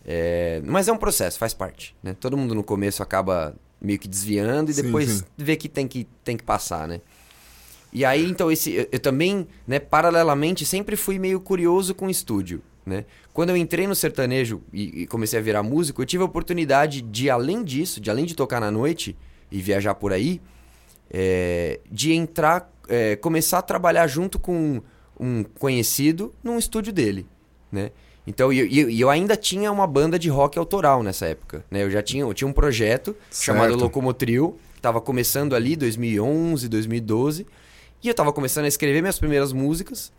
É, 0.05 0.63
mas 0.65 0.87
é 0.87 0.93
um 0.93 0.97
processo, 0.97 1.37
faz 1.37 1.53
parte, 1.53 1.97
né? 2.01 2.15
Todo 2.21 2.37
mundo 2.37 2.55
no 2.55 2.63
começo 2.63 3.03
acaba 3.03 3.57
meio 3.81 3.99
que 3.99 4.07
desviando 4.07 4.71
e 4.71 4.75
Sim, 4.75 4.83
depois 4.83 5.11
sim. 5.11 5.25
vê 5.37 5.57
que 5.57 5.69
tem, 5.69 5.89
que 5.89 6.07
tem 6.23 6.37
que 6.37 6.45
passar, 6.45 6.87
né? 6.87 7.01
E 7.93 8.05
aí, 8.05 8.25
então, 8.25 8.53
esse, 8.53 8.73
eu, 8.73 8.89
eu 8.93 9.01
também, 9.01 9.49
né, 9.67 9.81
paralelamente, 9.81 10.65
sempre 10.65 10.95
fui 10.95 11.19
meio 11.19 11.41
curioso 11.41 11.93
com 11.93 12.09
estúdio, 12.09 12.63
né? 12.87 13.05
Quando 13.35 13.51
eu 13.51 13.57
entrei 13.57 13.89
no 13.89 13.97
sertanejo 13.97 14.63
e, 14.73 15.03
e 15.03 15.07
comecei 15.09 15.41
a 15.41 15.43
virar 15.43 15.65
músico, 15.65 16.03
eu 16.03 16.07
tive 16.07 16.23
a 16.23 16.27
oportunidade 16.27 17.03
de, 17.03 17.29
além 17.29 17.65
disso, 17.65 18.01
de 18.01 18.13
além 18.13 18.27
de 18.27 18.37
tocar 18.37 18.61
na 18.61 18.71
noite 18.71 19.17
e 19.57 19.63
viajar 19.63 19.95
por 19.95 20.13
aí, 20.13 20.41
é, 21.11 21.81
de 21.91 22.13
entrar, 22.13 22.71
é, 22.89 23.17
começar 23.17 23.59
a 23.59 23.63
trabalhar 23.63 24.07
junto 24.07 24.39
com 24.39 24.81
um 25.19 25.45
conhecido 25.59 26.35
num 26.43 26.59
estúdio 26.59 26.93
dele, 26.93 27.27
né? 27.71 27.91
Então, 28.27 28.53
e 28.53 28.59
eu, 28.59 28.91
eu- 28.91 29.09
ainda 29.11 29.37
tinha 29.37 29.71
uma 29.71 29.87
banda 29.87 30.19
de 30.19 30.29
rock 30.29 30.59
autoral 30.59 31.03
nessa 31.03 31.27
época, 31.27 31.65
né? 31.71 31.85
Eu 31.85 31.91
já 31.91 32.03
tinha, 32.03 32.23
eu 32.25 32.35
tinha 32.35 32.49
um 32.49 32.53
projeto 32.53 33.15
chamado 33.31 33.69
Certo. 33.71 33.81
Locomotril, 33.83 34.59
que 34.75 34.81
tava 34.81 35.01
começando 35.01 35.55
ali 35.55 35.77
2011, 35.77 36.69
2012, 36.69 37.47
e 38.03 38.09
eu 38.09 38.15
tava 38.15 38.33
começando 38.33 38.65
a 38.65 38.69
escrever 38.69 39.01
minhas 39.01 39.19
primeiras 39.19 39.53
músicas, 39.53 40.13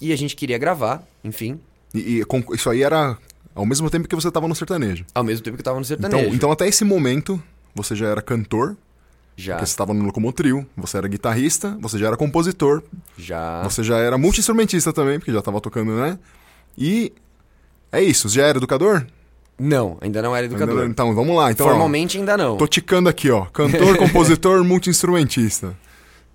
e 0.00 0.12
a 0.12 0.16
gente 0.16 0.36
queria 0.36 0.58
gravar, 0.58 1.02
enfim, 1.24 1.58
E, 1.94 2.18
e 2.20 2.24
com- 2.26 2.44
isso 2.54 2.68
aí 2.68 2.82
era 2.82 3.16
ao 3.54 3.64
mesmo 3.64 3.88
tempo 3.90 4.06
que 4.06 4.14
você 4.14 4.30
tava 4.30 4.46
no 4.46 4.54
sertanejo. 4.54 5.04
ao 5.14 5.24
mesmo 5.24 5.42
tempo 5.42 5.56
que 5.56 5.62
eu 5.62 5.64
tava 5.64 5.80
no 5.80 5.84
Então, 5.86 5.96
sertanejo. 6.10 6.34
então 6.36 6.52
até 6.52 6.68
esse 6.68 6.84
momento, 6.84 7.42
você 7.74 7.94
já 7.94 8.06
era 8.08 8.22
cantor, 8.22 8.76
já, 9.36 9.54
porque 9.54 9.66
você 9.66 9.72
estava 9.72 9.94
no 9.94 10.04
Locomotril, 10.04 10.66
você 10.76 10.98
era 10.98 11.08
guitarrista, 11.08 11.76
você 11.80 11.98
já 11.98 12.08
era 12.08 12.16
compositor, 12.16 12.82
já. 13.16 13.62
você 13.62 13.82
já 13.82 13.98
era 13.98 14.18
multi-instrumentista 14.18 14.92
também, 14.92 15.18
porque 15.18 15.32
já 15.32 15.40
tava 15.42 15.60
tocando, 15.60 15.92
né? 15.92 16.18
E 16.76 17.12
é 17.92 18.02
isso, 18.02 18.28
já 18.28 18.46
era 18.46 18.58
educador? 18.58 19.06
Não, 19.58 19.98
ainda 20.00 20.22
não 20.22 20.36
era 20.36 20.46
educador. 20.46 20.82
Ainda 20.82 20.90
Então, 20.90 21.14
vamos 21.14 21.36
lá. 21.36 21.50
Então, 21.50 21.66
ó, 21.66 21.70
Formalmente 21.70 22.16
ainda 22.16 22.36
não. 22.36 22.56
tô 22.56 22.66
ticando 22.66 23.08
aqui, 23.08 23.28
ó. 23.30 23.44
Cantor, 23.46 23.96
compositor, 23.98 24.62
multi-instrumentista. 24.62 25.76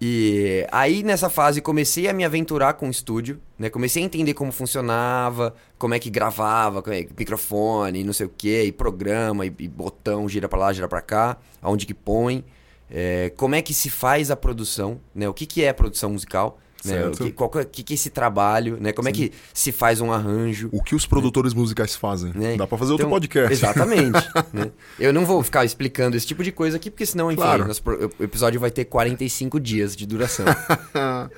E 0.05 0.67
aí 0.69 1.01
nessa 1.01 1.29
fase 1.29 1.61
comecei 1.61 2.09
a 2.09 2.13
me 2.13 2.25
aventurar 2.25 2.73
com 2.73 2.87
o 2.87 2.91
estúdio, 2.91 3.39
né? 3.57 3.69
Comecei 3.69 4.03
a 4.03 4.05
entender 4.05 4.33
como 4.33 4.51
funcionava, 4.51 5.55
como 5.77 5.93
é 5.93 5.99
que 5.99 6.09
gravava, 6.09 6.83
é 6.93 7.03
que- 7.05 7.13
microfone, 7.17 8.03
não 8.03 8.11
sei 8.11 8.25
o 8.25 8.29
que, 8.29 8.63
e 8.63 8.71
programa, 8.73 9.45
e, 9.45 9.53
e 9.59 9.67
botão, 9.69 10.27
gira 10.27 10.49
pra 10.49 10.59
lá, 10.59 10.73
gira 10.73 10.89
pra 10.89 10.99
cá, 11.01 11.37
aonde 11.61 11.85
que 11.85 11.93
põe, 11.93 12.43
é, 12.91 13.31
como 13.37 13.55
é 13.55 13.61
que 13.61 13.73
se 13.73 13.89
faz 13.89 14.29
a 14.29 14.35
produção, 14.35 14.99
né? 15.15 15.29
O 15.29 15.33
que 15.33 15.45
que 15.45 15.63
é 15.63 15.71
produção 15.71 16.09
musical, 16.09 16.59
né? 16.85 17.07
O 17.07 17.11
que, 17.11 17.31
qual 17.31 17.49
que 17.49 17.57
é- 17.59 17.65
que 17.65 17.83
que 17.83 17.93
é 17.93 17.95
esse 17.95 18.09
trabalho, 18.09 18.77
né? 18.79 18.91
Como 18.91 19.07
é 19.09 19.11
que 19.11 19.31
se 19.53 19.71
faz 19.71 20.01
um 20.01 20.11
arranjo, 20.11 20.69
O 20.71 20.81
que 20.83 20.95
os 20.95 21.05
produtores 21.05 21.53
musicais 21.53 21.95
fazem? 21.95 22.31
né? 22.35 22.55
Dá 22.57 22.65
pra 22.67 22.77
fazer 22.77 22.91
outro 22.91 23.05
Então, 23.07 23.15
podcast. 23.17 23.51
Exatamente. 23.53 24.11
né? 24.53 24.71
Eu 24.99 25.11
não 25.13 25.25
vou 25.25 25.41
ficar 25.43 25.65
explicando 25.65 26.15
esse 26.17 26.25
tipo 26.27 26.43
de 26.43 26.51
coisa 26.51 26.77
aqui, 26.77 26.89
porque 26.89 27.05
senão, 27.05 27.31
enfim, 27.31 27.41
Claro. 27.41 27.67
nosso 27.67 27.81
episódio 28.19 28.59
vai 28.59 28.71
ter 28.71 28.85
45 28.85 29.59
dias 29.59 29.95
de 29.95 30.05
duração. 30.05 30.45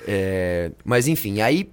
É, 0.06 0.70
mas 0.84 1.06
enfim, 1.08 1.40
aí 1.40 1.70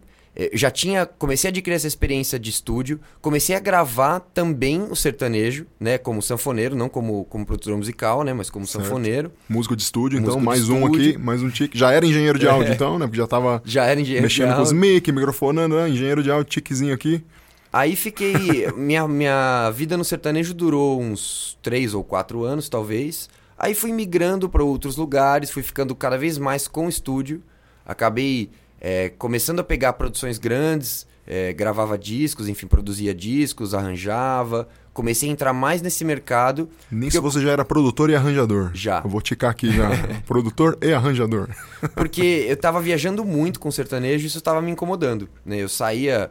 já 0.53 0.71
tinha. 0.71 1.05
Comecei 1.05 1.47
a 1.47 1.51
adquirir 1.51 1.75
essa 1.75 1.87
experiência 1.87 2.39
de 2.39 2.49
estúdio, 2.49 2.99
comecei 3.21 3.55
a 3.55 3.59
gravar 3.59 4.19
também 4.19 4.81
o 4.89 4.95
sertanejo, 4.95 5.65
né? 5.79 5.97
Como 5.97 6.21
sanfoneiro, 6.21 6.75
não 6.75 6.89
como, 6.89 7.25
como 7.25 7.45
produtor 7.45 7.77
musical, 7.77 8.23
né? 8.23 8.33
Mas 8.33 8.49
como 8.49 8.65
Certo. 8.65 8.83
sanfoneiro. 8.83 9.31
Músico 9.47 9.75
de 9.75 9.83
estúdio, 9.83 10.17
então, 10.19 10.39
Músico 10.39 10.41
de 10.41 10.45
mais 10.45 10.69
um 10.69 10.85
estúdio. 10.85 11.09
aqui, 11.09 11.17
mais 11.17 11.43
um 11.43 11.49
tique. 11.49 11.77
Já 11.77 11.91
era 11.91 12.05
engenheiro 12.05 12.39
de 12.39 12.47
áudio, 12.47 12.73
então, 12.73 12.97
né? 12.97 13.05
Porque 13.05 13.17
já 13.17 13.27
tava 13.27 13.61
Já 13.65 13.85
era 13.85 13.99
engenheiro. 14.01 14.27
de 14.27 14.33
mexendo 14.39 14.55
com 14.55 14.61
os 14.63 14.71
mic, 14.71 15.11
microfonando, 15.11 15.75
né? 15.75 15.89
Engenheiro 15.89 16.23
de 16.23 16.31
áudio, 16.31 16.45
tiquezinho 16.49 16.93
aqui. 16.93 17.23
Aí 17.71 17.95
fiquei. 17.95 18.71
minha, 18.77 19.07
minha 19.07 19.69
vida 19.71 19.95
no 19.97 20.03
sertanejo 20.03 20.53
durou 20.53 20.99
uns 21.01 21.57
três 21.61 21.93
ou 21.93 22.03
quatro 22.03 22.43
anos, 22.43 22.69
talvez. 22.69 23.29
Aí 23.57 23.75
fui 23.75 23.91
migrando 23.91 24.49
para 24.49 24.63
outros 24.63 24.97
lugares, 24.97 25.51
fui 25.51 25.61
ficando 25.61 25.93
cada 25.95 26.17
vez 26.17 26.37
mais 26.39 26.67
com 26.67 26.89
estúdio. 26.89 27.41
Acabei 27.85 28.49
é, 28.83 29.07
começando 29.17 29.61
a 29.61 29.63
pegar 29.63 29.93
produções 29.93 30.37
grandes, 30.37 31.07
é, 31.25 31.53
gravava 31.53 31.97
discos, 31.97 32.49
enfim, 32.49 32.67
produzia 32.67 33.15
discos, 33.15 33.73
arranjava. 33.73 34.67
Comecei 34.93 35.29
a 35.29 35.31
entrar 35.31 35.53
mais 35.53 35.81
nesse 35.81 36.03
mercado. 36.05 36.69
Nisso 36.91 37.19
você 37.21 37.41
já 37.41 37.51
era 37.51 37.65
produtor 37.65 38.09
e 38.11 38.15
arranjador. 38.15 38.69
Já. 38.73 39.01
Eu 39.03 39.09
vou 39.09 39.21
ticar 39.21 39.49
aqui 39.49 39.71
já. 39.71 39.89
produtor 40.27 40.77
e 40.81 40.93
arranjador. 40.93 41.47
Porque 41.95 42.45
eu 42.47 42.57
tava 42.57 42.79
viajando 42.81 43.23
muito 43.25 43.59
com 43.59 43.71
sertanejo 43.71 44.25
e 44.25 44.27
isso 44.27 44.41
tava 44.41 44.61
me 44.61 44.69
incomodando, 44.69 45.27
né? 45.45 45.57
Eu 45.57 45.69
saía 45.69 46.29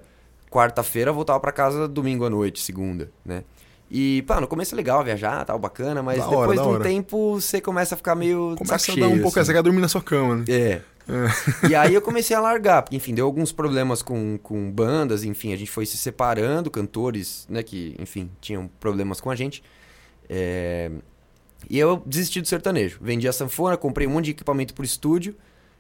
quarta-feira, 0.51 1.11
voltava 1.11 1.41
pra 1.41 1.51
casa 1.51 1.89
domingo 1.89 2.25
à 2.27 2.31
noite, 2.31 2.61
segunda, 2.61 3.11
né? 3.25 3.43
E, 3.95 4.23
pá, 4.23 4.41
no 4.41 4.47
começo 4.47 4.75
é 4.75 4.77
legal 4.77 5.05
viajar, 5.05 5.45
tal, 5.45 5.59
bacana, 5.59 6.03
mas 6.03 6.19
Da 6.19 6.27
hora, 6.27 6.41
depois 6.41 6.57
da 6.59 6.63
de 6.63 6.69
um 6.69 6.73
hora. 6.73 6.85
tempo 6.85 7.39
você 7.41 7.61
começa 7.61 7.95
a 7.95 7.99
ficar 7.99 8.15
meio 8.15 8.55
Começa 8.57 8.91
a 8.91 8.95
dar 8.97 9.07
um 9.07 9.21
pouco. 9.21 9.39
assim. 9.39 9.47
Você 9.47 9.53
quer 9.53 9.63
dormir 9.63 9.81
na 9.83 9.89
sua 9.89 10.01
cama, 10.01 10.37
né? 10.37 10.45
É. 10.49 10.81
É. 11.09 11.69
E 11.69 11.75
aí 11.75 11.95
eu 11.95 12.03
comecei 12.03 12.37
a 12.37 12.41
largar, 12.41 12.83
porque, 12.83 12.97
enfim, 12.97 13.15
deu 13.15 13.27
alguns 13.27 13.53
problemas 13.53 14.03
com, 14.03 14.39
com 14.39 14.71
bandas, 14.71 15.25
enfim, 15.25 15.53
a 15.53 15.57
gente 15.57 15.71
foi 15.71 15.87
se 15.87 15.97
separando, 15.97 16.71
cantores, 16.71 17.47
né, 17.49 17.63
que, 17.63 17.95
enfim, 17.99 18.31
tinham 18.41 18.69
problemas 18.81 19.21
com 19.21 19.31
a 19.31 19.35
gente. 19.35 19.63
É... 20.29 20.91
E 21.71 21.79
eu 21.79 22.03
desisti 22.05 22.41
do 22.41 22.49
sertanejo. 22.49 22.99
Vendi 23.01 23.29
a 23.29 23.33
sanfona, 23.33 23.77
comprei 23.77 24.07
um 24.07 24.11
monte 24.11 24.27
de 24.27 24.31
equipamento 24.33 24.75
pro 24.75 24.85
estúdio. 24.85 25.37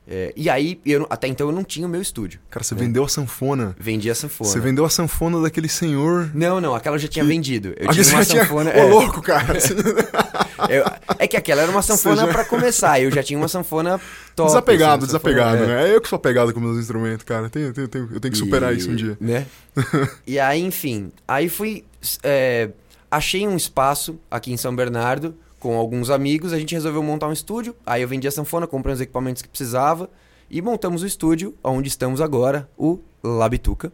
É, 0.07 0.33
e 0.35 0.51
aí, 0.51 0.81
eu, 0.85 1.07
até 1.09 1.29
então 1.29 1.47
eu 1.47 1.53
não 1.55 1.62
tinha 1.62 1.87
o 1.87 1.91
meu 1.91 2.03
estúdio. 2.03 2.41
Cara, 2.51 2.65
você 2.65 2.75
né? 2.75 2.81
vendeu 2.81 3.05
a 3.05 3.09
sanfona. 3.09 3.77
Vendi 3.79 4.11
a 4.11 4.15
sanfona. 4.15 4.51
Você 4.51 4.59
vendeu 4.59 4.85
a 4.85 4.91
sanfona 4.91 5.41
daquele 5.41 5.69
senhor. 5.69 6.31
Não, 6.35 6.61
não, 6.61 6.75
aquela 6.75 6.97
eu 6.97 7.01
já 7.01 7.09
tinha 7.09 7.25
que... 7.25 7.29
vendido. 7.29 7.69
Eu 7.77 7.88
tinha 7.88 8.05
uma 8.15 8.25
sanfona. 8.25 8.73
Tinha... 8.73 8.85
Ô, 8.85 8.88
é... 8.88 8.91
louco, 8.91 9.23
cara. 9.23 9.57
eu... 10.69 10.85
É 11.19 11.29
que 11.29 11.37
aquela 11.37 11.62
era 11.62 11.71
uma 11.71 11.83
sanfona 11.83 12.27
já... 12.27 12.29
para 12.29 12.45
começar. 12.45 13.01
Eu 13.01 13.12
já 13.12 13.23
tinha 13.23 13.38
uma 13.38 13.49
sanfona 13.49 14.01
top. 14.35 14.49
Desapegado, 14.49 15.05
assim, 15.05 15.07
desapegado, 15.07 15.59
sanfona, 15.59 15.75
né? 15.77 15.88
É. 15.88 15.93
é 15.93 15.95
eu 15.95 16.01
que 16.01 16.09
sou 16.09 16.17
apegado 16.17 16.53
com 16.53 16.59
meus 16.59 16.79
instrumentos, 16.79 17.25
cara. 17.25 17.49
Tenho, 17.49 17.73
tenho, 17.73 17.87
tenho, 17.87 18.09
eu 18.12 18.21
tenho 18.21 18.33
que 18.33 18.38
superar 18.38 18.75
e... 18.75 18.79
isso 18.79 18.91
um 18.91 18.97
dia. 18.97 19.17
Né? 19.21 19.47
e 20.27 20.38
aí, 20.38 20.61
enfim. 20.61 21.12
Aí 21.29 21.49
fui. 21.49 21.85
É... 22.25 22.71
Achei 23.09 23.47
um 23.47 23.57
espaço 23.57 24.19
aqui 24.31 24.53
em 24.53 24.57
São 24.57 24.75
Bernardo 24.75 25.35
com 25.62 25.79
alguns 25.79 26.11
amigos, 26.11 26.53
a 26.53 26.59
gente 26.59 26.75
resolveu 26.75 27.01
montar 27.05 27.29
um 27.29 27.33
estúdio. 27.33 27.77
Aí 27.87 28.03
eu 28.03 28.09
vendi 28.09 28.27
a 28.27 28.33
sanfona, 28.33 28.66
comprei 28.66 28.92
os 28.92 29.01
equipamentos 29.01 29.42
que 29.42 29.48
precisava 29.48 30.11
e 30.51 30.61
montamos 30.61 31.05
o 31.05 31.07
estúdio 31.07 31.55
onde 31.62 31.87
estamos 31.87 32.20
agora, 32.20 32.68
o 32.77 32.98
Labituca. 33.22 33.92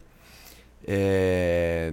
É... 0.87 1.93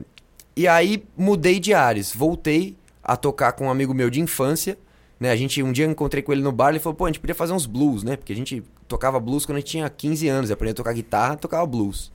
E 0.55 0.65
aí 0.65 1.03
mudei 1.17 1.59
de 1.59 1.73
ares, 1.73 2.15
voltei 2.15 2.77
a 3.03 3.17
tocar 3.17 3.51
com 3.51 3.65
um 3.65 3.69
amigo 3.69 3.93
meu 3.93 4.09
de 4.09 4.21
infância. 4.21 4.77
Né? 5.19 5.29
A 5.29 5.35
gente 5.35 5.61
um 5.61 5.73
dia 5.73 5.85
encontrei 5.85 6.23
com 6.23 6.31
ele 6.31 6.41
no 6.41 6.53
bar 6.53 6.73
e 6.73 6.79
falou: 6.79 6.95
pô, 6.95 7.03
a 7.03 7.09
gente 7.09 7.19
podia 7.19 7.35
fazer 7.35 7.51
uns 7.51 7.65
blues, 7.65 8.01
né? 8.01 8.15
Porque 8.15 8.31
a 8.31 8.35
gente 8.35 8.63
tocava 8.87 9.19
blues 9.19 9.45
quando 9.45 9.57
a 9.57 9.59
gente 9.59 9.71
tinha 9.71 9.89
15 9.89 10.25
anos, 10.29 10.51
aprendeu 10.51 10.71
a 10.71 10.75
tocar 10.75 10.93
guitarra, 10.93 11.35
tocava 11.35 11.65
blues. 11.65 12.13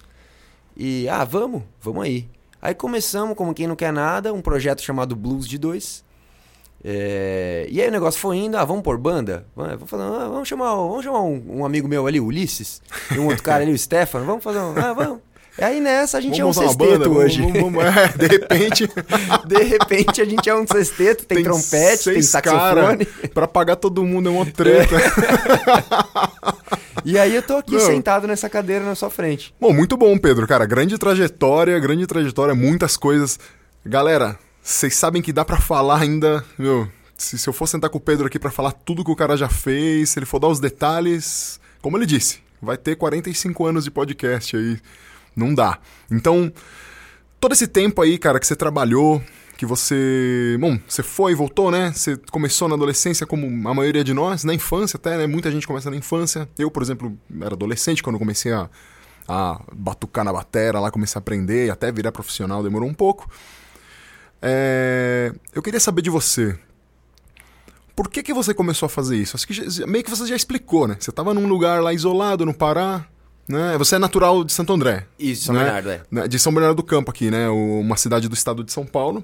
E 0.75 1.07
ah, 1.11 1.25
vamos, 1.25 1.63
vamos 1.79 2.05
aí. 2.05 2.27
Aí 2.63 2.75
começamos, 2.75 3.37
como 3.37 3.53
quem 3.53 3.67
não 3.67 3.77
quer 3.77 3.93
nada, 3.93 4.33
um 4.33 4.41
projeto 4.41 4.81
chamado 4.81 5.15
Blues 5.15 5.47
de 5.47 5.59
Dois. 5.59 6.09
É, 6.83 7.67
e 7.69 7.81
aí 7.81 7.89
o 7.89 7.93
negócio 7.93 8.19
foi 8.19 8.39
indo, 8.39 8.57
ah, 8.57 8.65
vamos 8.65 8.83
por 8.83 8.97
banda? 8.97 9.45
Vamos, 9.55 9.89
fazer, 9.89 10.03
ah, 10.03 10.29
vamos 10.29 10.49
chamar, 10.49 10.75
vamos 10.75 11.05
chamar 11.05 11.23
um, 11.23 11.59
um, 11.59 11.65
amigo 11.65 11.87
meu 11.87 12.07
ali, 12.07 12.19
o 12.19 12.25
Ulisses, 12.25 12.81
e 13.15 13.19
um 13.19 13.27
outro 13.27 13.43
cara 13.43 13.63
ali, 13.63 13.73
o 13.73 13.77
Stefano, 13.79 14.25
vamos 14.25 14.43
fazer 14.43 14.61
um. 14.61 14.73
Ah, 14.77 14.93
vamos. 14.95 15.21
E 15.59 15.65
aí 15.65 15.79
nessa 15.79 16.17
a 16.17 16.21
gente 16.23 16.41
vamos 16.41 16.57
é 16.57 16.61
um 16.61 16.69
sexteto 16.69 16.99
banda, 16.99 17.11
hoje. 17.11 17.43
Vamos, 17.43 17.61
vamos, 17.61 17.85
é, 17.85 18.09
de 18.17 18.27
repente. 18.27 18.89
de 19.47 19.63
repente 19.63 20.23
a 20.23 20.25
gente 20.25 20.49
é 20.49 20.55
um 20.55 20.67
sexteto, 20.67 21.27
tem, 21.27 21.37
tem 21.37 21.45
trompete, 21.45 22.05
tem 22.05 22.23
saxofone. 22.23 23.05
Pra 23.35 23.47
pagar 23.47 23.77
todo 23.77 24.03
mundo 24.03 24.31
é 24.31 24.33
uma 24.33 24.47
treta. 24.47 24.97
e 27.05 27.19
aí 27.19 27.35
eu 27.35 27.43
tô 27.43 27.57
aqui 27.57 27.75
Não. 27.75 27.81
sentado 27.81 28.27
nessa 28.27 28.49
cadeira 28.49 28.85
na 28.85 28.95
sua 28.95 29.11
frente. 29.11 29.55
Bom, 29.61 29.73
muito 29.73 29.99
bom, 29.99 30.17
Pedro, 30.17 30.47
cara. 30.47 30.65
Grande 30.65 30.97
trajetória, 30.97 31.79
grande 31.79 32.07
trajetória, 32.07 32.55
muitas 32.55 32.97
coisas. 32.97 33.39
Galera, 33.85 34.39
vocês 34.63 34.95
sabem 34.95 35.23
que 35.23 35.33
dá 35.33 35.45
para 35.45 35.59
falar 35.59 36.01
ainda, 36.01 36.45
meu. 36.59 36.91
Se, 37.17 37.39
se 37.39 37.49
eu 37.49 37.53
for 37.53 37.67
sentar 37.67 37.91
com 37.91 37.99
o 37.99 38.01
Pedro 38.01 38.27
aqui 38.27 38.39
para 38.39 38.51
falar 38.51 38.73
tudo 38.73 39.05
que 39.05 39.11
o 39.11 39.17
cara 39.17 39.37
já 39.37 39.49
fez, 39.49 40.11
se 40.11 40.19
ele 40.19 40.27
for 40.27 40.39
dar 40.39 40.49
os 40.49 40.59
detalhes, 40.61 41.61
como 41.83 41.97
ele 41.99 42.07
disse, 42.07 42.41
vai 42.61 42.77
ter 42.77 42.97
45 42.97 43.67
anos 43.67 43.85
de 43.85 43.91
podcast 43.91 44.57
aí. 44.57 44.79
Não 45.37 45.55
dá. 45.55 45.79
Então, 46.11 46.53
todo 47.39 47.53
esse 47.53 47.67
tempo 47.67 48.03
aí, 48.03 48.19
cara, 48.19 48.41
que 48.41 48.47
você 48.47 48.57
trabalhou, 48.57 49.23
que 49.57 49.67
você. 49.67 50.57
Bom, 50.59 50.79
você 50.89 51.03
foi 51.03 51.33
e 51.33 51.35
voltou, 51.35 51.71
né? 51.71 51.93
Você 51.93 52.17
começou 52.31 52.69
na 52.69 52.75
adolescência, 52.75 53.27
como 53.27 53.47
a 53.69 53.75
maioria 53.75 54.03
de 54.03 54.15
nós, 54.15 54.43
na 54.43 54.55
infância 54.55 54.97
até, 54.97 55.19
né? 55.19 55.27
Muita 55.27 55.51
gente 55.51 55.67
começa 55.67 55.91
na 55.91 55.97
infância. 55.97 56.49
Eu, 56.59 56.71
por 56.71 56.83
exemplo, 56.83 57.17
era 57.41 57.55
adolescente 57.55 58.03
quando 58.03 58.19
comecei 58.19 58.53
a, 58.53 58.71
a 59.29 59.61
batucar 59.75 60.25
na 60.25 60.33
batera 60.33 60.81
lá, 60.81 60.91
comecei 60.91 61.19
a 61.19 61.21
aprender 61.21 61.67
e 61.67 61.71
até 61.71 61.93
virar 61.93 62.13
profissional 62.13 62.63
demorou 62.63 62.89
um 62.89 62.95
pouco. 62.95 63.29
É... 64.43 65.33
Eu 65.55 65.63
queria 65.63 65.81
saber 65.81 66.03
de 66.03 66.11
você. 66.11 66.59
Por 67.95 68.09
que, 68.09 68.23
que 68.23 68.33
você 68.33 68.55
começou 68.55 68.87
a 68.87 68.89
fazer 68.89 69.17
isso? 69.17 69.37
Acho 69.37 69.47
que 69.47 69.53
já, 69.53 69.87
meio 69.87 70.03
que 70.03 70.11
você 70.11 70.27
já 70.27 70.35
explicou, 70.35 70.89
né? 70.89 70.97
Você 70.99 71.11
estava 71.11 71.35
num 71.35 71.47
lugar 71.47 71.83
lá 71.83 71.93
isolado, 71.93 72.47
no 72.47 72.55
Pará, 72.55 73.05
né? 73.47 73.77
Você 73.77 73.97
é 73.97 73.99
natural 73.99 74.43
de 74.43 74.53
Santo 74.53 74.73
André. 74.73 75.07
Isso, 75.19 75.47
São 75.47 75.55
né? 75.55 75.65
Bernardo, 75.65 75.91
é. 75.91 76.03
Né? 76.11 76.29
De 76.29 76.39
São 76.39 76.53
Bernardo 76.53 76.77
do 76.77 76.83
Campo 76.83 77.11
aqui, 77.11 77.31
né? 77.31 77.49
Uma 77.51 77.97
cidade 77.97 78.29
do 78.29 78.35
estado 78.35 78.65
de 78.65 78.73
São 78.73 78.87
Paulo. 78.87 79.23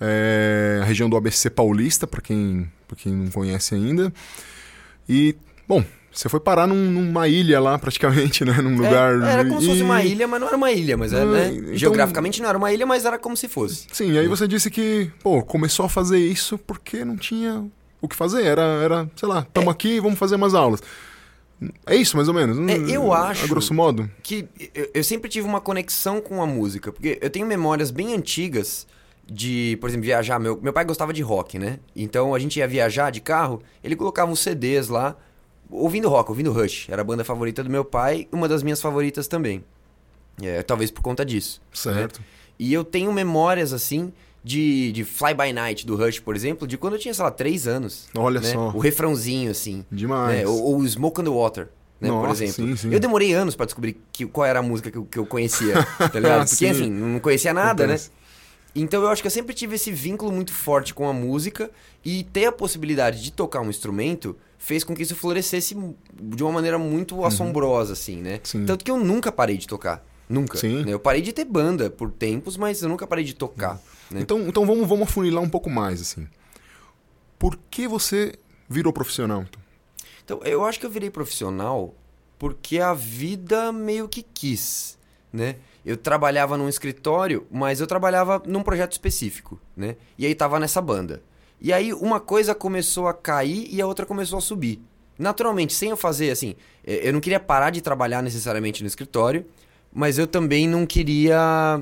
É... 0.00 0.78
A 0.82 0.84
região 0.84 1.10
do 1.10 1.16
ABC 1.16 1.50
Paulista, 1.50 2.06
para 2.06 2.20
quem, 2.20 2.70
quem 2.96 3.12
não 3.12 3.30
conhece 3.30 3.74
ainda. 3.74 4.12
E, 5.08 5.34
bom, 5.66 5.84
você 6.16 6.30
foi 6.30 6.40
parar 6.40 6.66
num, 6.66 6.90
numa 6.90 7.28
ilha 7.28 7.60
lá, 7.60 7.78
praticamente, 7.78 8.42
né? 8.44 8.54
Num 8.62 8.72
é, 8.72 8.86
lugar. 8.86 9.22
É, 9.22 9.32
era 9.32 9.44
como 9.44 9.58
e... 9.58 9.62
se 9.62 9.68
fosse 9.68 9.82
uma 9.82 10.02
ilha, 10.02 10.26
mas 10.26 10.40
não 10.40 10.48
era 10.48 10.56
uma 10.56 10.72
ilha, 10.72 10.96
mas 10.96 11.12
era, 11.12 11.26
né? 11.26 11.52
Então... 11.54 11.76
Geograficamente 11.76 12.40
não 12.40 12.48
era 12.48 12.56
uma 12.56 12.72
ilha, 12.72 12.86
mas 12.86 13.04
era 13.04 13.18
como 13.18 13.36
se 13.36 13.48
fosse. 13.48 13.86
Sim, 13.92 14.12
e 14.12 14.18
aí 14.18 14.26
você 14.26 14.48
disse 14.48 14.70
que, 14.70 15.10
pô, 15.22 15.42
começou 15.42 15.84
a 15.84 15.88
fazer 15.90 16.18
isso 16.18 16.56
porque 16.56 17.04
não 17.04 17.16
tinha 17.16 17.66
o 18.00 18.08
que 18.08 18.16
fazer. 18.16 18.44
Era, 18.44 18.62
era 18.62 19.10
sei 19.14 19.28
lá, 19.28 19.40
estamos 19.40 19.68
é... 19.68 19.70
aqui, 19.72 20.00
vamos 20.00 20.18
fazer 20.18 20.36
umas 20.36 20.54
aulas. 20.54 20.80
É 21.86 21.94
isso, 21.94 22.16
mais 22.16 22.28
ou 22.28 22.34
menos? 22.34 22.58
É, 22.70 22.96
eu 22.96 23.12
acho. 23.12 23.44
A 23.44 23.48
grosso 23.48 23.74
modo? 23.74 24.10
Que 24.22 24.48
eu, 24.74 24.90
eu 24.94 25.04
sempre 25.04 25.28
tive 25.28 25.46
uma 25.46 25.60
conexão 25.60 26.20
com 26.20 26.42
a 26.42 26.46
música. 26.46 26.92
Porque 26.92 27.18
eu 27.20 27.30
tenho 27.30 27.46
memórias 27.46 27.90
bem 27.90 28.14
antigas 28.14 28.86
de, 29.26 29.76
por 29.80 29.90
exemplo, 29.90 30.06
viajar. 30.06 30.38
Meu, 30.38 30.58
meu 30.62 30.72
pai 30.72 30.84
gostava 30.84 31.12
de 31.12 31.20
rock, 31.20 31.58
né? 31.58 31.78
Então 31.94 32.34
a 32.34 32.38
gente 32.38 32.58
ia 32.58 32.66
viajar 32.66 33.10
de 33.10 33.20
carro, 33.20 33.62
ele 33.84 33.96
colocava 33.96 34.30
uns 34.30 34.40
CDs 34.40 34.88
lá 34.88 35.16
ouvindo 35.70 36.08
rock, 36.08 36.30
ouvindo 36.30 36.52
Rush. 36.52 36.88
Era 36.88 37.02
a 37.02 37.04
banda 37.04 37.24
favorita 37.24 37.62
do 37.62 37.70
meu 37.70 37.84
pai, 37.84 38.28
uma 38.32 38.48
das 38.48 38.62
minhas 38.62 38.80
favoritas 38.80 39.26
também. 39.26 39.64
É, 40.42 40.62
talvez 40.62 40.90
por 40.90 41.02
conta 41.02 41.24
disso. 41.24 41.60
Né? 41.86 41.92
Certo. 41.94 42.20
Né? 42.20 42.26
E 42.58 42.72
eu 42.72 42.84
tenho 42.84 43.12
memórias, 43.12 43.72
assim, 43.72 44.12
de, 44.42 44.92
de 44.92 45.04
Fly 45.04 45.34
By 45.34 45.52
Night 45.52 45.86
do 45.86 45.96
Rush, 45.96 46.20
por 46.20 46.36
exemplo, 46.36 46.66
de 46.66 46.78
quando 46.78 46.94
eu 46.94 46.98
tinha, 46.98 47.12
sei 47.12 47.24
lá, 47.24 47.30
três 47.30 47.66
anos. 47.66 48.08
Olha 48.16 48.40
né? 48.40 48.52
só. 48.52 48.68
O 48.68 48.78
refrãozinho, 48.78 49.50
assim. 49.50 49.84
Demais. 49.90 50.38
Né? 50.38 50.46
Ou, 50.46 50.78
o 50.78 50.88
Smoke 50.88 51.20
on 51.20 51.24
the 51.24 51.30
Water. 51.30 51.68
Né, 52.00 52.08
Nossa, 52.08 52.26
por 52.26 52.30
exemplo. 52.30 52.52
Sim, 52.52 52.76
sim. 52.76 52.92
Eu 52.92 53.00
demorei 53.00 53.32
anos 53.32 53.56
para 53.56 53.66
descobrir 53.66 54.00
que, 54.12 54.26
qual 54.26 54.46
era 54.46 54.58
a 54.58 54.62
música 54.62 54.90
que 54.90 54.98
eu, 54.98 55.04
que 55.04 55.18
eu 55.18 55.26
conhecia, 55.26 55.74
tá 55.98 56.20
ligado? 56.20 56.48
Porque, 56.48 56.66
assim, 56.66 56.90
não 56.90 57.18
conhecia 57.20 57.52
nada, 57.52 57.86
né? 57.86 57.98
Então 58.76 59.02
eu 59.02 59.08
acho 59.08 59.22
que 59.22 59.26
eu 59.26 59.32
sempre 59.32 59.54
tive 59.54 59.76
esse 59.76 59.90
vínculo 59.90 60.30
muito 60.30 60.52
forte 60.52 60.92
com 60.92 61.08
a 61.08 61.12
música 61.12 61.70
e 62.04 62.24
ter 62.24 62.44
a 62.44 62.52
possibilidade 62.52 63.22
de 63.22 63.32
tocar 63.32 63.60
um 63.62 63.70
instrumento 63.70 64.36
fez 64.58 64.84
com 64.84 64.94
que 64.94 65.02
isso 65.02 65.16
florescesse 65.16 65.76
de 66.12 66.42
uma 66.42 66.52
maneira 66.52 66.78
muito 66.78 67.16
uhum. 67.16 67.24
assombrosa, 67.24 67.94
assim, 67.94 68.16
né? 68.16 68.40
Sim. 68.42 68.66
Tanto 68.66 68.84
que 68.84 68.90
eu 68.90 68.98
nunca 68.98 69.32
parei 69.32 69.56
de 69.56 69.66
tocar. 69.66 70.04
Nunca. 70.28 70.58
Sim. 70.58 70.84
Né? 70.84 70.92
Eu 70.92 71.00
parei 71.00 71.22
de 71.22 71.32
ter 71.32 71.44
banda 71.44 71.88
por 71.88 72.10
tempos, 72.10 72.56
mas 72.56 72.82
eu 72.82 72.88
nunca 72.88 73.06
parei 73.06 73.24
de 73.24 73.34
tocar. 73.34 73.74
Uhum. 73.74 74.16
Né? 74.16 74.20
Então, 74.20 74.40
então 74.40 74.66
vamos, 74.66 74.86
vamos 74.88 75.08
afunilar 75.08 75.42
um 75.42 75.48
pouco 75.48 75.70
mais, 75.70 76.00
assim. 76.00 76.28
Por 77.38 77.58
que 77.70 77.86
você 77.86 78.34
virou 78.68 78.92
profissional? 78.92 79.42
Então? 79.42 79.60
então, 80.24 80.40
eu 80.42 80.64
acho 80.64 80.80
que 80.80 80.86
eu 80.86 80.90
virei 80.90 81.10
profissional 81.10 81.94
porque 82.38 82.78
a 82.78 82.92
vida 82.92 83.72
meio 83.72 84.08
que 84.08 84.22
quis, 84.22 84.98
né? 85.32 85.56
Eu 85.86 85.96
trabalhava 85.96 86.56
num 86.56 86.68
escritório, 86.68 87.46
mas 87.48 87.80
eu 87.80 87.86
trabalhava 87.86 88.42
num 88.44 88.60
projeto 88.60 88.90
específico, 88.90 89.60
né? 89.76 89.94
E 90.18 90.26
aí 90.26 90.34
tava 90.34 90.58
nessa 90.58 90.82
banda. 90.82 91.22
E 91.60 91.72
aí 91.72 91.92
uma 91.94 92.18
coisa 92.18 92.56
começou 92.56 93.06
a 93.06 93.14
cair 93.14 93.68
e 93.70 93.80
a 93.80 93.86
outra 93.86 94.04
começou 94.04 94.36
a 94.36 94.42
subir. 94.42 94.82
Naturalmente, 95.16 95.72
sem 95.72 95.90
eu 95.90 95.96
fazer 95.96 96.30
assim, 96.32 96.56
eu 96.84 97.12
não 97.12 97.20
queria 97.20 97.38
parar 97.38 97.70
de 97.70 97.80
trabalhar 97.80 98.20
necessariamente 98.20 98.82
no 98.82 98.88
escritório, 98.88 99.46
mas 99.92 100.18
eu 100.18 100.26
também 100.26 100.68
não 100.68 100.84
queria 100.84 101.80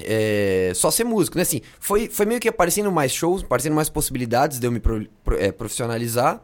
é, 0.00 0.72
só 0.74 0.90
ser 0.90 1.04
músico, 1.04 1.36
né? 1.36 1.42
Assim, 1.42 1.60
foi, 1.78 2.08
foi 2.08 2.26
meio 2.26 2.40
que 2.40 2.48
aparecendo 2.48 2.90
mais 2.90 3.12
shows, 3.12 3.44
aparecendo 3.44 3.74
mais 3.74 3.88
possibilidades 3.88 4.58
de 4.58 4.66
eu 4.66 4.72
me 4.72 4.80
pro, 4.80 5.06
é, 5.38 5.52
profissionalizar. 5.52 6.42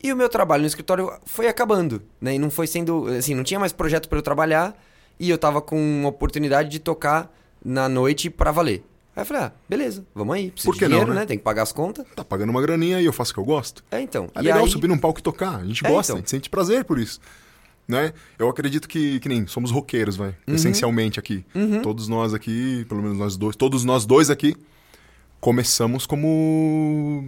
E 0.00 0.12
o 0.12 0.16
meu 0.16 0.28
trabalho 0.28 0.60
no 0.60 0.68
escritório 0.68 1.12
foi 1.26 1.48
acabando, 1.48 2.02
né? 2.20 2.36
E 2.36 2.38
não 2.38 2.50
foi 2.50 2.68
sendo, 2.68 3.08
assim, 3.08 3.34
não 3.34 3.42
tinha 3.42 3.58
mais 3.58 3.72
projeto 3.72 4.08
para 4.08 4.18
eu 4.18 4.22
trabalhar 4.22 4.74
e 5.18 5.30
eu 5.30 5.38
tava 5.38 5.60
com 5.60 5.76
uma 5.76 6.08
oportunidade 6.08 6.68
de 6.68 6.78
tocar 6.78 7.32
na 7.64 7.88
noite 7.88 8.28
para 8.28 8.50
valer. 8.50 8.84
Aí 9.16 9.22
eu 9.22 9.26
falei, 9.26 9.42
ah, 9.44 9.52
beleza, 9.68 10.04
vamos 10.14 10.34
aí. 10.34 10.50
Preciso 10.50 10.72
Por 10.72 10.78
que 10.78 10.84
de 10.84 10.90
dinheiro, 10.90 11.08
não, 11.08 11.14
né? 11.14 11.20
né? 11.20 11.26
Tem 11.26 11.38
que 11.38 11.44
pagar 11.44 11.62
as 11.62 11.72
contas. 11.72 12.04
Tá 12.16 12.24
pagando 12.24 12.50
uma 12.50 12.60
graninha 12.60 13.00
e 13.00 13.04
eu 13.04 13.12
faço 13.12 13.30
o 13.30 13.34
que 13.34 13.40
eu 13.40 13.44
gosto. 13.44 13.84
É, 13.90 14.00
então. 14.00 14.28
É 14.34 14.42
legal 14.42 14.64
aí... 14.64 14.70
subir 14.70 14.88
num 14.88 14.98
palco 14.98 15.20
e 15.20 15.22
tocar. 15.22 15.60
A 15.60 15.64
gente 15.64 15.86
é, 15.86 15.88
gosta, 15.88 16.12
então. 16.12 16.16
a 16.16 16.20
gente 16.20 16.30
sente 16.30 16.50
prazer 16.50 16.84
por 16.84 16.98
isso. 16.98 17.20
Né? 17.86 18.12
Eu 18.38 18.48
acredito 18.48 18.88
que, 18.88 19.20
que 19.20 19.28
nem 19.28 19.46
somos 19.46 19.70
roqueiros, 19.70 20.16
vai. 20.16 20.34
Uhum. 20.48 20.54
Essencialmente 20.54 21.20
aqui. 21.20 21.44
Uhum. 21.54 21.80
Todos 21.80 22.08
nós 22.08 22.34
aqui, 22.34 22.84
pelo 22.88 23.02
menos 23.02 23.16
nós 23.16 23.36
dois, 23.36 23.54
todos 23.54 23.84
nós 23.84 24.04
dois 24.04 24.30
aqui, 24.30 24.56
começamos 25.44 26.06
como 26.06 27.22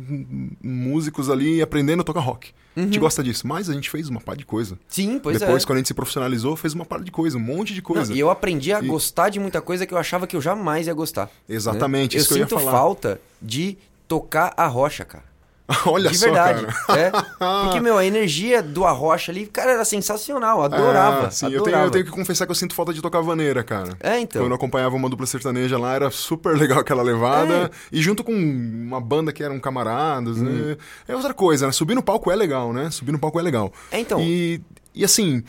músicos 0.62 1.28
ali 1.28 1.60
aprendendo 1.60 2.00
a 2.00 2.02
tocar 2.02 2.20
rock. 2.20 2.48
Uhum. 2.74 2.82
A 2.82 2.86
gente 2.86 2.94
uhum. 2.94 3.00
gosta 3.02 3.22
disso, 3.22 3.46
mas 3.46 3.68
a 3.68 3.74
gente 3.74 3.90
fez 3.90 4.08
uma 4.08 4.22
par 4.22 4.34
de 4.34 4.46
coisa. 4.46 4.78
Sim, 4.88 5.20
pois 5.22 5.38
Depois, 5.38 5.62
é. 5.62 5.66
quando 5.66 5.76
a 5.76 5.78
gente 5.80 5.88
se 5.88 5.92
profissionalizou, 5.92 6.56
fez 6.56 6.72
uma 6.72 6.86
par 6.86 7.02
de 7.02 7.10
coisa, 7.10 7.36
um 7.36 7.40
monte 7.40 7.74
de 7.74 7.82
coisa. 7.82 8.08
Não, 8.08 8.16
e 8.16 8.18
eu 8.18 8.30
aprendi 8.30 8.72
a 8.72 8.80
e... 8.80 8.86
gostar 8.86 9.28
de 9.28 9.38
muita 9.38 9.60
coisa 9.60 9.84
que 9.84 9.92
eu 9.92 9.98
achava 9.98 10.26
que 10.26 10.34
eu 10.34 10.40
jamais 10.40 10.86
ia 10.86 10.94
gostar. 10.94 11.28
Exatamente, 11.46 12.16
né? 12.16 12.22
isso 12.22 12.32
eu 12.32 12.46
que 12.46 12.54
eu 12.54 12.58
sinto 12.58 12.70
falta 12.70 13.20
de 13.42 13.76
tocar 14.08 14.54
a 14.56 14.66
rocha, 14.66 15.04
cara. 15.04 15.24
Olha 15.86 16.10
de 16.10 16.16
só, 16.16 16.26
verdade. 16.26 16.66
cara. 16.86 17.00
É. 17.00 17.10
Porque, 17.64 17.80
meu, 17.80 17.98
a 17.98 18.04
energia 18.04 18.62
do 18.62 18.84
Arrocha 18.84 19.32
ali, 19.32 19.46
cara, 19.46 19.72
era 19.72 19.84
sensacional. 19.84 20.62
Adorava. 20.62 21.26
Ah, 21.26 21.30
sim, 21.30 21.46
adorava. 21.46 21.56
Eu, 21.58 21.64
tenho, 21.64 21.84
eu 21.86 21.90
tenho 21.90 22.04
que 22.04 22.10
confessar 22.10 22.46
que 22.46 22.52
eu 22.52 22.56
sinto 22.56 22.74
falta 22.74 22.92
de 22.92 23.02
tocar 23.02 23.20
vaneira, 23.20 23.64
cara. 23.64 23.96
É, 24.00 24.20
então. 24.20 24.42
Quando 24.42 24.52
eu 24.52 24.56
acompanhava 24.56 24.94
uma 24.94 25.08
dupla 25.08 25.26
sertaneja 25.26 25.76
lá, 25.76 25.94
era 25.94 26.10
super 26.10 26.56
legal 26.56 26.78
aquela 26.78 27.02
levada. 27.02 27.70
E 27.90 28.00
junto 28.00 28.22
com 28.22 28.32
uma 28.32 29.00
banda 29.00 29.32
que 29.32 29.42
eram 29.42 29.58
camaradas, 29.58 30.36
né? 30.38 30.76
É 31.08 31.16
outra 31.16 31.34
coisa, 31.34 31.66
né? 31.66 31.72
Subir 31.72 31.94
no 31.94 32.02
palco 32.02 32.30
é 32.30 32.36
legal, 32.36 32.72
né? 32.72 32.90
Subir 32.90 33.12
no 33.12 33.18
palco 33.18 33.38
é 33.40 33.42
legal. 33.42 33.72
É, 33.90 33.98
então. 33.98 34.20
E, 34.20 34.60
e 34.94 35.04
assim. 35.04 35.42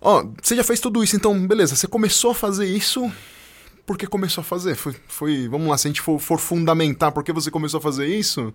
Ó, 0.00 0.24
você 0.42 0.56
já 0.56 0.64
fez 0.64 0.80
tudo 0.80 1.04
isso, 1.04 1.14
então, 1.14 1.46
beleza. 1.46 1.76
Você 1.76 1.86
começou 1.86 2.32
a 2.32 2.34
fazer 2.34 2.66
isso. 2.66 3.10
Por 3.92 3.98
que 3.98 4.06
começou 4.06 4.40
a 4.40 4.44
fazer? 4.44 4.74
Foi, 4.74 4.96
foi 5.06 5.48
vamos 5.48 5.68
lá, 5.68 5.76
se 5.76 5.86
a 5.86 5.90
gente 5.90 6.00
for, 6.00 6.18
for 6.18 6.38
fundamentar 6.38 7.12
por 7.12 7.22
que 7.22 7.30
você 7.30 7.50
começou 7.50 7.76
a 7.76 7.80
fazer 7.82 8.06
isso, 8.06 8.54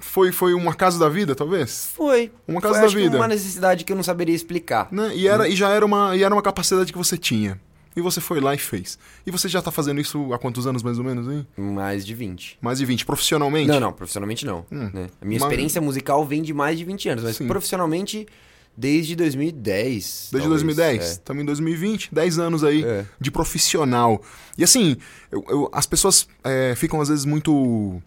foi, 0.00 0.32
foi 0.32 0.54
um 0.54 0.68
acaso 0.68 0.98
da 0.98 1.08
vida, 1.08 1.36
talvez? 1.36 1.92
Foi. 1.94 2.32
Uma 2.48 2.60
Foi, 2.60 2.68
casa 2.72 2.82
da 2.82 2.88
vida. 2.88 3.16
uma 3.16 3.28
necessidade 3.28 3.84
que 3.84 3.92
eu 3.92 3.96
não 3.96 4.02
saberia 4.02 4.34
explicar. 4.34 4.88
Né? 4.90 5.12
E, 5.14 5.28
era, 5.28 5.48
e 5.48 5.54
já 5.54 5.68
era 5.68 5.86
uma, 5.86 6.16
e 6.16 6.24
era 6.24 6.34
uma 6.34 6.42
capacidade 6.42 6.90
que 6.90 6.98
você 6.98 7.16
tinha. 7.16 7.60
E 7.94 8.00
você 8.00 8.20
foi 8.20 8.40
lá 8.40 8.52
e 8.52 8.58
fez. 8.58 8.98
E 9.24 9.30
você 9.30 9.48
já 9.48 9.62
tá 9.62 9.70
fazendo 9.70 10.00
isso 10.00 10.34
há 10.34 10.38
quantos 10.38 10.66
anos, 10.66 10.82
mais 10.82 10.98
ou 10.98 11.04
menos, 11.04 11.28
hein? 11.32 11.46
Mais 11.56 12.04
de 12.04 12.12
20. 12.12 12.58
Mais 12.60 12.78
de 12.78 12.84
20, 12.86 13.06
profissionalmente? 13.06 13.68
Não, 13.68 13.78
não, 13.78 13.92
profissionalmente 13.92 14.44
não. 14.44 14.66
Hum. 14.72 14.90
né? 14.92 15.10
A 15.22 15.24
minha 15.24 15.38
Mas- 15.38 15.42
experiência 15.42 15.80
musical 15.80 16.26
vem 16.26 16.42
de 16.42 16.52
mais 16.52 16.76
de 16.76 16.84
20 16.84 17.08
anos, 17.08 17.22
mas 17.22 17.36
Sim. 17.36 17.46
profissionalmente 17.46 18.26
desde 18.76 19.14
2010. 19.16 20.28
Desde 20.32 20.48
talvez. 20.48 20.48
2010. 20.50 21.10
Estamos 21.12 21.42
em 21.42 21.46
2020, 21.46 22.08
10 22.12 22.38
anos 22.38 22.64
aí 22.64 22.84
É. 22.84 23.04
de 23.20 23.30
profissional. 23.30 24.20
E 24.58 24.64
assim, 24.64 24.96
eu- 25.30 25.44
eu- 25.48 25.70
as 25.72 25.86
pessoas 25.86 26.26
é, 26.42 26.74
ficam 26.76 27.00
às 27.00 27.08
vezes 27.08 27.24
muito 27.24 28.02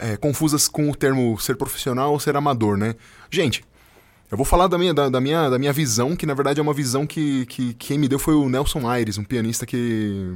é, 0.00 0.16
confusas 0.16 0.68
com 0.68 0.88
o 0.90 0.94
termo 0.94 1.36
ser 1.40 1.56
profissional 1.56 2.12
ou 2.12 2.20
ser 2.20 2.36
amador, 2.36 2.76
né? 2.76 2.94
Gente, 3.30 3.64
eu 4.30 4.36
vou 4.36 4.46
falar 4.46 4.68
da 4.68 4.78
minha, 4.78 4.94
da, 4.94 5.08
da 5.08 5.20
minha, 5.20 5.50
da 5.50 5.58
minha 5.58 5.72
visão, 5.72 6.14
que 6.14 6.24
na 6.24 6.34
verdade 6.34 6.60
é 6.60 6.62
uma 6.62 6.72
visão 6.74 7.04
que, 7.04 7.44
que 7.46 7.74
quem 7.74 7.98
me 7.98 8.06
deu 8.06 8.18
foi 8.18 8.34
o 8.34 8.48
Nelson 8.48 8.86
Aires, 8.88 9.18
um 9.18 9.24
pianista 9.24 9.66
que 9.66 10.34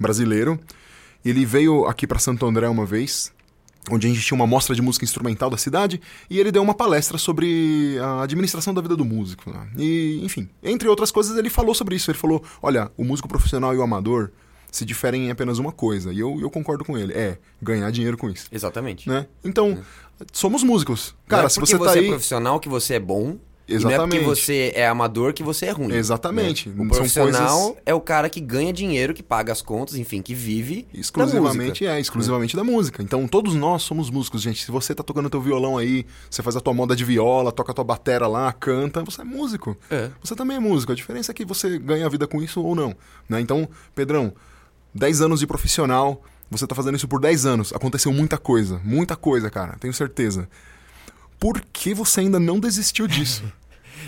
brasileiro. 0.00 0.58
Ele 1.22 1.44
veio 1.44 1.84
aqui 1.86 2.06
para 2.06 2.18
Santo 2.18 2.46
André 2.46 2.66
uma 2.68 2.86
vez, 2.86 3.30
onde 3.90 4.06
a 4.06 4.10
gente 4.10 4.24
tinha 4.24 4.36
uma 4.36 4.46
mostra 4.46 4.74
de 4.74 4.82
música 4.82 5.04
instrumental 5.04 5.50
da 5.50 5.56
cidade, 5.56 6.00
e 6.28 6.38
ele 6.38 6.50
deu 6.50 6.62
uma 6.62 6.74
palestra 6.74 7.18
sobre 7.18 7.98
a 8.00 8.22
administração 8.22 8.72
da 8.72 8.80
vida 8.80 8.96
do 8.96 9.04
músico. 9.04 9.50
né? 9.50 9.68
E, 9.76 10.20
enfim, 10.22 10.48
entre 10.62 10.88
outras 10.88 11.10
coisas, 11.10 11.36
ele 11.36 11.50
falou 11.50 11.74
sobre 11.74 11.96
isso. 11.96 12.10
Ele 12.10 12.18
falou: 12.18 12.42
olha, 12.62 12.90
o 12.96 13.04
músico 13.04 13.28
profissional 13.28 13.74
e 13.74 13.78
o 13.78 13.82
amador 13.82 14.30
se 14.70 14.84
diferem 14.84 15.26
em 15.26 15.30
apenas 15.30 15.58
uma 15.58 15.70
coisa. 15.70 16.12
E 16.12 16.18
eu, 16.18 16.38
eu 16.40 16.50
concordo 16.50 16.84
com 16.84 16.98
ele: 16.98 17.12
é 17.12 17.38
ganhar 17.62 17.90
dinheiro 17.90 18.16
com 18.16 18.28
isso. 18.28 18.48
Exatamente. 18.50 19.08
Né? 19.08 19.26
Então, 19.44 19.78
somos 20.32 20.62
músicos. 20.62 21.14
Não 21.22 21.28
Cara, 21.28 21.46
é 21.46 21.48
se 21.48 21.60
você 21.60 21.78
tá 21.78 21.84
você 21.84 21.98
aí. 21.98 22.06
é 22.06 22.08
profissional 22.08 22.58
que 22.60 22.68
você 22.68 22.94
é 22.94 23.00
bom. 23.00 23.38
E 23.66 23.72
não 23.78 23.90
é 23.90 23.94
Exatamente. 23.94 24.24
porque 24.24 24.24
você 24.24 24.72
é 24.74 24.86
amador 24.86 25.32
que 25.32 25.42
você 25.42 25.66
é 25.66 25.70
ruim. 25.70 25.92
Exatamente. 25.94 26.68
né? 26.68 26.84
O 26.84 26.88
profissional 26.88 27.58
coisas- 27.60 27.82
é 27.86 27.94
o 27.94 28.00
cara 28.00 28.28
que 28.28 28.38
ganha 28.40 28.72
dinheiro, 28.72 29.14
que 29.14 29.22
paga 29.22 29.52
as 29.52 29.62
contas, 29.62 29.96
enfim, 29.96 30.20
que 30.20 30.34
vive 30.34 30.86
da 30.92 31.00
Exclusivamente, 31.00 31.86
é, 31.86 31.98
exclusivamente 31.98 32.54
da 32.56 32.62
música. 32.62 33.02
Então, 33.02 33.26
todos 33.26 33.54
nós 33.54 33.82
somos 33.82 34.10
músicos, 34.10 34.42
gente. 34.42 34.62
Se 34.64 34.70
você 34.70 34.94
tá 34.94 35.02
tocando 35.02 35.30
teu 35.30 35.40
violão 35.40 35.78
aí, 35.78 36.04
você 36.30 36.42
faz 36.42 36.56
a 36.56 36.60
tua 36.60 36.74
moda 36.74 36.94
de 36.94 37.04
viola, 37.04 37.50
toca 37.50 37.72
a 37.72 37.74
tua 37.74 37.84
batera 37.84 38.26
lá, 38.26 38.52
canta, 38.52 39.02
você 39.02 39.22
é 39.22 39.24
músico. 39.24 39.76
É. 39.90 40.10
Você 40.22 40.34
também 40.36 40.58
é 40.58 40.60
músico. 40.60 40.92
A 40.92 40.94
diferença 40.94 41.32
é 41.32 41.34
que 41.34 41.44
você 41.44 41.78
ganha 41.78 42.04
a 42.04 42.08
vida 42.10 42.26
com 42.26 42.42
isso 42.42 42.62
ou 42.62 42.74
não. 42.74 42.94
Né? 43.28 43.40
Então, 43.40 43.66
Pedrão, 43.94 44.34
10 44.94 45.22
anos 45.22 45.40
de 45.40 45.46
profissional, 45.46 46.22
você 46.50 46.66
tá 46.66 46.74
fazendo 46.74 46.96
isso 46.96 47.08
por 47.08 47.18
10 47.18 47.46
anos. 47.46 47.72
Aconteceu 47.72 48.12
muita 48.12 48.36
coisa, 48.36 48.78
muita 48.84 49.16
coisa, 49.16 49.48
cara, 49.48 49.76
tenho 49.80 49.94
certeza. 49.94 50.48
Por 51.44 51.60
que 51.70 51.92
você 51.92 52.20
ainda 52.20 52.40
não 52.40 52.58
desistiu 52.58 53.06
disso? 53.06 53.44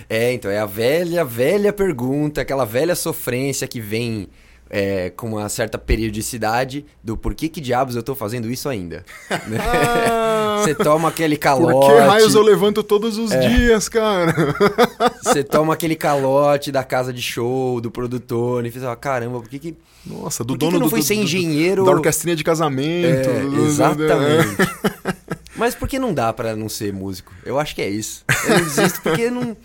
É, 0.09 0.33
então, 0.33 0.49
é 0.49 0.59
a 0.61 0.67
velha, 0.67 1.25
velha 1.25 1.73
pergunta, 1.73 2.41
aquela 2.41 2.65
velha 2.65 2.95
sofrência 2.95 3.67
que 3.67 3.81
vem 3.81 4.29
é, 4.71 5.11
com 5.11 5.31
uma 5.31 5.49
certa 5.49 5.79
periodicidade 5.79 6.85
do 7.03 7.17
por 7.17 7.35
que 7.35 7.49
que 7.49 7.61
diabos 7.61 7.97
eu 7.97 8.05
tô 8.05 8.15
fazendo 8.15 8.49
isso 8.49 8.69
ainda. 8.69 9.05
né? 9.49 9.59
Você 10.63 10.75
toma 10.77 11.09
aquele 11.09 11.37
por 11.37 11.43
calote, 11.43 11.93
que 11.93 11.99
raios 11.99 12.35
eu 12.37 12.43
levanto 12.43 12.85
todos 12.85 13.19
os 13.19 13.31
dias, 13.31 13.89
cara? 13.89 14.33
você 15.23 15.43
toma 15.45 15.75
aquele 15.75 15.97
calote 15.97 16.71
da 16.71 16.85
casa 16.85 17.13
de 17.13 17.23
show, 17.23 17.81
do 17.81 17.91
produtor, 17.91 18.65
e 18.65 18.71
fala, 18.71 18.97
caramba, 18.97 19.41
por 19.41 19.49
que 19.49 19.59
que, 19.59 19.77
Nossa, 20.05 20.43
do 20.45 20.55
por 20.55 20.59
que, 20.59 20.65
dono 20.67 20.73
que 20.73 20.79
não 20.79 20.87
do, 20.87 20.91
fui 20.91 21.01
do- 21.01 21.05
ser 21.05 21.15
engenheiro... 21.15 21.85
da 21.85 21.91
orquestrinha 21.91 22.37
de 22.37 22.43
casamento. 22.45 23.29
É, 23.29 23.67
exatamente. 23.67 24.57
Mas 25.57 25.75
por 25.75 25.89
que 25.89 25.99
não 25.99 26.13
dá 26.13 26.33
pra 26.33 26.55
não 26.55 26.69
ser 26.69 26.93
músico? 26.93 27.33
Eu 27.45 27.59
acho 27.59 27.75
que 27.75 27.83
é 27.83 27.89
isso. 27.89 28.25
Eu 28.49 28.59
desisto 28.59 29.01
porque 29.03 29.31
não. 29.31 29.57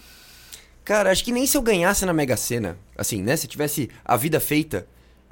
Cara, 0.84 1.12
acho 1.12 1.23
que 1.23 1.32
nem 1.32 1.45
se 1.45 1.56
eu 1.56 1.62
ganhasse 1.62 2.06
na 2.06 2.13
Mega 2.13 2.36
Sena, 2.36 2.77
assim, 2.97 3.21
né? 3.21 3.36
Se 3.36 3.45
eu 3.45 3.49
tivesse 3.49 3.89
a 4.04 4.17
vida 4.17 4.39
feita, 4.39 4.88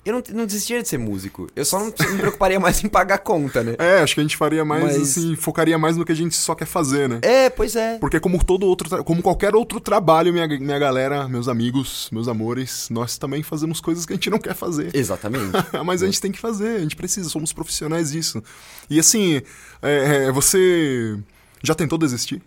eu 0.06 0.14
não, 0.14 0.24
não 0.34 0.46
desistiria 0.46 0.82
de 0.82 0.88
ser 0.88 0.98
músico. 0.98 1.48
Eu 1.56 1.66
só 1.66 1.80
não 1.80 1.88
me 2.12 2.18
preocuparia 2.20 2.60
mais 2.60 2.84
em 2.84 2.88
pagar 2.88 3.16
a 3.16 3.18
conta, 3.18 3.64
né? 3.64 3.76
É, 3.78 4.00
acho 4.00 4.14
que 4.16 4.20
a 4.22 4.24
gente 4.24 4.38
faria 4.38 4.64
mais, 4.64 4.84
Mas- 4.84 5.18
assim, 5.18 5.36
focaria 5.36 5.78
mais 5.78 5.98
no 5.98 6.06
que 6.06 6.12
a 6.12 6.16
gente 6.16 6.36
só 6.36 6.56
quer 6.56 6.66
fazer, 6.66 7.08
né? 7.10 7.20
É, 7.22 7.50
pois 7.50 7.76
é. 7.76 7.98
Porque 7.98 8.20
como 8.20 8.44
todo 8.44 8.66
outro, 8.66 9.04
como 9.04 9.22
qualquer 9.22 9.56
outro 9.56 9.80
trabalho, 9.80 10.32
minha, 10.34 10.48
minha 10.48 10.80
galera, 10.80 11.28
meus 11.28 11.48
amigos, 11.48 12.10
meus 12.12 12.28
amores, 12.28 12.88
nós 12.90 13.18
também 13.18 13.44
fazemos 13.44 13.82
coisas 13.82 14.06
que 14.06 14.14
a 14.14 14.16
gente 14.16 14.30
não 14.30 14.40
quer 14.40 14.56
fazer. 14.56 14.96
Exatamente. 14.96 15.52
Mas 15.86 16.02
a 16.04 16.06
gente 16.06 16.22
tem 16.22 16.32
que 16.32 16.40
fazer, 16.40 16.78
a 16.78 16.80
gente 16.80 16.96
precisa, 16.96 17.30
somos 17.30 17.54
profissionais 17.54 18.12
disso. 18.12 18.42
E 18.90 19.00
assim, 19.00 19.42
é, 19.82 20.26
é, 20.28 20.32
você 20.32 21.18
já 21.64 21.76
tentou 21.76 21.98
desistir? 21.98 22.42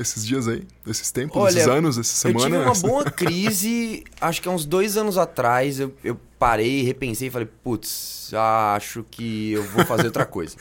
Esses 0.00 0.26
dias 0.26 0.48
aí? 0.48 0.66
Esses 0.86 1.10
tempos, 1.10 1.36
Olha, 1.36 1.50
esses 1.50 1.68
anos, 1.68 1.98
essas 1.98 2.24
Eu 2.24 2.34
tive 2.34 2.56
uma 2.56 2.72
boa 2.74 3.04
crise, 3.10 4.02
acho 4.20 4.40
que 4.40 4.48
há 4.48 4.50
uns 4.50 4.64
dois 4.64 4.96
anos 4.96 5.18
atrás, 5.18 5.78
eu, 5.78 5.94
eu 6.02 6.18
parei, 6.38 6.82
repensei 6.82 7.28
e 7.28 7.30
falei, 7.30 7.46
putz, 7.62 8.32
acho 8.74 9.04
que 9.10 9.52
eu 9.52 9.62
vou 9.64 9.84
fazer 9.84 10.06
outra 10.06 10.24
coisa. 10.24 10.56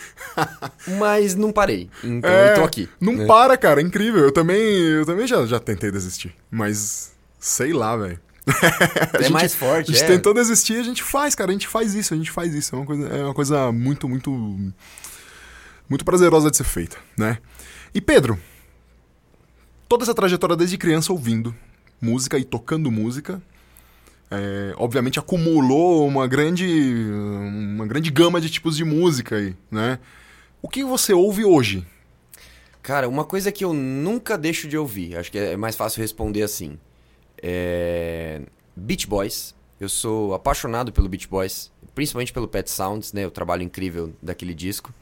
Mas 0.99 1.36
não 1.36 1.54
parei, 1.54 1.89
então 2.04 2.30
É, 2.30 2.52
eu 2.52 2.56
tô 2.56 2.63
aqui. 2.65 2.89
Não 2.99 3.13
né? 3.13 3.25
para, 3.25 3.56
cara, 3.56 3.80
é 3.80 3.84
incrível. 3.84 4.21
Eu 4.23 4.32
também, 4.34 4.60
eu 4.62 5.06
também 5.06 5.25
já, 5.25 5.45
já 5.45 5.58
tentei 5.60 5.89
desistir. 5.89 6.36
Mas 6.52 7.13
sei 7.39 7.71
lá, 7.71 7.95
velho. 7.95 8.19
É 9.13 9.21
gente- 9.23 9.32
mais 9.32 9.54
forte, 9.56 9.91
A 9.91 9.93
gente 9.93 10.04
é. 10.04 10.08
tentou 10.08 10.34
desistir, 10.34 10.78
a 10.80 10.84
gente 10.84 11.02
faz, 11.04 11.34
cara. 11.36 11.49
A 11.52 11.54
gente 11.54 11.67
faz 11.67 11.93
isso, 11.93 12.13
a 12.13 12.17
gente 12.17 12.32
faz 12.32 12.54
isso. 12.54 12.75
É 12.75 12.78
uma 12.80 12.86
coisa, 12.86 13.08
é 13.08 13.23
uma 13.23 13.34
coisa 13.34 13.71
muito, 13.71 14.10
muito. 14.10 14.32
Muito 15.88 16.04
prazerosa 16.06 16.52
de 16.52 16.58
ser 16.58 16.63
feita, 16.65 16.97
né? 17.17 17.38
E 17.93 17.99
Pedro, 18.02 18.39
toda 19.89 20.04
essa 20.04 20.13
trajetória 20.13 20.56
desde 20.56 20.78
criança 20.78 21.12
ouvindo 21.12 21.54
música 21.99 22.38
e 22.38 22.45
tocando 22.45 22.89
música, 22.91 23.41
é, 24.32 24.73
obviamente 24.78 25.19
acumulou 25.19 26.08
uma 26.08 26.28
grande, 26.28 26.65
uma 26.65 27.86
grande 27.88 28.12
gama 28.12 28.39
de 28.39 28.49
tipos 28.49 28.78
de 28.78 28.86
música 28.86 29.36
aí, 29.36 29.56
né? 29.69 29.99
O 30.62 30.69
que 30.69 30.84
você 30.84 31.12
ouve 31.12 31.43
hoje? 31.43 31.86
Cara, 32.82 33.10
uma 33.10 33.25
coisa 33.25 33.52
que 33.52 33.65
eu 33.65 33.73
nunca 33.73 34.38
deixo 34.38 34.67
de 34.67 34.78
ouvir, 34.78 35.17
acho 35.17 35.32
que 35.32 35.38
é 35.38 35.58
mais 35.58 35.75
fácil 35.75 36.02
responder 36.02 36.43
assim. 36.43 36.78
É. 37.41 38.41
Beach 38.75 39.08
Boys. 39.08 39.56
Eu 39.80 39.88
sou 39.88 40.34
apaixonado 40.34 40.91
pelo 40.91 41.08
Beach 41.08 41.28
Boys, 41.28 41.71
principalmente 41.95 42.34
pelo 42.34 42.47
Pet 42.47 42.69
Sounds, 42.69 43.13
né? 43.13 43.25
O 43.25 43.32
trabalho 43.32 43.63
incrível 43.63 44.13
daquele 44.21 44.54
disco. 44.54 44.93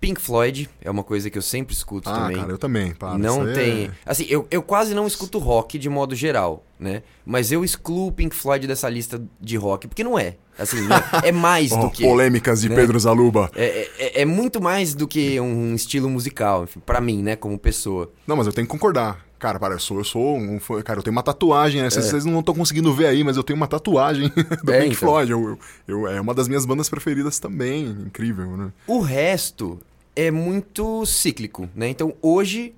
Pink 0.00 0.20
Floyd 0.20 0.68
é 0.82 0.90
uma 0.90 1.02
coisa 1.02 1.30
que 1.30 1.38
eu 1.38 1.42
sempre 1.42 1.74
escuto 1.74 2.08
Ah, 2.08 2.14
também. 2.14 2.36
cara, 2.36 2.52
eu 2.52 2.58
também. 2.58 2.92
Para, 2.94 3.16
não 3.18 3.42
aí 3.42 3.52
tem. 3.54 3.84
é- 3.86 3.90
Assim, 4.04 4.26
eu, 4.28 4.46
eu 4.50 4.62
quase 4.62 4.94
não 4.94 5.06
escuto 5.06 5.38
rock 5.38 5.78
de 5.78 5.88
modo 5.88 6.14
geral, 6.14 6.64
né? 6.78 7.02
Mas 7.24 7.50
eu 7.50 7.64
excluo 7.64 8.08
o 8.08 8.12
Pink 8.12 8.34
Floyd 8.36 8.66
dessa 8.66 8.88
lista 8.88 9.22
de 9.40 9.56
rock, 9.56 9.88
porque 9.88 10.04
não 10.04 10.18
é. 10.18 10.36
Assim, 10.58 10.80
né? 10.82 10.96
é 11.22 11.32
mais 11.32 11.70
Oh, 11.76 11.76
do 11.78 11.90
que. 11.90 12.02
polêmicas 12.02 12.60
de 12.60 12.68
né? 12.68 12.76
Pedro 12.76 12.98
Zaluba. 12.98 13.50
É, 13.54 13.88
é, 13.98 14.22
é 14.22 14.24
muito 14.24 14.60
mais 14.62 14.94
do 14.94 15.06
que 15.08 15.38
um 15.40 15.74
estilo 15.74 16.08
musical, 16.08 16.64
enfim, 16.64 16.80
pra 16.80 17.00
mim, 17.00 17.22
né, 17.22 17.34
como 17.36 17.58
pessoa. 17.58 18.10
Não, 18.26 18.36
mas 18.36 18.46
eu 18.46 18.52
tenho 18.52 18.66
que 18.66 18.70
concordar. 18.70 19.25
Cara, 19.38 19.58
para, 19.58 19.74
eu 19.74 19.78
sou, 19.78 19.98
eu 19.98 20.04
sou 20.04 20.36
um 20.36 20.58
fã- 20.58 20.80
Cara, 20.82 20.98
eu 20.98 21.02
tenho 21.02 21.12
uma 21.12 21.22
tatuagem, 21.22 21.82
né? 21.82 21.90
Vocês 21.90 22.06
É. 22.06 22.08
vocês 22.10 22.24
não 22.24 22.40
estão 22.40 22.54
conseguindo 22.54 22.92
ver 22.94 23.06
aí, 23.06 23.22
mas 23.22 23.36
eu 23.36 23.42
tenho 23.42 23.56
uma 23.56 23.66
tatuagem 23.66 24.28
do 24.64 24.72
É, 24.72 24.80
Pink 24.82 24.94
então. 24.96 25.08
Floyd. 25.08 25.30
Eu, 25.32 25.58
eu- 25.86 26.08
é 26.08 26.20
uma 26.20 26.32
das 26.34 26.48
minhas 26.48 26.64
bandas 26.64 26.88
preferidas 26.88 27.38
também. 27.38 27.86
Incrível, 28.06 28.56
né? 28.56 28.72
O 28.86 29.00
resto 29.00 29.78
é 30.14 30.30
muito 30.30 31.04
cíclico, 31.04 31.68
né? 31.74 31.88
Então 31.88 32.14
hoje 32.22 32.72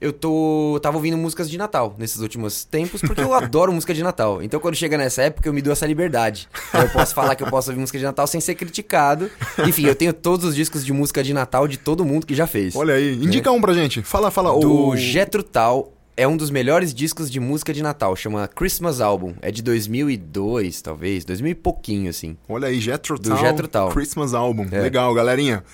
eu 0.00 0.12
tô 0.12 0.78
tava 0.82 0.96
ouvindo 0.98 1.16
músicas 1.16 1.48
de 1.48 1.56
Natal 1.56 1.94
nesses 1.96 2.20
últimos 2.20 2.62
tempos, 2.62 3.00
porque 3.00 3.22
eu 3.22 3.32
adoro 3.34 3.72
música 3.72 3.94
de 3.94 4.02
Natal. 4.02 4.42
Então 4.42 4.60
quando 4.60 4.74
chega 4.74 4.98
nessa 4.98 5.22
época 5.22 5.48
eu 5.48 5.52
me 5.52 5.62
dou 5.62 5.72
essa 5.72 5.86
liberdade. 5.86 6.48
Eu 6.74 6.88
posso 6.90 7.14
falar 7.14 7.34
que 7.34 7.42
eu 7.42 7.48
posso 7.48 7.70
ouvir 7.70 7.80
música 7.80 7.98
de 7.98 8.04
Natal 8.04 8.26
sem 8.26 8.40
ser 8.40 8.54
criticado. 8.54 9.30
Enfim, 9.66 9.86
eu 9.86 9.94
tenho 9.94 10.12
todos 10.12 10.44
os 10.44 10.54
discos 10.54 10.84
de 10.84 10.92
música 10.92 11.22
de 11.24 11.32
Natal 11.32 11.66
de 11.66 11.78
todo 11.78 12.04
mundo 12.04 12.26
que 12.26 12.34
já 12.34 12.46
fez. 12.46 12.76
Olha 12.76 12.94
aí, 12.94 13.14
indica 13.14 13.50
um 13.50 13.60
pra 13.60 13.72
gente. 13.72 14.02
Fala, 14.02 14.30
fala. 14.30 14.50
Do 14.60 14.88
o... 14.90 14.96
Jethro 14.96 15.42
Tull 15.42 15.93
é 16.16 16.28
um 16.28 16.36
dos 16.36 16.50
melhores 16.50 16.94
discos 16.94 17.30
de 17.30 17.40
música 17.40 17.72
de 17.72 17.82
Natal, 17.82 18.14
chama 18.14 18.46
Christmas 18.46 19.00
Album. 19.00 19.34
É 19.42 19.50
de 19.50 19.62
2002, 19.62 20.80
talvez, 20.80 21.24
2000 21.24 21.50
e 21.50 21.54
pouquinho 21.54 22.10
assim. 22.10 22.36
Olha 22.48 22.68
aí, 22.68 22.80
Jethro 22.80 23.18
Tull, 23.18 23.36
Jethro 23.36 23.66
Tull. 23.66 23.88
Christmas 23.88 24.34
Album. 24.34 24.66
É. 24.70 24.80
Legal, 24.80 25.12
galerinha. 25.12 25.64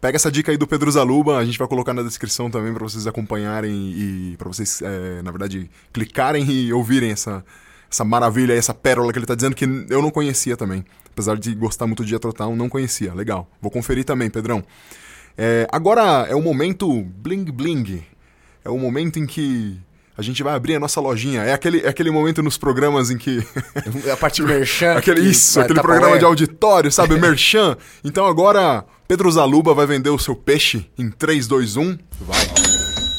Pega 0.00 0.16
essa 0.16 0.32
dica 0.32 0.50
aí 0.50 0.58
do 0.58 0.66
Pedro 0.66 0.90
Zaluba, 0.90 1.38
a 1.38 1.44
gente 1.44 1.58
vai 1.58 1.68
colocar 1.68 1.94
na 1.94 2.02
descrição 2.02 2.50
também 2.50 2.74
para 2.74 2.82
vocês 2.82 3.06
acompanharem 3.06 3.72
e 3.72 4.36
para 4.36 4.48
vocês, 4.48 4.82
é, 4.82 5.22
na 5.22 5.30
verdade, 5.30 5.70
clicarem 5.92 6.44
e 6.50 6.72
ouvirem 6.72 7.12
essa, 7.12 7.44
essa 7.88 8.04
maravilha, 8.04 8.52
essa 8.52 8.74
pérola 8.74 9.12
que 9.12 9.18
ele 9.20 9.26
tá 9.26 9.36
dizendo 9.36 9.54
que 9.54 9.64
eu 9.64 10.02
não 10.02 10.10
conhecia 10.10 10.56
também. 10.56 10.84
Apesar 11.08 11.36
de 11.38 11.54
gostar 11.54 11.86
muito 11.86 12.04
de 12.04 12.10
Jethro 12.10 12.34
não 12.56 12.68
conhecia. 12.68 13.14
Legal. 13.14 13.48
Vou 13.60 13.70
conferir 13.70 14.04
também, 14.04 14.28
Pedrão. 14.28 14.64
É, 15.38 15.68
agora 15.70 16.26
é 16.28 16.34
o 16.34 16.42
momento 16.42 17.02
bling 17.02 17.44
bling. 17.44 18.02
É 18.64 18.70
o 18.70 18.78
momento 18.78 19.18
em 19.18 19.26
que 19.26 19.78
a 20.16 20.22
gente 20.22 20.42
vai 20.42 20.54
abrir 20.54 20.76
a 20.76 20.80
nossa 20.80 21.00
lojinha. 21.00 21.42
É 21.42 21.52
aquele, 21.52 21.80
é 21.80 21.88
aquele 21.88 22.10
momento 22.10 22.42
nos 22.42 22.58
programas 22.58 23.10
em 23.10 23.16
que. 23.16 23.44
a 24.12 24.16
parte 24.16 24.42
merchan. 24.42 24.94
aquele, 24.98 25.22
isso, 25.22 25.60
aquele 25.60 25.76
tá 25.76 25.82
programa 25.82 26.18
de 26.18 26.24
auditório, 26.24 26.92
sabe? 26.92 27.16
merchan. 27.20 27.76
Então 28.04 28.26
agora, 28.26 28.84
Pedro 29.08 29.30
Zaluba 29.30 29.74
vai 29.74 29.86
vender 29.86 30.10
o 30.10 30.18
seu 30.18 30.36
peixe 30.36 30.86
em 30.98 31.10
3, 31.10 31.46
2, 31.46 31.76
1. 31.76 31.98
Vai. 32.20 32.46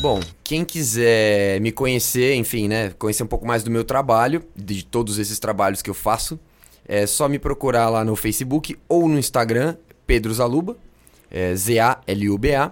Bom, 0.02 0.20
quem 0.44 0.66
quiser 0.66 1.60
me 1.62 1.72
conhecer, 1.72 2.36
enfim, 2.36 2.68
né? 2.68 2.92
Conhecer 3.00 3.24
um 3.24 3.28
pouco 3.28 3.48
mais 3.48 3.64
do 3.64 3.72
meu 3.72 3.84
trabalho, 3.84 4.44
de 4.56 4.86
todos 4.86 5.18
esses 5.18 5.40
trabalhos 5.40 5.82
que 5.82 5.90
eu 5.90 5.94
faço, 5.94 6.40
é 6.86 7.08
só 7.08 7.28
me 7.30 7.40
procurar 7.40 7.90
lá 7.90 8.04
no 8.04 8.16
Facebook 8.16 8.78
ou 8.88 9.08
no 9.08 9.18
Instagram, 9.18 9.78
Pedro 10.06 10.34
Zaluba, 10.34 10.76
é, 11.32 11.56
Z-A-L-U-B-A. 11.56 12.72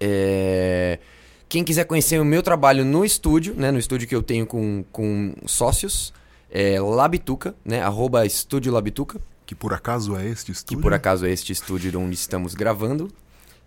É... 0.00 0.98
Quem 1.48 1.64
quiser 1.64 1.84
conhecer 1.84 2.20
o 2.20 2.24
meu 2.24 2.42
trabalho 2.42 2.84
no 2.84 3.04
estúdio, 3.04 3.54
né, 3.54 3.70
no 3.70 3.78
estúdio 3.78 4.06
que 4.06 4.14
eu 4.14 4.22
tenho 4.22 4.46
com, 4.46 4.84
com 4.92 5.34
sócios, 5.46 6.12
é 6.50 6.80
Labituca, 6.80 7.54
né, 7.64 7.80
arroba 7.80 8.26
Estúdio 8.26 8.72
Labituca. 8.72 9.20
Que 9.46 9.54
por 9.54 9.72
acaso 9.72 10.14
é 10.14 10.26
este 10.26 10.52
estúdio? 10.52 10.76
Que 10.76 10.82
por 10.82 10.92
acaso 10.92 11.24
é 11.24 11.30
este 11.30 11.52
estúdio 11.52 11.98
onde 11.98 12.14
estamos 12.14 12.54
gravando, 12.54 13.10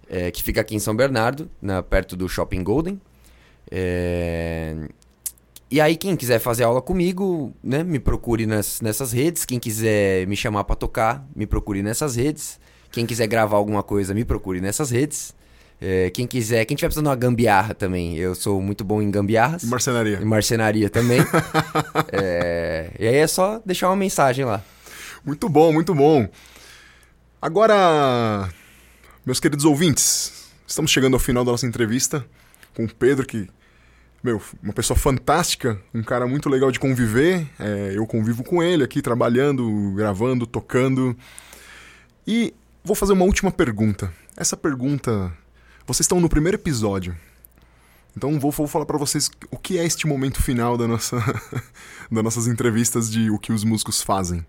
é, 0.08 0.30
que 0.30 0.44
fica 0.44 0.62
aqui 0.62 0.76
em 0.76 0.80
São 0.80 0.96
Bernardo, 0.96 1.50
na, 1.60 1.82
perto 1.82 2.16
do 2.16 2.30
Shopping 2.30 2.64
Golden. 2.64 3.02
É... 3.72 4.76
E 5.72 5.80
aí, 5.80 5.96
quem 5.96 6.18
quiser 6.18 6.38
fazer 6.38 6.66
aula 6.66 6.82
comigo, 6.82 7.54
né, 7.64 7.82
me 7.82 7.98
procure 7.98 8.46
nas, 8.46 8.82
nessas 8.82 9.14
redes. 9.14 9.46
Quem 9.46 9.58
quiser 9.58 10.28
me 10.28 10.36
chamar 10.36 10.66
para 10.66 10.76
tocar, 10.76 11.26
me 11.34 11.48
procure 11.48 11.82
nessas 11.82 12.16
redes. 12.18 12.60
Quem 12.92 13.06
quiser 13.06 13.26
gravar 13.26 13.56
alguma 13.56 13.82
coisa, 13.82 14.14
me 14.14 14.26
procure 14.26 14.60
nessas 14.60 14.92
redes. 14.92 15.34
É, 15.84 16.12
quem 16.12 16.28
quiser, 16.28 16.64
quem 16.66 16.78
tiver 16.78 16.90
precisando 16.90 17.06
de 17.06 17.10
uma 17.10 17.16
gambiarra 17.16 17.74
também, 17.74 18.16
eu 18.16 18.36
sou 18.36 18.62
muito 18.62 18.84
bom 18.84 19.02
em 19.02 19.10
gambiarras. 19.10 19.64
Marcenaria. 19.64 20.20
Em 20.22 20.26
marcenaria 20.26 20.90
também. 20.92 21.22
é, 22.14 22.92
e 23.00 23.08
aí 23.08 23.16
é 23.16 23.26
só 23.26 23.60
deixar 23.66 23.90
uma 23.90 23.96
mensagem 23.96 24.46
lá. 24.46 24.64
Muito 25.26 25.50
bom, 25.50 25.74
muito 25.74 25.96
bom. 25.96 26.30
Agora, 27.42 28.48
meus 29.26 29.40
queridos 29.40 29.66
ouvintes, 29.66 30.52
estamos 30.68 30.92
chegando 30.92 31.16
ao 31.16 31.20
final 31.20 31.44
da 31.44 31.52
nossa 31.52 31.66
entrevista 31.66 32.24
com 32.76 32.86
o 32.86 32.94
Pedro, 32.94 33.26
que, 33.26 33.50
meu, 34.24 34.40
uma 34.62 34.74
pessoa 34.74 34.96
fantástica, 34.96 35.82
um 35.92 36.04
cara 36.04 36.28
muito 36.28 36.48
legal 36.48 36.72
de 36.72 36.80
conviver. 36.80 37.48
É, 37.60 37.94
eu 37.96 38.06
convivo 38.06 38.44
com 38.44 38.62
ele 38.62 38.84
aqui, 38.84 39.02
trabalhando, 39.02 39.94
gravando, 39.96 40.46
tocando. 40.46 41.18
E 42.28 42.54
vou 42.84 42.96
fazer 42.96 43.14
uma 43.14 43.26
última 43.26 43.52
pergunta. 43.52 44.14
Essa 44.38 44.56
pergunta 44.56 45.34
vocês 45.94 46.06
estão 46.06 46.22
no 46.22 46.30
primeiro 46.30 46.56
episódio. 46.56 47.18
Então 48.16 48.40
vou, 48.40 48.50
vou 48.50 48.66
falar 48.66 48.86
para 48.86 48.98
vocês 48.98 49.30
o 49.52 49.58
que 49.58 49.78
é 49.78 49.86
este 49.86 50.08
momento 50.08 50.42
final 50.42 50.78
da 50.78 50.88
nossa, 50.88 51.18
das 52.10 52.24
nossas 52.24 52.48
entrevistas 52.48 53.12
de 53.12 53.30
o 53.30 53.38
que 53.38 53.52
os 53.52 53.66
músicos 53.66 54.02
fazem. 54.02 54.46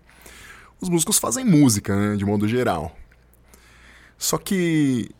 Os 0.79 0.87
músicos 0.87 1.19
fazem 1.19 1.43
música, 1.43 1.93
né, 1.95 2.15
de 2.15 2.23
modo 2.23 2.47
geral. 2.47 2.95
Só 4.17 4.37
que 4.37 5.11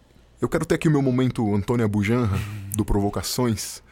eu 0.42 0.48
quero 0.48 0.66
ter 0.66 0.76
aqui 0.76 0.88
o 0.88 0.92
meu 0.92 1.02
momento 1.02 1.54
Antônio 1.54 1.84
Abujanra, 1.84 2.40
do 2.74 2.86
Provocações, 2.86 3.84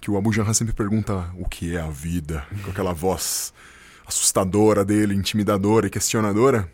que 0.00 0.10
o 0.10 0.16
Abujanra 0.16 0.54
sempre 0.54 0.72
pergunta 0.72 1.30
o 1.38 1.46
que 1.46 1.76
é 1.76 1.80
a 1.82 1.90
vida, 1.90 2.46
com 2.64 2.70
aquela 2.70 2.94
voz 2.94 3.52
assustadora 4.06 4.86
dele, 4.86 5.14
intimidadora 5.14 5.86
e 5.86 5.90
questionadora. 5.90 6.66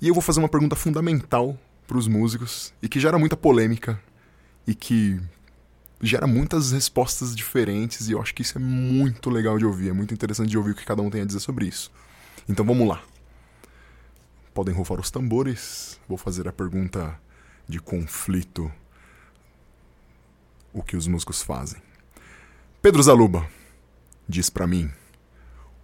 E 0.00 0.06
eu 0.06 0.14
vou 0.14 0.22
fazer 0.22 0.38
uma 0.38 0.48
pergunta 0.48 0.76
fundamental 0.76 1.58
para 1.88 1.98
os 1.98 2.06
músicos 2.06 2.72
e 2.80 2.88
que 2.88 3.00
gera 3.00 3.18
muita 3.18 3.36
polêmica 3.36 4.00
e 4.68 4.74
que 4.74 5.18
gera 6.02 6.26
muitas 6.26 6.72
respostas 6.72 7.34
diferentes 7.34 8.06
e 8.06 8.12
eu 8.12 8.20
acho 8.20 8.34
que 8.34 8.42
isso 8.42 8.58
é 8.58 8.60
muito 8.60 9.30
legal 9.30 9.58
de 9.58 9.64
ouvir, 9.64 9.88
é 9.88 9.92
muito 9.94 10.12
interessante 10.12 10.50
de 10.50 10.58
ouvir 10.58 10.72
o 10.72 10.74
que 10.74 10.84
cada 10.84 11.00
um 11.00 11.08
tem 11.08 11.22
a 11.22 11.24
dizer 11.24 11.40
sobre 11.40 11.64
isso. 11.64 11.90
Então 12.46 12.66
vamos 12.66 12.86
lá. 12.86 13.02
Podem 14.52 14.74
rufar 14.74 15.00
os 15.00 15.10
tambores. 15.10 15.98
Vou 16.06 16.18
fazer 16.18 16.46
a 16.46 16.52
pergunta 16.52 17.18
de 17.66 17.80
conflito. 17.80 18.70
O 20.70 20.82
que 20.82 20.98
os 20.98 21.06
músicos 21.06 21.42
fazem? 21.42 21.80
Pedro 22.82 23.02
Zaluba, 23.02 23.48
diz 24.28 24.50
para 24.50 24.66
mim, 24.66 24.90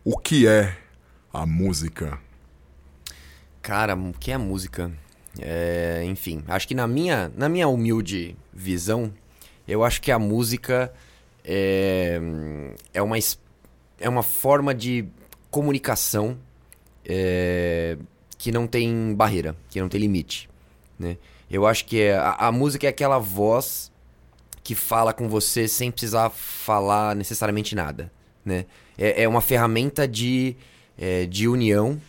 o 0.04 0.18
que 0.18 0.46
é 0.46 0.76
a 1.32 1.46
música? 1.46 2.20
Cara, 3.62 3.96
o 3.96 4.12
que 4.12 4.30
é 4.30 4.34
a 4.34 4.38
música? 4.38 4.92
É, 5.40 6.02
enfim, 6.06 6.44
acho 6.46 6.68
que 6.68 6.74
na 6.74 6.86
minha, 6.86 7.30
na 7.36 7.48
minha 7.48 7.66
humilde 7.68 8.36
visão, 8.52 9.12
eu 9.66 9.82
acho 9.82 10.00
que 10.00 10.12
a 10.12 10.18
música 10.18 10.92
é, 11.44 12.20
é, 12.92 13.02
uma, 13.02 13.16
é 13.98 14.08
uma 14.08 14.22
forma 14.22 14.74
de 14.74 15.06
comunicação 15.50 16.38
é, 17.04 17.96
que 18.38 18.52
não 18.52 18.66
tem 18.66 19.14
barreira, 19.14 19.56
que 19.68 19.80
não 19.80 19.88
tem 19.88 20.00
limite. 20.00 20.48
Né? 20.98 21.16
Eu 21.50 21.66
acho 21.66 21.84
que 21.84 22.00
é, 22.00 22.16
a, 22.16 22.32
a 22.48 22.52
música 22.52 22.86
é 22.86 22.90
aquela 22.90 23.18
voz 23.18 23.92
que 24.62 24.74
fala 24.74 25.12
com 25.12 25.28
você 25.28 25.68
sem 25.68 25.90
precisar 25.90 26.30
falar 26.30 27.14
necessariamente 27.14 27.74
nada. 27.74 28.10
Né? 28.44 28.66
É, 28.96 29.24
é 29.24 29.28
uma 29.28 29.40
ferramenta 29.40 30.08
de, 30.08 30.56
é, 30.96 31.26
de 31.26 31.46
união 31.46 32.00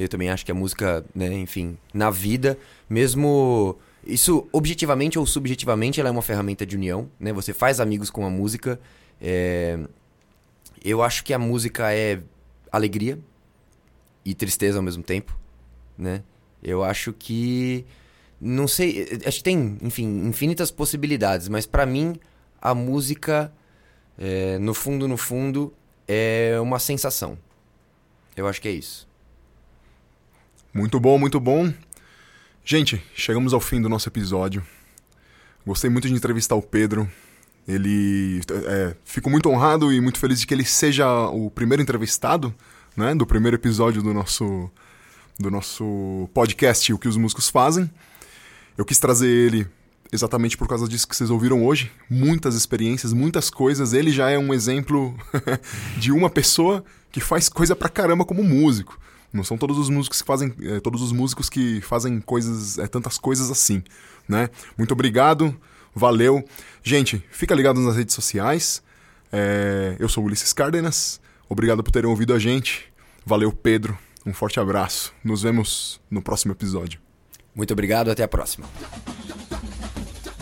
eu 0.00 0.08
também 0.08 0.30
acho 0.30 0.46
que 0.46 0.50
a 0.50 0.54
música, 0.54 1.04
né, 1.14 1.30
enfim, 1.34 1.76
na 1.92 2.08
vida, 2.08 2.56
mesmo 2.88 3.76
isso 4.02 4.48
objetivamente 4.50 5.18
ou 5.18 5.26
subjetivamente, 5.26 6.00
ela 6.00 6.08
é 6.08 6.12
uma 6.12 6.22
ferramenta 6.22 6.64
de 6.64 6.74
união, 6.74 7.10
né? 7.20 7.34
Você 7.34 7.52
faz 7.52 7.80
amigos 7.80 8.08
com 8.08 8.24
a 8.24 8.30
música. 8.30 8.80
É... 9.20 9.78
Eu 10.82 11.02
acho 11.02 11.22
que 11.22 11.34
a 11.34 11.38
música 11.38 11.92
é 11.92 12.22
alegria 12.72 13.18
e 14.24 14.34
tristeza 14.34 14.78
ao 14.78 14.82
mesmo 14.82 15.02
tempo, 15.02 15.38
né? 15.98 16.22
Eu 16.62 16.82
acho 16.82 17.12
que 17.12 17.84
não 18.40 18.66
sei, 18.66 19.06
acho 19.26 19.38
que 19.38 19.44
tem, 19.44 19.76
enfim, 19.82 20.26
infinitas 20.26 20.70
possibilidades, 20.70 21.46
mas 21.46 21.66
para 21.66 21.84
mim 21.84 22.18
a 22.58 22.74
música, 22.74 23.52
é, 24.18 24.58
no 24.58 24.72
fundo, 24.72 25.06
no 25.06 25.18
fundo, 25.18 25.74
é 26.08 26.58
uma 26.58 26.78
sensação. 26.78 27.36
Eu 28.34 28.48
acho 28.48 28.62
que 28.62 28.68
é 28.68 28.72
isso. 28.72 29.09
Muito 30.72 31.00
bom, 31.00 31.18
muito 31.18 31.40
bom. 31.40 31.72
Gente, 32.64 33.02
chegamos 33.12 33.52
ao 33.52 33.60
fim 33.60 33.82
do 33.82 33.88
nosso 33.88 34.08
episódio. 34.08 34.64
Gostei 35.66 35.90
muito 35.90 36.06
de 36.06 36.14
entrevistar 36.14 36.54
o 36.54 36.62
Pedro. 36.62 37.10
Ele. 37.66 38.40
É, 38.66 38.94
fico 39.04 39.28
muito 39.28 39.48
honrado 39.48 39.92
e 39.92 40.00
muito 40.00 40.20
feliz 40.20 40.38
de 40.38 40.46
que 40.46 40.54
ele 40.54 40.64
seja 40.64 41.26
o 41.28 41.50
primeiro 41.50 41.82
entrevistado, 41.82 42.54
né? 42.96 43.16
Do 43.16 43.26
primeiro 43.26 43.56
episódio 43.56 44.00
do 44.00 44.14
nosso, 44.14 44.70
do 45.40 45.50
nosso 45.50 46.28
podcast 46.32 46.92
O 46.92 46.98
que 46.98 47.08
os 47.08 47.16
Músicos 47.16 47.48
Fazem. 47.48 47.90
Eu 48.78 48.84
quis 48.84 49.00
trazer 49.00 49.28
ele 49.28 49.66
exatamente 50.12 50.56
por 50.56 50.68
causa 50.68 50.86
disso 50.86 51.08
que 51.08 51.16
vocês 51.16 51.30
ouviram 51.30 51.66
hoje. 51.66 51.90
Muitas 52.08 52.54
experiências, 52.54 53.12
muitas 53.12 53.50
coisas. 53.50 53.92
Ele 53.92 54.12
já 54.12 54.30
é 54.30 54.38
um 54.38 54.54
exemplo 54.54 55.16
de 55.98 56.12
uma 56.12 56.30
pessoa 56.30 56.84
que 57.10 57.18
faz 57.18 57.48
coisa 57.48 57.74
pra 57.74 57.88
caramba 57.88 58.24
como 58.24 58.44
músico. 58.44 58.96
Não 59.32 59.44
são 59.44 59.56
todos 59.56 59.78
os 59.78 59.88
músicos 59.88 60.20
que 60.20 60.26
fazem, 60.26 60.52
é, 60.62 60.80
todos 60.80 61.02
os 61.02 61.12
músicos 61.12 61.48
que 61.48 61.80
fazem 61.80 62.20
coisas, 62.20 62.78
é, 62.78 62.86
tantas 62.86 63.16
coisas 63.16 63.50
assim, 63.50 63.82
né? 64.28 64.50
Muito 64.76 64.92
obrigado, 64.92 65.54
valeu. 65.94 66.44
Gente, 66.82 67.24
fica 67.30 67.54
ligado 67.54 67.80
nas 67.80 67.96
redes 67.96 68.14
sociais. 68.14 68.82
É, 69.32 69.96
eu 69.98 70.08
sou 70.08 70.24
Ulisses 70.24 70.52
Cárdenas. 70.52 71.20
Obrigado 71.48 71.82
por 71.82 71.90
terem 71.90 72.10
ouvido 72.10 72.34
a 72.34 72.38
gente. 72.38 72.92
Valeu, 73.24 73.52
Pedro. 73.52 73.96
Um 74.26 74.32
forte 74.32 74.58
abraço. 74.58 75.12
Nos 75.22 75.42
vemos 75.42 76.00
no 76.10 76.20
próximo 76.20 76.52
episódio. 76.52 77.00
Muito 77.54 77.72
obrigado, 77.72 78.10
até 78.10 78.22
a 78.22 78.28
próxima. 78.28 78.66